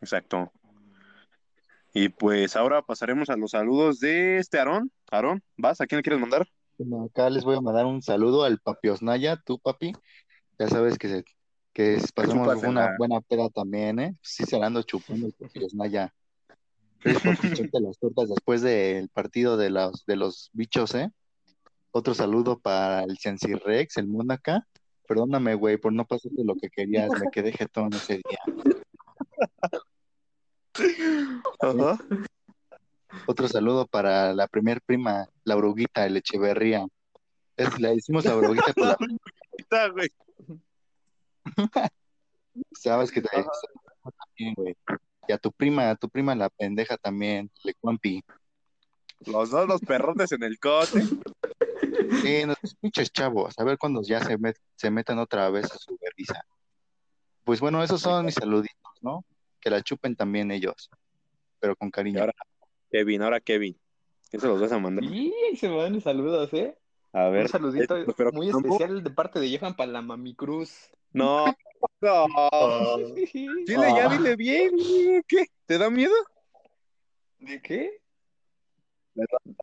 Exacto. 0.00 0.50
Y 1.92 2.08
pues 2.08 2.56
ahora 2.56 2.82
pasaremos 2.82 3.28
a 3.30 3.36
los 3.36 3.50
saludos 3.50 3.98
de 4.00 4.38
este 4.38 4.58
Aarón. 4.58 4.90
Aarón, 5.10 5.42
¿vas? 5.56 5.80
¿A 5.80 5.86
quién 5.86 5.98
le 5.98 6.02
quieres 6.02 6.20
mandar? 6.20 6.48
Bueno, 6.78 7.04
acá 7.04 7.28
les 7.28 7.44
voy 7.44 7.56
a 7.56 7.60
mandar 7.60 7.84
un 7.84 8.00
saludo 8.00 8.44
al 8.44 8.58
papi 8.60 8.88
Osnaya, 8.88 9.36
tú 9.44 9.58
papi. 9.58 9.92
Ya 10.58 10.68
sabes 10.68 10.96
que, 10.98 11.08
se, 11.08 11.24
que 11.72 11.94
es- 11.94 12.12
pasamos 12.12 12.62
una 12.62 12.94
buena 12.96 13.20
peda 13.20 13.48
también, 13.50 13.98
¿eh? 13.98 14.16
Sí, 14.22 14.44
se 14.44 14.58
la 14.58 14.66
ando 14.66 14.82
chupando 14.82 15.26
el 15.26 15.32
papi 15.32 15.60
Echarte 17.04 17.80
las 17.80 17.98
tortas 17.98 18.28
después 18.28 18.62
del 18.62 19.08
partido 19.08 19.56
de 19.56 19.70
los, 19.70 20.04
de 20.06 20.16
los 20.16 20.50
bichos, 20.52 20.94
¿eh? 20.94 21.10
Otro 21.92 22.14
saludo 22.14 22.58
para 22.58 23.02
el 23.02 23.16
Chancy 23.16 23.54
Rex, 23.54 23.96
el 23.96 24.06
Mónaca. 24.06 24.66
Perdóname, 25.08 25.54
güey, 25.54 25.76
por 25.76 25.92
no 25.92 26.04
pasarte 26.04 26.44
lo 26.44 26.54
que 26.54 26.68
querías. 26.68 27.10
Me 27.10 27.30
quedé 27.32 27.52
jetón 27.52 27.92
ese 27.92 28.20
día. 28.22 28.38
Ajá. 31.60 31.98
Otro 33.26 33.48
saludo 33.48 33.86
para 33.86 34.32
la 34.34 34.46
primer 34.46 34.80
prima, 34.82 35.26
la 35.44 35.56
Bruguita, 35.56 36.06
el 36.06 36.16
Echeverría. 36.16 36.86
Es, 37.56 37.78
le 37.80 37.94
decimos 37.96 38.24
la 38.24 38.36
Bruguita 38.36 38.72
por 38.72 38.86
la 38.86 38.96
güey. 39.92 40.08
Sabes 42.72 43.10
que 43.10 43.20
te 43.20 43.28
también, 43.28 44.54
güey. 44.54 44.76
Y 45.30 45.32
a 45.32 45.38
tu 45.38 45.52
prima, 45.52 45.90
a 45.90 45.94
tu 45.94 46.08
prima 46.08 46.34
la 46.34 46.48
pendeja 46.48 46.96
también, 46.96 47.52
le 47.62 47.74
cuampi. 47.74 48.24
Los 49.26 49.50
dos, 49.50 49.68
los 49.68 49.80
perrotes 49.80 50.32
en 50.32 50.42
el 50.42 50.58
cote. 50.58 51.04
Sí, 52.22 52.42
no, 52.44 52.54
pinches 52.80 53.12
chavos, 53.12 53.56
a 53.56 53.62
ver 53.62 53.78
cuándo 53.78 54.02
ya 54.02 54.18
se, 54.24 54.36
met- 54.36 54.58
se 54.74 54.90
metan 54.90 55.20
otra 55.20 55.48
vez 55.50 55.66
a 55.70 55.78
su 55.78 55.96
berriza. 56.02 56.42
Pues 57.44 57.60
bueno, 57.60 57.80
esos 57.84 58.00
son 58.00 58.26
mis 58.26 58.34
saluditos, 58.34 58.92
¿no? 59.02 59.24
Que 59.60 59.70
la 59.70 59.80
chupen 59.82 60.16
también 60.16 60.50
ellos, 60.50 60.90
pero 61.60 61.76
con 61.76 61.92
cariño. 61.92 62.18
Ahora- 62.22 62.34
Kevin, 62.90 63.22
ahora 63.22 63.38
Kevin. 63.38 63.78
¿Qué 64.32 64.40
se 64.40 64.48
los 64.48 64.60
vas 64.60 64.72
a 64.72 64.80
mandar? 64.80 65.04
Y 65.04 65.32
se 65.56 65.68
me 65.68 65.76
dan 65.80 66.00
saludos, 66.00 66.52
¿eh? 66.54 66.76
A 67.12 67.28
ver. 67.28 67.42
Un 67.42 67.48
saludito 67.50 67.94
pero 68.16 68.32
muy 68.32 68.48
especial 68.48 69.04
de 69.04 69.10
parte 69.10 69.38
de 69.38 69.56
Johan 69.56 69.76
para 69.76 69.92
la 69.92 70.02
Mami 70.02 70.34
Cruz. 70.34 70.90
No, 71.12 71.44
no. 72.00 72.98
Dile, 73.66 73.88
ya 73.94 74.08
dile 74.08 74.36
bien. 74.36 74.70
¿Qué? 75.26 75.46
¿Te 75.66 75.78
da 75.78 75.90
miedo? 75.90 76.14
¿De 77.38 77.60
qué? 77.62 78.00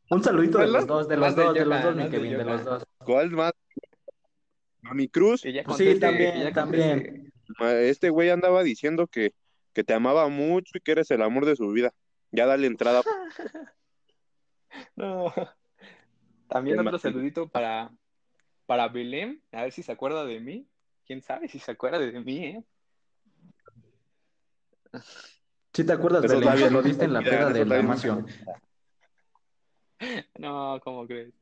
Un 0.09 0.23
saludito 0.23 0.57
de 0.59 0.67
los 0.67 0.85
dos, 0.85 1.07
de 1.07 1.17
los 1.17 1.35
dos, 1.35 1.53
de 1.53 1.65
los 1.65 1.83
dos, 1.83 1.95
mi 1.95 2.03
de 2.03 2.09
Kevin, 2.09 2.37
de 2.37 2.43
los 2.43 2.63
dos. 2.63 2.85
¿Cuál 2.99 3.31
más? 3.31 3.53
Mami 4.81 5.07
Cruz. 5.07 5.41
Pues 5.41 5.77
sí, 5.77 5.99
también, 5.99 6.53
también. 6.53 7.31
Este 7.59 8.09
güey 8.09 8.29
andaba 8.29 8.63
diciendo 8.63 9.07
que, 9.07 9.33
que 9.73 9.83
te 9.83 9.93
amaba 9.93 10.27
mucho 10.27 10.77
y 10.77 10.81
que 10.81 10.91
eres 10.91 11.11
el 11.11 11.21
amor 11.21 11.45
de 11.45 11.55
su 11.55 11.71
vida. 11.71 11.93
Ya 12.31 12.45
dale 12.45 12.67
entrada. 12.67 13.01
No. 14.95 15.33
También 16.47 16.77
¿Qué 16.77 16.81
otro 16.81 16.99
saludito 16.99 17.47
para, 17.49 17.91
para 18.65 18.87
Belén, 18.89 19.41
a 19.51 19.63
ver 19.63 19.71
si 19.71 19.81
se 19.81 19.91
acuerda 19.91 20.25
de 20.25 20.39
mí. 20.39 20.67
¿Quién 21.07 21.21
sabe 21.21 21.47
si 21.47 21.57
se 21.57 21.71
acuerda 21.71 21.99
de 21.99 22.19
mí, 22.19 22.45
eh? 22.45 22.63
¿Sí 25.73 25.85
te 25.85 25.93
acuerdas, 25.93 26.23
labios 26.23 26.67
Te 26.67 26.71
lo 26.71 26.81
diste 26.81 27.05
en 27.05 27.13
la 27.13 27.21
peda 27.21 27.49
de 27.49 27.63
Damasio. 27.63 28.25
No, 30.37 30.79
¿cómo 30.83 31.07
crees? 31.07 31.33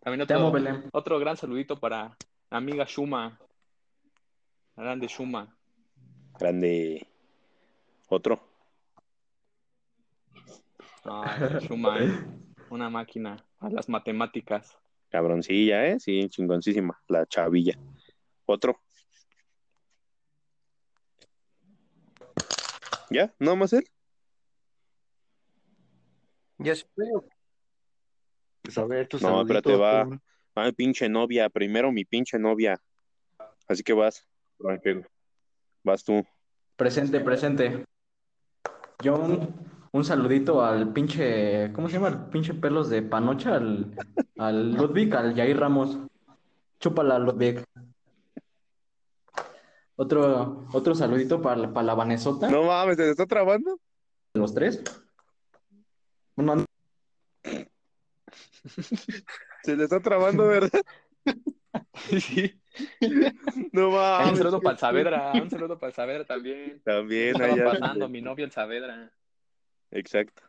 También 0.00 0.26
Te 0.26 0.34
otro, 0.34 0.46
amo, 0.46 0.52
Belén. 0.52 0.90
otro 0.92 1.18
gran 1.20 1.36
saludito 1.36 1.78
para 1.78 2.16
la 2.50 2.58
amiga 2.58 2.84
Shuma. 2.88 3.38
La 4.76 4.82
grande 4.82 5.06
Shuma. 5.06 5.56
Grande. 6.38 7.06
Otro. 8.08 8.40
Ay, 11.04 11.60
Shuma, 11.60 11.98
eh. 12.00 12.10
Una 12.68 12.90
máquina 12.90 13.36
a 13.60 13.70
las 13.70 13.88
matemáticas. 13.88 14.76
Cabroncilla, 15.08 15.86
¿eh? 15.86 16.00
Sí, 16.00 16.28
chingoncísima. 16.28 17.00
La 17.08 17.26
chavilla. 17.26 17.78
Otro. 18.52 18.78
¿Ya? 23.08 23.34
¿No 23.38 23.56
más 23.56 23.72
él? 23.72 23.84
Ya 26.58 26.74
se. 26.74 26.84
Pues 28.62 28.76
a 28.76 28.84
ver, 28.84 29.08
tus 29.08 29.22
No, 29.22 29.40
espérate, 29.40 29.74
va. 29.74 30.04
tú. 30.04 30.20
Ay, 30.54 30.72
pinche 30.72 31.08
novia. 31.08 31.48
Primero 31.48 31.90
mi 31.92 32.04
pinche 32.04 32.38
novia. 32.38 32.78
Así 33.66 33.82
que 33.82 33.94
vas. 33.94 34.28
Ángel. 34.68 35.06
Vas 35.82 36.04
tú. 36.04 36.22
Presente, 36.76 37.20
presente. 37.20 37.86
Yo 39.02 39.16
un, 39.16 39.48
un 39.92 40.04
saludito 40.04 40.62
al 40.62 40.92
pinche, 40.92 41.72
¿cómo 41.72 41.88
se 41.88 41.94
llama? 41.94 42.08
El 42.08 42.18
pinche 42.26 42.52
pelos 42.52 42.90
de 42.90 43.00
panocha, 43.00 43.54
al, 43.54 43.96
al 44.36 44.74
Ludwig, 44.74 45.14
al 45.14 45.34
Jair 45.34 45.58
Ramos. 45.58 45.98
Chúpala, 46.78 47.18
Ludwig. 47.18 47.64
Otro, 49.96 50.66
otro 50.72 50.94
saludito 50.94 51.40
para, 51.42 51.56
la- 51.56 51.72
para 51.72 51.84
la 51.86 51.94
Vanesota, 51.94 52.50
No 52.50 52.64
mames, 52.64 52.96
¿se 52.96 53.04
te 53.04 53.10
está 53.10 53.26
trabando? 53.26 53.78
los 54.34 54.54
tres. 54.54 54.82
Se 59.62 59.76
le 59.76 59.84
está 59.84 60.00
trabando, 60.00 60.46
¿verdad? 60.46 60.80
Sí. 62.18 62.58
No 63.72 63.88
Un 63.88 63.94
mames. 63.94 64.38
saludo 64.38 64.60
para 64.62 64.72
el 64.72 64.78
Saavedra, 64.78 65.32
un 65.42 65.50
saludo 65.50 65.78
para 65.78 65.88
el 65.90 65.94
Saavedra 65.94 66.24
también. 66.24 66.80
También, 66.82 67.34
Estaba 67.34 67.52
allá. 67.52 67.64
pasando 67.64 68.08
mi 68.08 68.20
novio 68.22 68.44
el 68.44 68.50
Saavedra. 68.50 69.12
Exacto. 69.90 70.42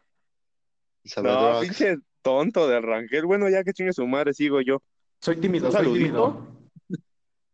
No, 1.22 1.60
pinche 1.60 1.98
tonto 2.22 2.68
de 2.68 2.80
Rangel. 2.80 3.26
Bueno, 3.26 3.50
ya 3.50 3.64
que 3.64 3.74
chingue 3.74 3.92
su 3.94 4.08
madre, 4.08 4.34
sigo 4.34 4.62
yo. 4.62 4.82
soy 5.22 5.36
tímido, 5.36 5.68
¿Un 5.68 5.72
soy 5.74 5.84
saludito? 5.84 6.06
tímido. 6.08 6.48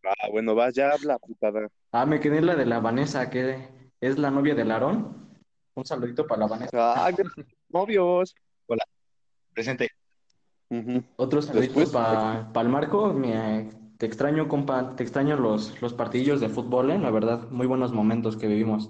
Ah, 0.05 0.29
bueno, 0.31 0.53
vas, 0.55 0.73
ya 0.75 0.91
habla, 0.91 1.17
putada. 1.17 1.67
Ah, 1.91 2.05
me 2.05 2.19
quedé 2.19 2.37
en 2.37 2.45
la 2.45 2.55
de 2.55 2.65
la 2.65 2.79
Vanessa, 2.79 3.29
que 3.29 3.67
es 3.99 4.17
la 4.17 4.29
novia 4.29 4.53
del 4.53 4.71
Aarón. 4.71 5.29
Un 5.73 5.85
saludito 5.85 6.27
para 6.27 6.41
la 6.41 6.47
Vanessa. 6.47 7.07
Ah, 7.07 7.11
novios. 7.69 8.35
Presente. 9.53 9.89
Ujú. 10.69 11.03
Otro 11.15 11.41
saludito 11.41 11.91
para 11.91 12.49
el 12.53 12.69
Marco. 12.69 13.11
mi, 13.11 13.31
te 13.97 14.05
extraño, 14.05 14.47
compa. 14.47 14.95
Te 14.95 15.03
extraño 15.03 15.35
los, 15.35 15.81
los 15.81 15.93
partidillos 15.93 16.39
de 16.39 16.49
fútbol, 16.49 16.91
¿eh? 16.91 16.99
La 16.99 17.09
verdad, 17.09 17.49
muy 17.49 17.65
buenos 17.65 17.91
momentos 17.91 18.37
que 18.37 18.47
vivimos. 18.47 18.89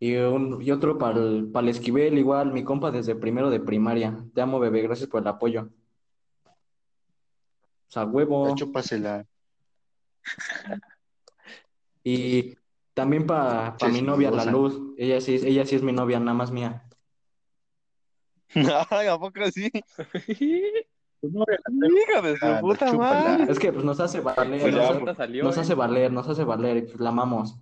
Y, 0.00 0.16
un, 0.16 0.60
y 0.60 0.72
otro 0.72 0.98
para 0.98 1.18
el, 1.18 1.68
Esquivel, 1.68 2.18
igual, 2.18 2.52
mi 2.52 2.64
compa 2.64 2.90
desde 2.90 3.14
primero 3.14 3.50
de 3.50 3.60
primaria. 3.60 4.18
Te 4.34 4.42
amo, 4.42 4.58
bebé. 4.58 4.82
Gracias 4.82 5.08
por 5.08 5.22
el 5.22 5.28
apoyo. 5.28 5.70
O 6.44 7.90
sea, 7.90 8.04
huevo. 8.04 8.54
Chúpasela. 8.56 9.24
Y 12.04 12.54
también 12.92 13.26
para 13.26 13.76
Che, 13.76 13.88
mi 13.88 14.02
novia, 14.02 14.30
la. 14.30 14.44
Luz. 14.44 14.78
Ella 14.98 15.20
sí, 15.20 15.40
ella 15.42 15.64
sí 15.66 15.74
es 15.76 15.82
mi 15.82 15.92
novia, 15.92 16.20
nada 16.20 16.34
más 16.36 16.50
mía. 16.52 16.84
Ay, 18.90 19.06
¿a 19.08 19.18
poco 19.18 19.40
sí? 19.50 19.70
Hija 21.22 22.20
de 22.22 22.36
su 22.36 22.44
Ah, 22.46 22.58
puta 22.60 22.92
madre. 22.92 23.50
Es 23.50 23.58
que 23.58 23.72
pues 23.72 23.84
nos 23.84 23.98
hace 23.98 24.20
valer, 24.20 24.60
Pues 24.60 24.74
nos, 24.74 24.82
ya, 24.82 24.82
hace- 24.84 24.92
Ahorita 24.92 25.14
salió, 25.14 25.42
nos 25.44 25.56
eh. 25.56 25.60
hace 25.60 25.74
valer, 25.74 26.12
nos 26.12 26.28
hace 26.28 26.44
valer, 26.44 26.76
y 26.76 26.82
pues 26.82 27.00
la 27.00 27.08
amamos. 27.08 27.56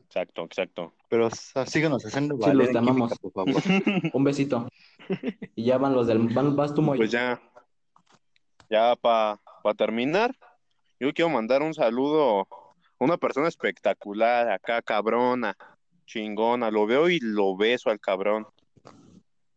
Exacto, 0.00 0.44
exacto. 0.44 0.94
Pero 1.10 1.28
síganos 1.66 2.04
haciendo 2.06 2.36
Sí, 2.36 2.40
valer 2.40 2.56
los 2.56 2.66
en 2.68 2.72
te 2.72 2.78
amamos. 2.78 3.12
química, 3.12 3.16
por 3.20 3.32
favor. 3.32 3.62
Un 4.14 4.24
besito. 4.24 4.68
Y 5.54 5.64
ya 5.64 5.76
van 5.76 5.92
los 5.94 6.06
del. 6.06 6.26
Van, 6.28 6.56
vas 6.56 6.72
tú, 6.74 6.80
Moy. 6.80 6.96
Pues 6.96 7.10
ya, 7.10 7.38
ya 8.70 8.96
para 8.96 9.38
terminar, 9.76 10.34
yo 10.98 11.12
quiero 11.12 11.28
mandar 11.28 11.62
un 11.62 11.74
saludo 11.74 12.40
a 12.40 12.46
una 12.98 13.16
persona 13.16 13.48
espectacular, 13.48 14.50
acá 14.50 14.82
cabrona, 14.82 15.56
chingona, 16.06 16.70
lo 16.70 16.86
veo 16.86 17.08
y 17.08 17.18
lo 17.20 17.56
beso 17.56 17.90
al 17.90 18.00
cabrón, 18.00 18.46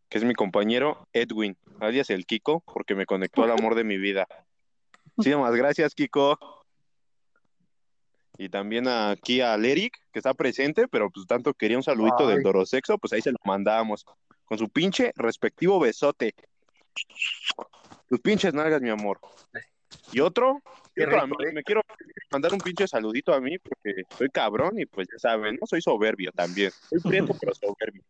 que 0.10 0.18
es 0.18 0.24
mi 0.24 0.34
compañero 0.34 1.08
Edwin, 1.14 1.58
alias 1.80 2.10
el 2.10 2.26
Kiko, 2.26 2.62
porque 2.62 2.96
me 2.96 3.06
conectó 3.06 3.44
al 3.44 3.52
amor 3.52 3.76
de 3.76 3.84
mi 3.84 3.98
vida. 3.98 4.28
Muchísimas 5.16 5.56
gracias, 5.56 5.94
Kiko. 5.94 6.38
Y 8.38 8.48
también 8.48 8.88
aquí 8.88 9.42
al 9.42 9.66
Eric, 9.66 9.98
que 10.14 10.20
está 10.20 10.34
presente, 10.34 10.88
pero 10.88 11.10
pues 11.10 11.28
tanto 11.28 11.54
quería 11.54 11.76
un 11.76 11.84
saludito 11.84 12.26
del 12.26 12.38
Ay. 12.38 12.44
Dorosexo, 12.44 12.98
pues 12.98 13.12
ahí 13.12 13.22
se 13.22 13.34
lo 13.34 13.38
mandamos. 13.44 14.06
Con 14.46 14.58
su 14.58 14.70
pinche 14.70 15.12
respectivo 15.18 15.78
besote. 15.78 16.34
Tus 18.08 18.20
pinches 18.22 18.54
nalgas, 18.54 18.82
mi 18.82 18.90
amor. 18.90 19.20
Y 20.14 20.22
otro, 20.22 20.62
a 21.04 21.24
rico, 21.24 21.28
mí, 21.28 21.45
¿eh? 21.45 21.52
me 21.54 21.64
quiero 21.64 21.82
mandar 22.32 22.54
un 22.54 22.60
pinche 22.60 22.88
saludito 22.88 23.34
a 23.34 23.41
mí, 23.41 23.58
porque 23.60 24.04
soy 24.18 24.30
cabrón 24.30 24.80
y 24.80 24.86
pues 24.86 25.08
ya 25.12 25.20
saben, 25.20 25.58
no 25.60 25.68
soy 25.68 25.82
soberbio 25.82 26.32
también. 26.32 26.72
Soy 26.89 27.00
prieto, 27.00 27.36
pero 27.39 27.54
soberbio. 27.54 28.04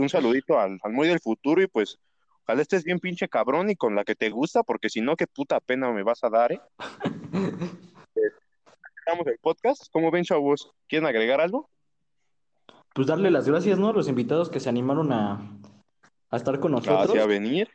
Un 0.00 0.08
saludito 0.08 0.58
al, 0.58 0.78
al 0.82 0.92
muy 0.92 1.06
del 1.06 1.20
futuro 1.20 1.62
y 1.62 1.68
pues 1.68 1.98
ojalá 2.42 2.62
estés 2.62 2.82
bien 2.82 2.98
pinche 2.98 3.28
cabrón 3.28 3.70
y 3.70 3.76
con 3.76 3.94
la 3.94 4.02
que 4.02 4.16
te 4.16 4.28
gusta, 4.30 4.62
porque 4.64 4.88
si 4.88 5.00
no, 5.00 5.14
qué 5.14 5.26
puta 5.26 5.60
pena 5.60 5.92
me 5.92 6.02
vas 6.02 6.24
a 6.24 6.30
dar, 6.30 6.52
¿eh? 6.52 6.60
Estamos 9.04 9.26
el 9.26 9.38
podcast. 9.38 9.86
¿Cómo 9.92 10.10
ven, 10.10 10.24
chavos? 10.24 10.72
¿Quieren 10.88 11.06
agregar 11.06 11.40
algo? 11.40 11.68
Pues 12.94 13.06
darle 13.06 13.30
las 13.30 13.48
gracias, 13.48 13.78
¿no? 13.78 13.88
A 13.88 13.92
los 13.92 14.08
invitados 14.08 14.48
que 14.48 14.60
se 14.60 14.68
animaron 14.68 15.12
a, 15.12 15.40
a 16.30 16.36
estar 16.36 16.60
con 16.60 16.72
nosotros. 16.72 17.10
Hacia 17.10 17.26
venir. 17.26 17.68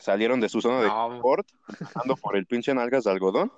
Salieron 0.00 0.40
de 0.40 0.48
su 0.48 0.60
zona 0.60 0.80
de 0.80 0.88
No. 0.88 1.08
confort, 1.08 1.46
andando 1.94 2.16
por 2.16 2.36
el 2.36 2.46
pinche 2.46 2.74
nalgas 2.74 3.04
de 3.04 3.10
algodón. 3.10 3.52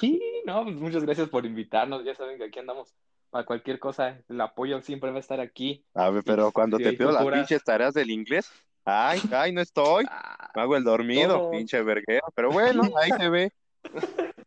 Sí, 0.00 0.20
no, 0.46 0.64
pues 0.64 0.76
muchas 0.76 1.04
gracias 1.04 1.28
por 1.28 1.44
invitarnos. 1.44 2.04
Ya 2.04 2.14
saben 2.14 2.38
que 2.38 2.44
aquí 2.44 2.58
andamos 2.58 2.94
para 3.30 3.44
cualquier 3.44 3.78
cosa, 3.78 4.18
el 4.28 4.40
apoyo 4.40 4.80
siempre 4.80 5.10
va 5.10 5.18
a 5.18 5.20
estar 5.20 5.40
aquí. 5.40 5.84
A 5.94 6.08
ver, 6.10 6.22
pero 6.24 6.50
cuando 6.50 6.78
te 6.78 6.92
pido 6.94 7.12
las 7.12 7.26
pinches 7.26 7.62
tareas 7.62 7.92
del 7.92 8.10
inglés, 8.10 8.50
ay, 8.86 9.20
ay, 9.32 9.52
no 9.52 9.60
estoy. 9.60 10.06
Ah, 10.08 10.50
Me 10.54 10.62
hago 10.62 10.76
el 10.76 10.84
dormido, 10.84 11.38
Todo. 11.38 11.50
pinche 11.50 11.82
verguero. 11.82 12.26
Pero 12.34 12.50
bueno, 12.50 12.82
ahí 13.02 13.10
se 13.18 13.28
ve. 13.28 13.52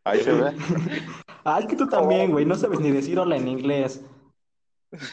Ahí 0.03 0.19
se 0.23 0.31
ve. 0.31 0.55
Es 1.59 1.65
que 1.67 1.75
tú 1.75 1.87
también, 1.87 2.31
güey, 2.31 2.45
no 2.45 2.55
sabes 2.55 2.79
ni 2.79 2.89
decir 2.89 3.19
hola 3.19 3.35
en 3.35 3.47
inglés. 3.47 4.03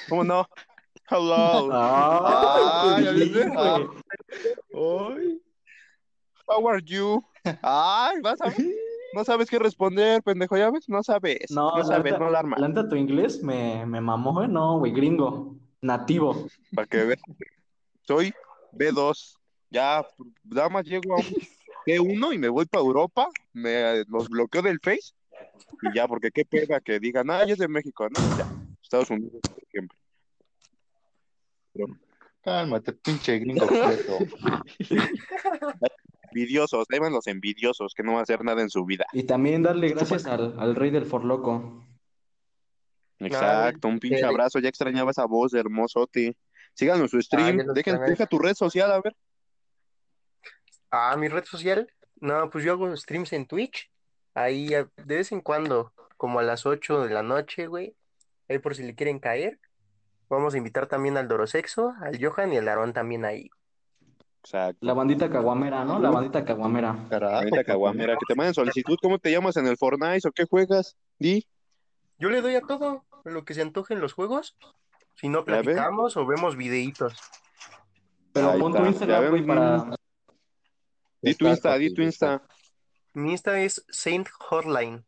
¿Cómo 0.08 0.24
no? 0.24 0.48
Hello. 1.10 1.70
Ah, 1.72 2.94
Ah, 2.94 3.00
ya 3.02 3.12
viste. 3.12 3.44
How 6.46 6.66
are 6.68 6.80
you? 6.84 7.24
Ay, 7.62 8.20
vas 8.22 8.40
a 8.40 8.46
ver. 8.50 8.56
No 9.14 9.24
sabes 9.24 9.48
qué 9.48 9.58
responder, 9.58 10.22
pendejo, 10.22 10.56
¿ya 10.58 10.70
ves? 10.70 10.88
No 10.88 11.02
sabes. 11.02 11.50
No, 11.50 11.70
No, 11.78 11.84
sabes, 11.84 12.12
neta- 12.12 12.18
no 12.18 12.30
la 12.30 12.40
armas. 12.40 12.60
Tu 12.90 12.96
inglés 12.96 13.42
me, 13.42 13.86
me 13.86 14.00
mamó, 14.00 14.32
güey. 14.34 14.48
No, 14.48 14.78
güey, 14.78 14.92
gringo, 14.92 15.56
nativo. 15.80 16.46
Para 16.74 16.86
que 16.86 17.04
veas. 17.04 17.20
Soy 18.06 18.32
B2. 18.72 19.36
Ya, 19.70 20.06
nada 20.44 20.68
más 20.68 20.84
llego 20.84 21.14
a 21.14 21.18
un 21.20 21.34
B1 21.86 22.32
y 22.34 22.38
me 22.38 22.48
voy 22.48 22.66
para 22.66 22.84
Europa. 22.84 23.28
Me 23.52 24.04
los 24.08 24.28
bloqueo 24.28 24.62
del 24.62 24.78
Face. 24.80 25.12
Y 25.82 25.94
ya, 25.94 26.06
porque 26.06 26.30
qué 26.30 26.44
pena 26.44 26.80
que 26.80 26.98
digan, 27.00 27.30
ah, 27.30 27.44
ya 27.46 27.52
es 27.54 27.58
de 27.58 27.68
México, 27.68 28.08
¿no? 28.10 28.18
Ya, 28.36 28.44
Estados 28.82 29.10
Unidos, 29.10 29.40
por 29.42 29.58
Cálmate, 32.42 32.92
pinche 32.92 33.38
gringo. 33.38 33.66
Envidiosos, 36.30 36.86
ahí 36.90 36.98
van 36.98 37.12
los 37.12 37.26
envidiosos 37.26 37.94
que 37.94 38.02
no 38.02 38.12
van 38.12 38.20
a 38.20 38.22
hacer 38.22 38.44
nada 38.44 38.60
en 38.62 38.70
su 38.70 38.84
vida. 38.84 39.06
Y 39.12 39.24
también 39.24 39.62
darle 39.62 39.88
gracias 39.88 40.26
al, 40.26 40.58
al 40.58 40.74
rey 40.76 40.90
del 40.90 41.06
forloco. 41.06 41.84
Exacto, 43.18 43.88
un 43.88 43.98
pinche 43.98 44.20
eh, 44.20 44.24
abrazo. 44.26 44.58
Ya 44.58 44.68
extrañaba 44.68 45.10
esa 45.10 45.24
voz 45.24 45.52
de 45.52 45.60
hermosote. 45.60 46.36
Síganos 46.74 47.10
su 47.10 47.20
stream. 47.20 47.58
Dejen- 47.58 47.76
extrañé. 47.76 48.10
deja 48.10 48.26
tu 48.26 48.38
red 48.38 48.54
social, 48.54 48.92
a 48.92 49.00
ver. 49.00 49.16
Ah, 50.90 51.16
mi 51.16 51.28
red 51.28 51.44
social. 51.44 51.92
No, 52.20 52.50
pues 52.50 52.64
yo 52.64 52.72
hago 52.72 52.94
streams 52.96 53.32
en 53.32 53.46
Twitch. 53.46 53.90
Ahí 54.34 54.68
de 54.68 54.86
vez 55.04 55.32
en 55.32 55.40
cuando, 55.40 55.92
como 56.16 56.38
a 56.38 56.42
las 56.42 56.66
8 56.66 57.04
de 57.04 57.14
la 57.14 57.22
noche, 57.22 57.66
güey. 57.66 57.96
Ahí 58.48 58.58
por 58.58 58.74
si 58.74 58.84
le 58.84 58.94
quieren 58.94 59.18
caer. 59.18 59.58
Vamos 60.28 60.54
a 60.54 60.58
invitar 60.58 60.86
también 60.86 61.16
al 61.16 61.28
Dorosexo, 61.28 61.94
al 62.00 62.22
Johan 62.22 62.52
y 62.52 62.58
al 62.58 62.68
Aarón 62.68 62.92
también 62.92 63.24
ahí. 63.24 63.50
Exacto. 64.42 64.78
La 64.80 64.92
bandita 64.92 65.28
caguamera, 65.30 65.84
¿no? 65.84 65.98
La 65.98 66.10
bandita 66.10 66.44
caguamera. 66.44 66.96
Carajo, 67.08 67.36
Ahorita 67.36 67.64
caguamera, 67.64 68.14
que 68.14 68.26
te 68.26 68.34
manden 68.34 68.54
solicitud. 68.54 68.96
¿Cómo 69.00 69.18
te 69.18 69.30
llamas 69.30 69.56
en 69.56 69.66
el 69.66 69.76
Fortnite 69.76 70.28
o 70.28 70.32
qué 70.32 70.44
juegas? 70.44 70.96
Di. 71.18 71.46
Yo 72.18 72.30
le 72.30 72.40
doy 72.40 72.54
a 72.56 72.60
todo, 72.60 73.04
lo 73.24 73.44
que 73.44 73.54
se 73.54 73.62
antoje 73.62 73.94
en 73.94 74.00
los 74.00 74.12
juegos. 74.12 74.56
Si 75.16 75.28
no 75.28 75.44
platicamos 75.44 76.16
o 76.16 76.26
vemos 76.26 76.56
videitos. 76.56 77.18
Pero 78.32 78.50
Ahí 78.50 78.60
pon 78.60 78.72
tu 78.72 78.78
está, 78.78 78.88
Instagram, 78.88 79.30
güey, 79.30 79.46
para... 79.46 79.96
Di 81.20 81.34
tu 81.34 81.48
Insta, 81.48 81.76
di 81.76 81.92
tu. 81.92 82.02
Insta. 82.02 82.42
Mi 83.14 83.32
Insta 83.32 83.60
es 83.60 83.84
Saint 83.88 84.28
Hotline. 84.28 85.04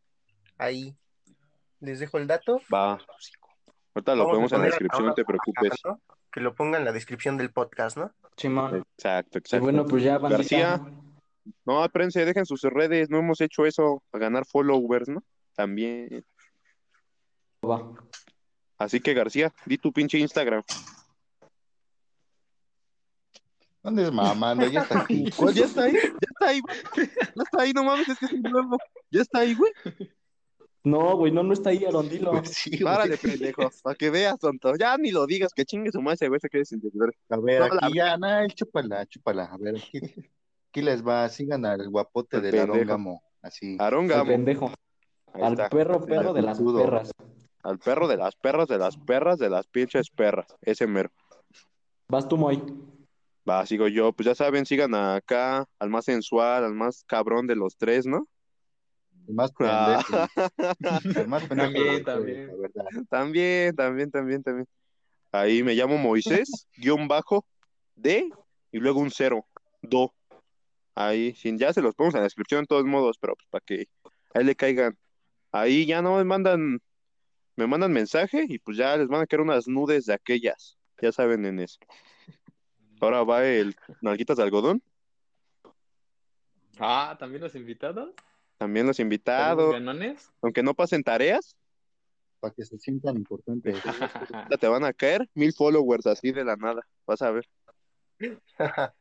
Ahí. 0.58 0.96
Les 1.78 2.00
dejo 2.00 2.18
el 2.18 2.26
dato. 2.26 2.60
Va. 2.72 2.98
Ahorita 3.94 4.14
lo 4.14 4.26
ponemos 4.26 4.52
en 4.52 4.60
la 4.60 4.66
descripción, 4.66 5.06
no 5.06 5.14
te 5.14 5.22
acá, 5.22 5.28
preocupes. 5.28 5.72
¿no? 5.84 6.00
Que 6.30 6.40
lo 6.40 6.54
pongan 6.54 6.80
en 6.80 6.84
la 6.84 6.92
descripción 6.92 7.36
del 7.36 7.52
podcast, 7.52 7.96
¿no? 7.96 8.12
Chimón. 8.36 8.84
Exacto, 8.96 9.38
Y 9.38 9.40
exacto. 9.40 9.64
bueno, 9.64 9.84
pues 9.84 10.04
ya, 10.04 10.18
bandita. 10.18 10.38
García. 10.38 10.80
No, 11.64 11.84
espérense, 11.84 12.24
dejen 12.24 12.46
sus 12.46 12.62
redes. 12.62 13.10
No 13.10 13.18
hemos 13.18 13.40
hecho 13.40 13.66
eso 13.66 14.02
para 14.10 14.26
ganar 14.26 14.46
followers, 14.46 15.08
¿no? 15.08 15.24
También. 15.54 16.24
Va. 17.68 17.92
Así 18.78 19.00
que, 19.00 19.12
García, 19.12 19.52
di 19.66 19.76
tu 19.76 19.92
pinche 19.92 20.18
Instagram. 20.18 20.62
¿Dónde 23.82 24.04
es 24.04 24.12
mamando? 24.12 24.66
Ya 24.68 24.82
está 24.82 25.00
aquí. 25.00 25.24
Pues 25.36 25.54
ya 25.54 25.64
está 25.64 25.84
ahí, 25.84 25.94
ya 25.94 26.28
está 26.30 26.46
ahí, 26.46 26.60
güey. 26.60 26.76
Ya 27.34 27.42
está 27.42 27.62
ahí, 27.62 27.72
no 27.72 27.84
mames, 27.84 28.08
es 28.08 28.18
que 28.18 28.26
es 28.26 28.40
nuevo. 28.40 28.78
Ya 29.10 29.22
está 29.22 29.38
ahí, 29.40 29.54
güey. 29.54 29.72
No, 30.82 31.16
güey, 31.16 31.30
no, 31.30 31.42
no 31.42 31.52
está 31.52 31.70
ahí, 31.70 31.84
Arondilo. 31.84 32.30
Pues 32.32 32.48
sí, 32.54 32.70
güey. 32.70 32.82
Párale, 32.84 33.16
pendejo, 33.18 33.70
para 33.82 33.94
que 33.96 34.10
veas, 34.10 34.38
tonto. 34.38 34.74
Ya 34.76 34.96
ni 34.96 35.10
lo 35.10 35.26
digas, 35.26 35.52
que 35.52 35.64
chingue 35.64 35.92
su 35.92 36.00
madre 36.00 36.14
ese 36.14 36.28
güey 36.28 36.40
se 36.40 36.48
quede 36.48 36.64
sin 36.64 36.80
seguidores. 36.80 37.16
A 37.28 37.36
ver, 37.38 37.60
la- 37.60 37.86
aquí 37.86 37.94
ya, 37.96 38.16
nada, 38.16 38.46
chúpala, 38.48 39.04
chúpala. 39.06 39.44
A 39.44 39.56
ver, 39.58 39.76
aquí, 39.76 40.00
aquí 40.70 40.82
les 40.82 41.06
va. 41.06 41.28
Sigan 41.28 41.66
al 41.66 41.88
guapote 41.90 42.36
El 42.38 42.42
del 42.44 42.50
pendejo. 42.52 42.72
Aróngamo. 42.74 43.22
Así. 43.42 43.76
Aarón 43.78 44.04
Al 44.04 44.08
Gamo. 44.08 44.30
pendejo. 44.30 44.72
Ahí 45.32 45.42
Al 45.42 45.52
está. 45.52 45.68
perro, 45.68 46.04
perro 46.04 46.32
de 46.32 46.42
las 46.42 46.58
perras. 46.60 47.10
Al 47.62 47.78
perro 47.78 48.08
de 48.08 48.16
las 48.16 48.34
perras, 48.36 48.68
de 48.68 48.78
las 48.78 48.96
perras, 48.96 49.38
de 49.38 49.50
las 49.50 49.66
pinches 49.66 50.08
perras. 50.10 50.46
Ese 50.62 50.86
mero. 50.86 51.10
Vas 52.08 52.26
tú, 52.26 52.36
Moy. 52.38 52.62
Va, 53.48 53.64
sigo 53.66 53.86
yo. 53.88 54.12
Pues 54.12 54.26
ya 54.26 54.34
saben, 54.34 54.64
sigan 54.66 54.94
acá 54.94 55.66
al 55.78 55.90
más 55.90 56.06
sensual, 56.06 56.64
al 56.64 56.74
más 56.74 57.04
cabrón 57.06 57.46
de 57.46 57.56
los 57.56 57.76
tres, 57.76 58.06
¿no? 58.06 58.26
El 59.30 59.36
más 59.36 59.52
Ah. 59.60 60.02
pendejo. 60.08 61.18
El 61.20 61.28
más 61.28 61.44
pendejo. 61.44 61.72
También, 61.72 62.04
también. 62.04 62.46
La 62.48 62.54
verdad. 62.56 62.84
También, 63.08 63.76
también, 63.76 64.10
también, 64.10 64.42
también. 64.42 64.66
Ahí 65.30 65.62
me 65.62 65.74
llamo 65.74 65.96
Moisés, 65.98 66.66
guion 66.76 67.06
bajo, 67.06 67.46
D, 67.94 68.28
y 68.72 68.78
luego 68.80 68.98
un 68.98 69.12
cero, 69.12 69.46
do. 69.82 70.12
Ahí, 70.96 71.32
sin, 71.36 71.56
ya 71.58 71.72
se 71.72 71.80
los 71.80 71.94
ponemos 71.94 72.14
en 72.14 72.20
la 72.20 72.24
descripción 72.24 72.62
de 72.62 72.66
todos 72.66 72.84
modos, 72.84 73.16
pero 73.20 73.36
pues 73.36 73.46
para 73.48 73.64
que 73.64 73.86
ahí 74.34 74.42
le 74.44 74.56
caigan. 74.56 74.98
Ahí 75.52 75.86
ya 75.86 76.02
no 76.02 76.16
me 76.16 76.24
mandan, 76.24 76.80
me 77.54 77.66
mandan 77.68 77.92
mensaje 77.92 78.44
y 78.48 78.58
pues 78.58 78.76
ya 78.76 78.96
les 78.96 79.06
van 79.06 79.22
a 79.22 79.26
caer 79.26 79.42
unas 79.42 79.68
nudes 79.68 80.06
de 80.06 80.14
aquellas. 80.14 80.76
Ya 81.00 81.12
saben 81.12 81.46
en 81.46 81.60
eso. 81.60 81.78
Ahora 83.00 83.22
va 83.22 83.44
el 83.46 83.76
Nalguitas 84.02 84.36
de 84.38 84.42
Algodón, 84.42 84.82
Ah, 86.78 87.16
también 87.20 87.42
los 87.42 87.54
invitados. 87.54 88.10
También 88.60 88.86
los 88.86 88.98
¿También 88.98 89.06
invitados, 89.06 89.80
los 89.80 90.32
aunque 90.42 90.62
no 90.62 90.74
pasen 90.74 91.02
tareas, 91.02 91.56
Para 92.40 92.52
que 92.52 92.62
se 92.62 92.78
sientan 92.78 93.16
importantes. 93.16 93.74
ya 94.50 94.56
te 94.58 94.68
van 94.68 94.84
a 94.84 94.92
caer 94.92 95.26
mil 95.32 95.54
followers 95.54 96.06
así 96.06 96.30
de 96.30 96.44
la 96.44 96.56
nada, 96.56 96.82
vas 97.06 97.22
a 97.22 97.30
ver. 97.30 97.48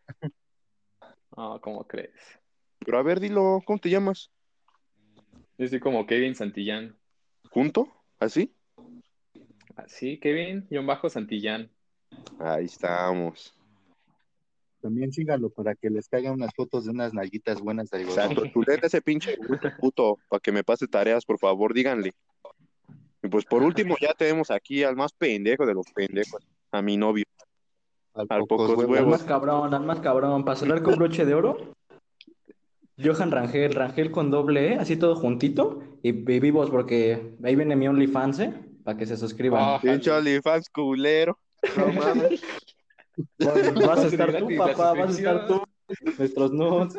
No, 1.38 1.62
¿cómo 1.62 1.88
crees? 1.88 2.12
Pero 2.80 2.97
a 2.97 3.03
ver, 3.03 3.20
dilo, 3.20 3.62
¿cómo 3.64 3.80
te 3.80 3.89
llamas? 3.89 4.30
Yo 5.57 5.68
soy 5.68 5.80
como 5.80 6.05
Kevin 6.05 6.36
Santillán. 6.36 6.97
¿Junto? 7.51 7.88
¿Así? 8.20 8.53
Así, 9.76 10.20
Kevin, 10.20 10.68
John 10.70 10.88
Bajo 10.88 11.10
Santillán. 11.10 11.70
Ahí 12.39 12.66
estamos. 12.66 13.55
También 14.82 15.12
síganlo 15.12 15.50
para 15.50 15.76
que 15.76 15.90
les 15.90 16.08
caigan 16.08 16.34
unas 16.34 16.52
fotos 16.56 16.86
de 16.86 16.92
unas 16.92 17.14
nalguitas 17.14 17.60
buenas 17.60 17.90
de 17.90 17.98
algodón. 17.98 18.20
Exacto, 18.32 18.46
chuleta 18.54 18.88
ese 18.88 19.02
pinche 19.02 19.38
puto, 19.80 20.18
para 20.30 20.40
que 20.40 20.52
me 20.52 20.64
pase 20.64 20.88
tareas, 20.88 21.26
por 21.26 21.38
favor, 21.38 21.74
díganle. 21.74 22.14
Y 23.22 23.28
pues 23.28 23.44
por 23.44 23.62
último, 23.64 23.96
ya 24.00 24.14
tenemos 24.14 24.50
aquí 24.52 24.84
al 24.84 24.96
más 24.96 25.12
pendejo 25.12 25.66
de 25.66 25.74
los 25.74 25.86
pendejos, 25.94 26.42
a 26.72 26.82
mi 26.82 26.96
novio. 26.96 27.26
Al 28.14 28.26
al 28.30 28.46
pocos 28.46 28.70
pocos 28.70 28.86
Al 28.86 28.90
huevos. 28.90 29.12
más 29.12 29.24
cabrón, 29.24 29.74
al 29.74 29.84
más 29.86 30.00
cabrón. 30.00 30.46
Para 30.46 30.56
cerrar 30.58 30.82
con 30.82 30.96
broche 30.96 31.26
de 31.26 31.34
oro. 31.34 31.76
Johan 33.02 33.32
Rangel, 33.32 33.74
Rangel 33.74 34.12
con 34.12 34.30
doble 34.32 34.74
E, 34.74 34.76
así 34.76 34.96
todo 34.98 35.16
juntito. 35.16 35.84
Y, 36.02 36.10
y 36.10 36.40
vivos 36.40 36.70
porque 36.70 37.36
ahí 37.44 37.56
viene 37.56 37.76
mi 37.76 37.88
OnlyFans, 37.88 38.40
¿eh? 38.40 38.54
Para 38.84 38.98
que 38.98 39.06
se 39.06 39.18
suscriban. 39.18 39.62
Ah, 39.62 39.80
Pinche 39.82 40.12
OnlyFans 40.12 40.70
culero. 40.70 41.38
No 41.76 41.88
mames. 41.94 42.42
Vas, 43.39 43.53
vas 43.97 43.99
a 43.99 44.07
estar 44.07 44.38
tú, 44.39 44.47
papá, 44.57 44.93
vas 44.93 45.15
a 45.15 45.17
estar 45.17 45.47
tú. 45.47 45.61
Nuestros 46.17 46.51
nudes. 46.51 46.97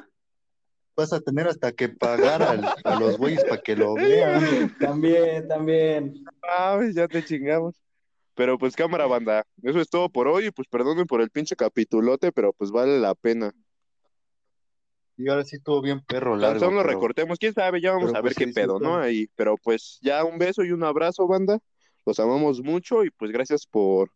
Vas 0.97 1.13
a 1.13 1.21
tener 1.21 1.47
hasta 1.47 1.73
que 1.73 1.89
pagar 1.89 2.43
al- 2.43 2.65
a 2.85 2.99
los 3.01 3.17
güeyes 3.17 3.45
para 3.45 3.61
que 3.63 3.77
lo 3.77 3.95
vean. 3.95 4.77
También, 4.79 5.47
también. 5.49 6.25
Mames, 6.43 6.95
ya 6.95 7.07
te 7.09 7.25
chingamos. 7.25 7.77
Pero 8.35 8.59
pues 8.59 8.75
cámara 8.77 9.07
banda, 9.07 9.45
eso 9.63 9.81
es 9.81 9.89
todo 9.89 10.09
por 10.09 10.27
hoy. 10.29 10.47
y 10.47 10.51
Pues 10.51 10.67
perdonen 10.69 11.07
por 11.07 11.21
el 11.21 11.31
pinche 11.31 11.57
capitulote, 11.57 12.33
pero 12.33 12.53
pues 12.53 12.71
vale 12.71 12.99
la 12.99 13.15
pena. 13.15 13.53
Y 15.17 15.29
ahora 15.29 15.45
sí 15.45 15.57
estuvo 15.57 15.83
bien 15.83 16.01
perro 16.01 16.33
Tan 16.33 16.41
largo. 16.41 16.61
solo 16.61 16.77
lo 16.77 16.83
pero- 16.83 16.95
recortemos, 16.95 17.39
quién 17.39 17.53
sabe, 17.53 17.81
ya 17.81 17.93
vamos 17.93 18.07
pero 18.11 18.19
a 18.19 18.23
ver 18.23 18.35
pues 18.35 18.47
qué 18.47 18.53
pedo, 18.53 18.79
¿no? 18.81 18.97
Ahí, 18.99 19.29
pero 19.37 19.57
pues 19.63 19.99
ya 20.03 20.25
un 20.25 20.39
beso 20.39 20.65
y 20.65 20.73
un 20.73 20.83
abrazo, 20.83 21.27
banda. 21.27 21.59
Los 22.07 22.19
amamos 22.19 22.63
mucho 22.63 23.05
y 23.05 23.11
pues 23.11 23.31
gracias 23.31 23.67
por 23.67 24.11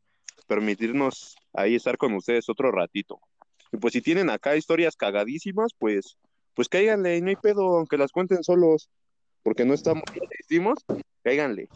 permitirnos 0.47 1.37
ahí 1.53 1.75
estar 1.75 1.97
con 1.97 2.15
ustedes 2.15 2.49
otro 2.49 2.71
ratito. 2.73 3.21
Y 3.73 3.77
pues 3.79 3.93
si 3.93 4.01
tienen 4.03 4.31
acá 4.31 4.57
historias 4.57 4.97
cagadísimas, 4.97 5.73
pues, 5.79 6.17
pues 6.55 6.69
cáiganle, 6.69 7.21
no 7.21 7.29
hay 7.29 7.37
pedo, 7.37 7.77
aunque 7.79 7.99
las 7.99 8.13
cuenten 8.13 8.45
solos, 8.45 8.89
porque 9.43 9.65
no 9.65 9.75
estamos, 9.75 10.05
decimos, 10.39 10.79
cáiganle. 11.23 11.69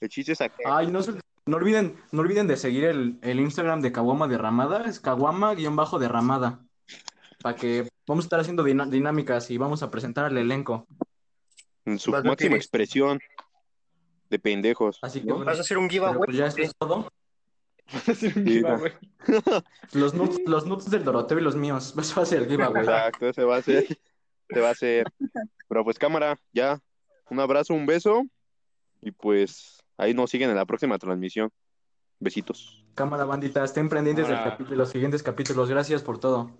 El 0.00 0.08
chiste 0.08 0.32
es 0.32 0.40
acá. 0.40 0.56
Ay, 0.66 0.88
no, 0.88 1.02
se- 1.02 1.14
no 1.46 1.56
olviden, 1.56 1.96
no 2.12 2.20
olviden 2.20 2.46
de 2.46 2.56
seguir 2.56 2.84
el, 2.84 3.18
el 3.22 3.40
Instagram 3.40 3.80
de 3.80 3.92
Caguama 3.92 4.28
Derramada, 4.28 4.84
es 4.84 5.00
Caguama-derramada. 5.00 6.60
Para 7.42 7.56
que 7.56 7.88
vamos 8.06 8.24
a 8.24 8.26
estar 8.26 8.40
haciendo 8.40 8.64
dinámicas 8.64 9.50
y 9.50 9.58
vamos 9.58 9.82
a 9.82 9.90
presentar 9.90 10.24
al 10.26 10.36
elenco. 10.36 10.86
en 11.84 11.98
su 11.98 12.10
máxima 12.10 12.56
expresión. 12.56 13.18
de 14.28 14.38
pendejos. 14.38 14.98
Así 15.00 15.22
que, 15.22 15.32
¿Vas 15.32 15.56
a 15.56 15.62
hacer 15.62 15.78
un 15.78 15.88
giveaway? 15.88 16.18
pues 16.26 16.36
ya 16.36 16.46
esto 16.46 16.60
es 16.62 16.72
todo. 16.76 17.08
Hacer 17.92 18.36
un 18.36 18.44
Sí, 18.44 18.52
giveaway. 18.52 18.92
Los 19.92 20.14
nuts, 20.14 20.38
los 20.46 20.66
nuts 20.66 20.90
del 20.90 21.04
Doroteo 21.04 21.38
y 21.38 21.42
los 21.42 21.56
míos. 21.56 21.94
Eso 21.98 22.14
va 22.16 22.22
a 22.22 22.26
ser 22.26 22.42
el 22.42 22.48
giveaway. 22.48 22.82
Exacto, 22.82 23.28
ese 23.28 23.44
va 23.44 23.56
a 23.56 23.62
ser. 23.62 23.86
Se 24.50 24.60
va 24.60 24.68
a 24.68 24.72
hacer. 24.72 25.06
Pero 25.68 25.84
pues 25.84 25.98
cámara, 25.98 26.38
ya. 26.52 26.78
Un 27.30 27.40
abrazo, 27.40 27.74
un 27.74 27.86
beso. 27.86 28.24
Y 29.00 29.10
pues 29.10 29.78
ahí 29.96 30.14
nos 30.14 30.30
siguen 30.30 30.50
en 30.50 30.56
la 30.56 30.66
próxima 30.66 30.98
transmisión. 30.98 31.50
Besitos. 32.20 32.84
Cámara 32.94 33.24
bandita, 33.24 33.62
estén 33.64 33.88
pendientes 33.88 34.26
de 34.28 34.76
los 34.76 34.90
siguientes 34.90 35.22
capítulos. 35.22 35.68
Gracias 35.68 36.02
por 36.02 36.18
todo. 36.18 36.50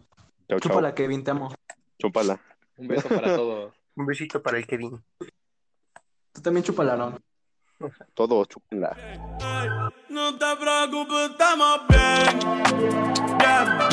Chao. 0.48 0.60
Chúpala, 0.60 0.94
Kevin, 0.94 1.24
te 1.24 1.30
amo. 1.32 1.54
Chúpala. 1.98 2.40
Un 2.76 2.88
beso 2.88 3.08
para 3.08 3.34
todos. 3.34 3.74
Un 3.96 4.06
besito 4.06 4.40
para 4.40 4.58
el 4.58 4.66
Kevin. 4.66 5.02
Tú 6.32 6.40
también 6.40 6.62
chúpala, 6.62 6.92
Aaron. 6.92 7.18
Todo 8.14 8.44
chula. 8.46 8.96
No 10.08 10.36
te 10.36 10.56
preocupes, 10.56 11.30
estamos 11.30 11.80
bien. 11.88 12.40
Yeah. 13.38 13.88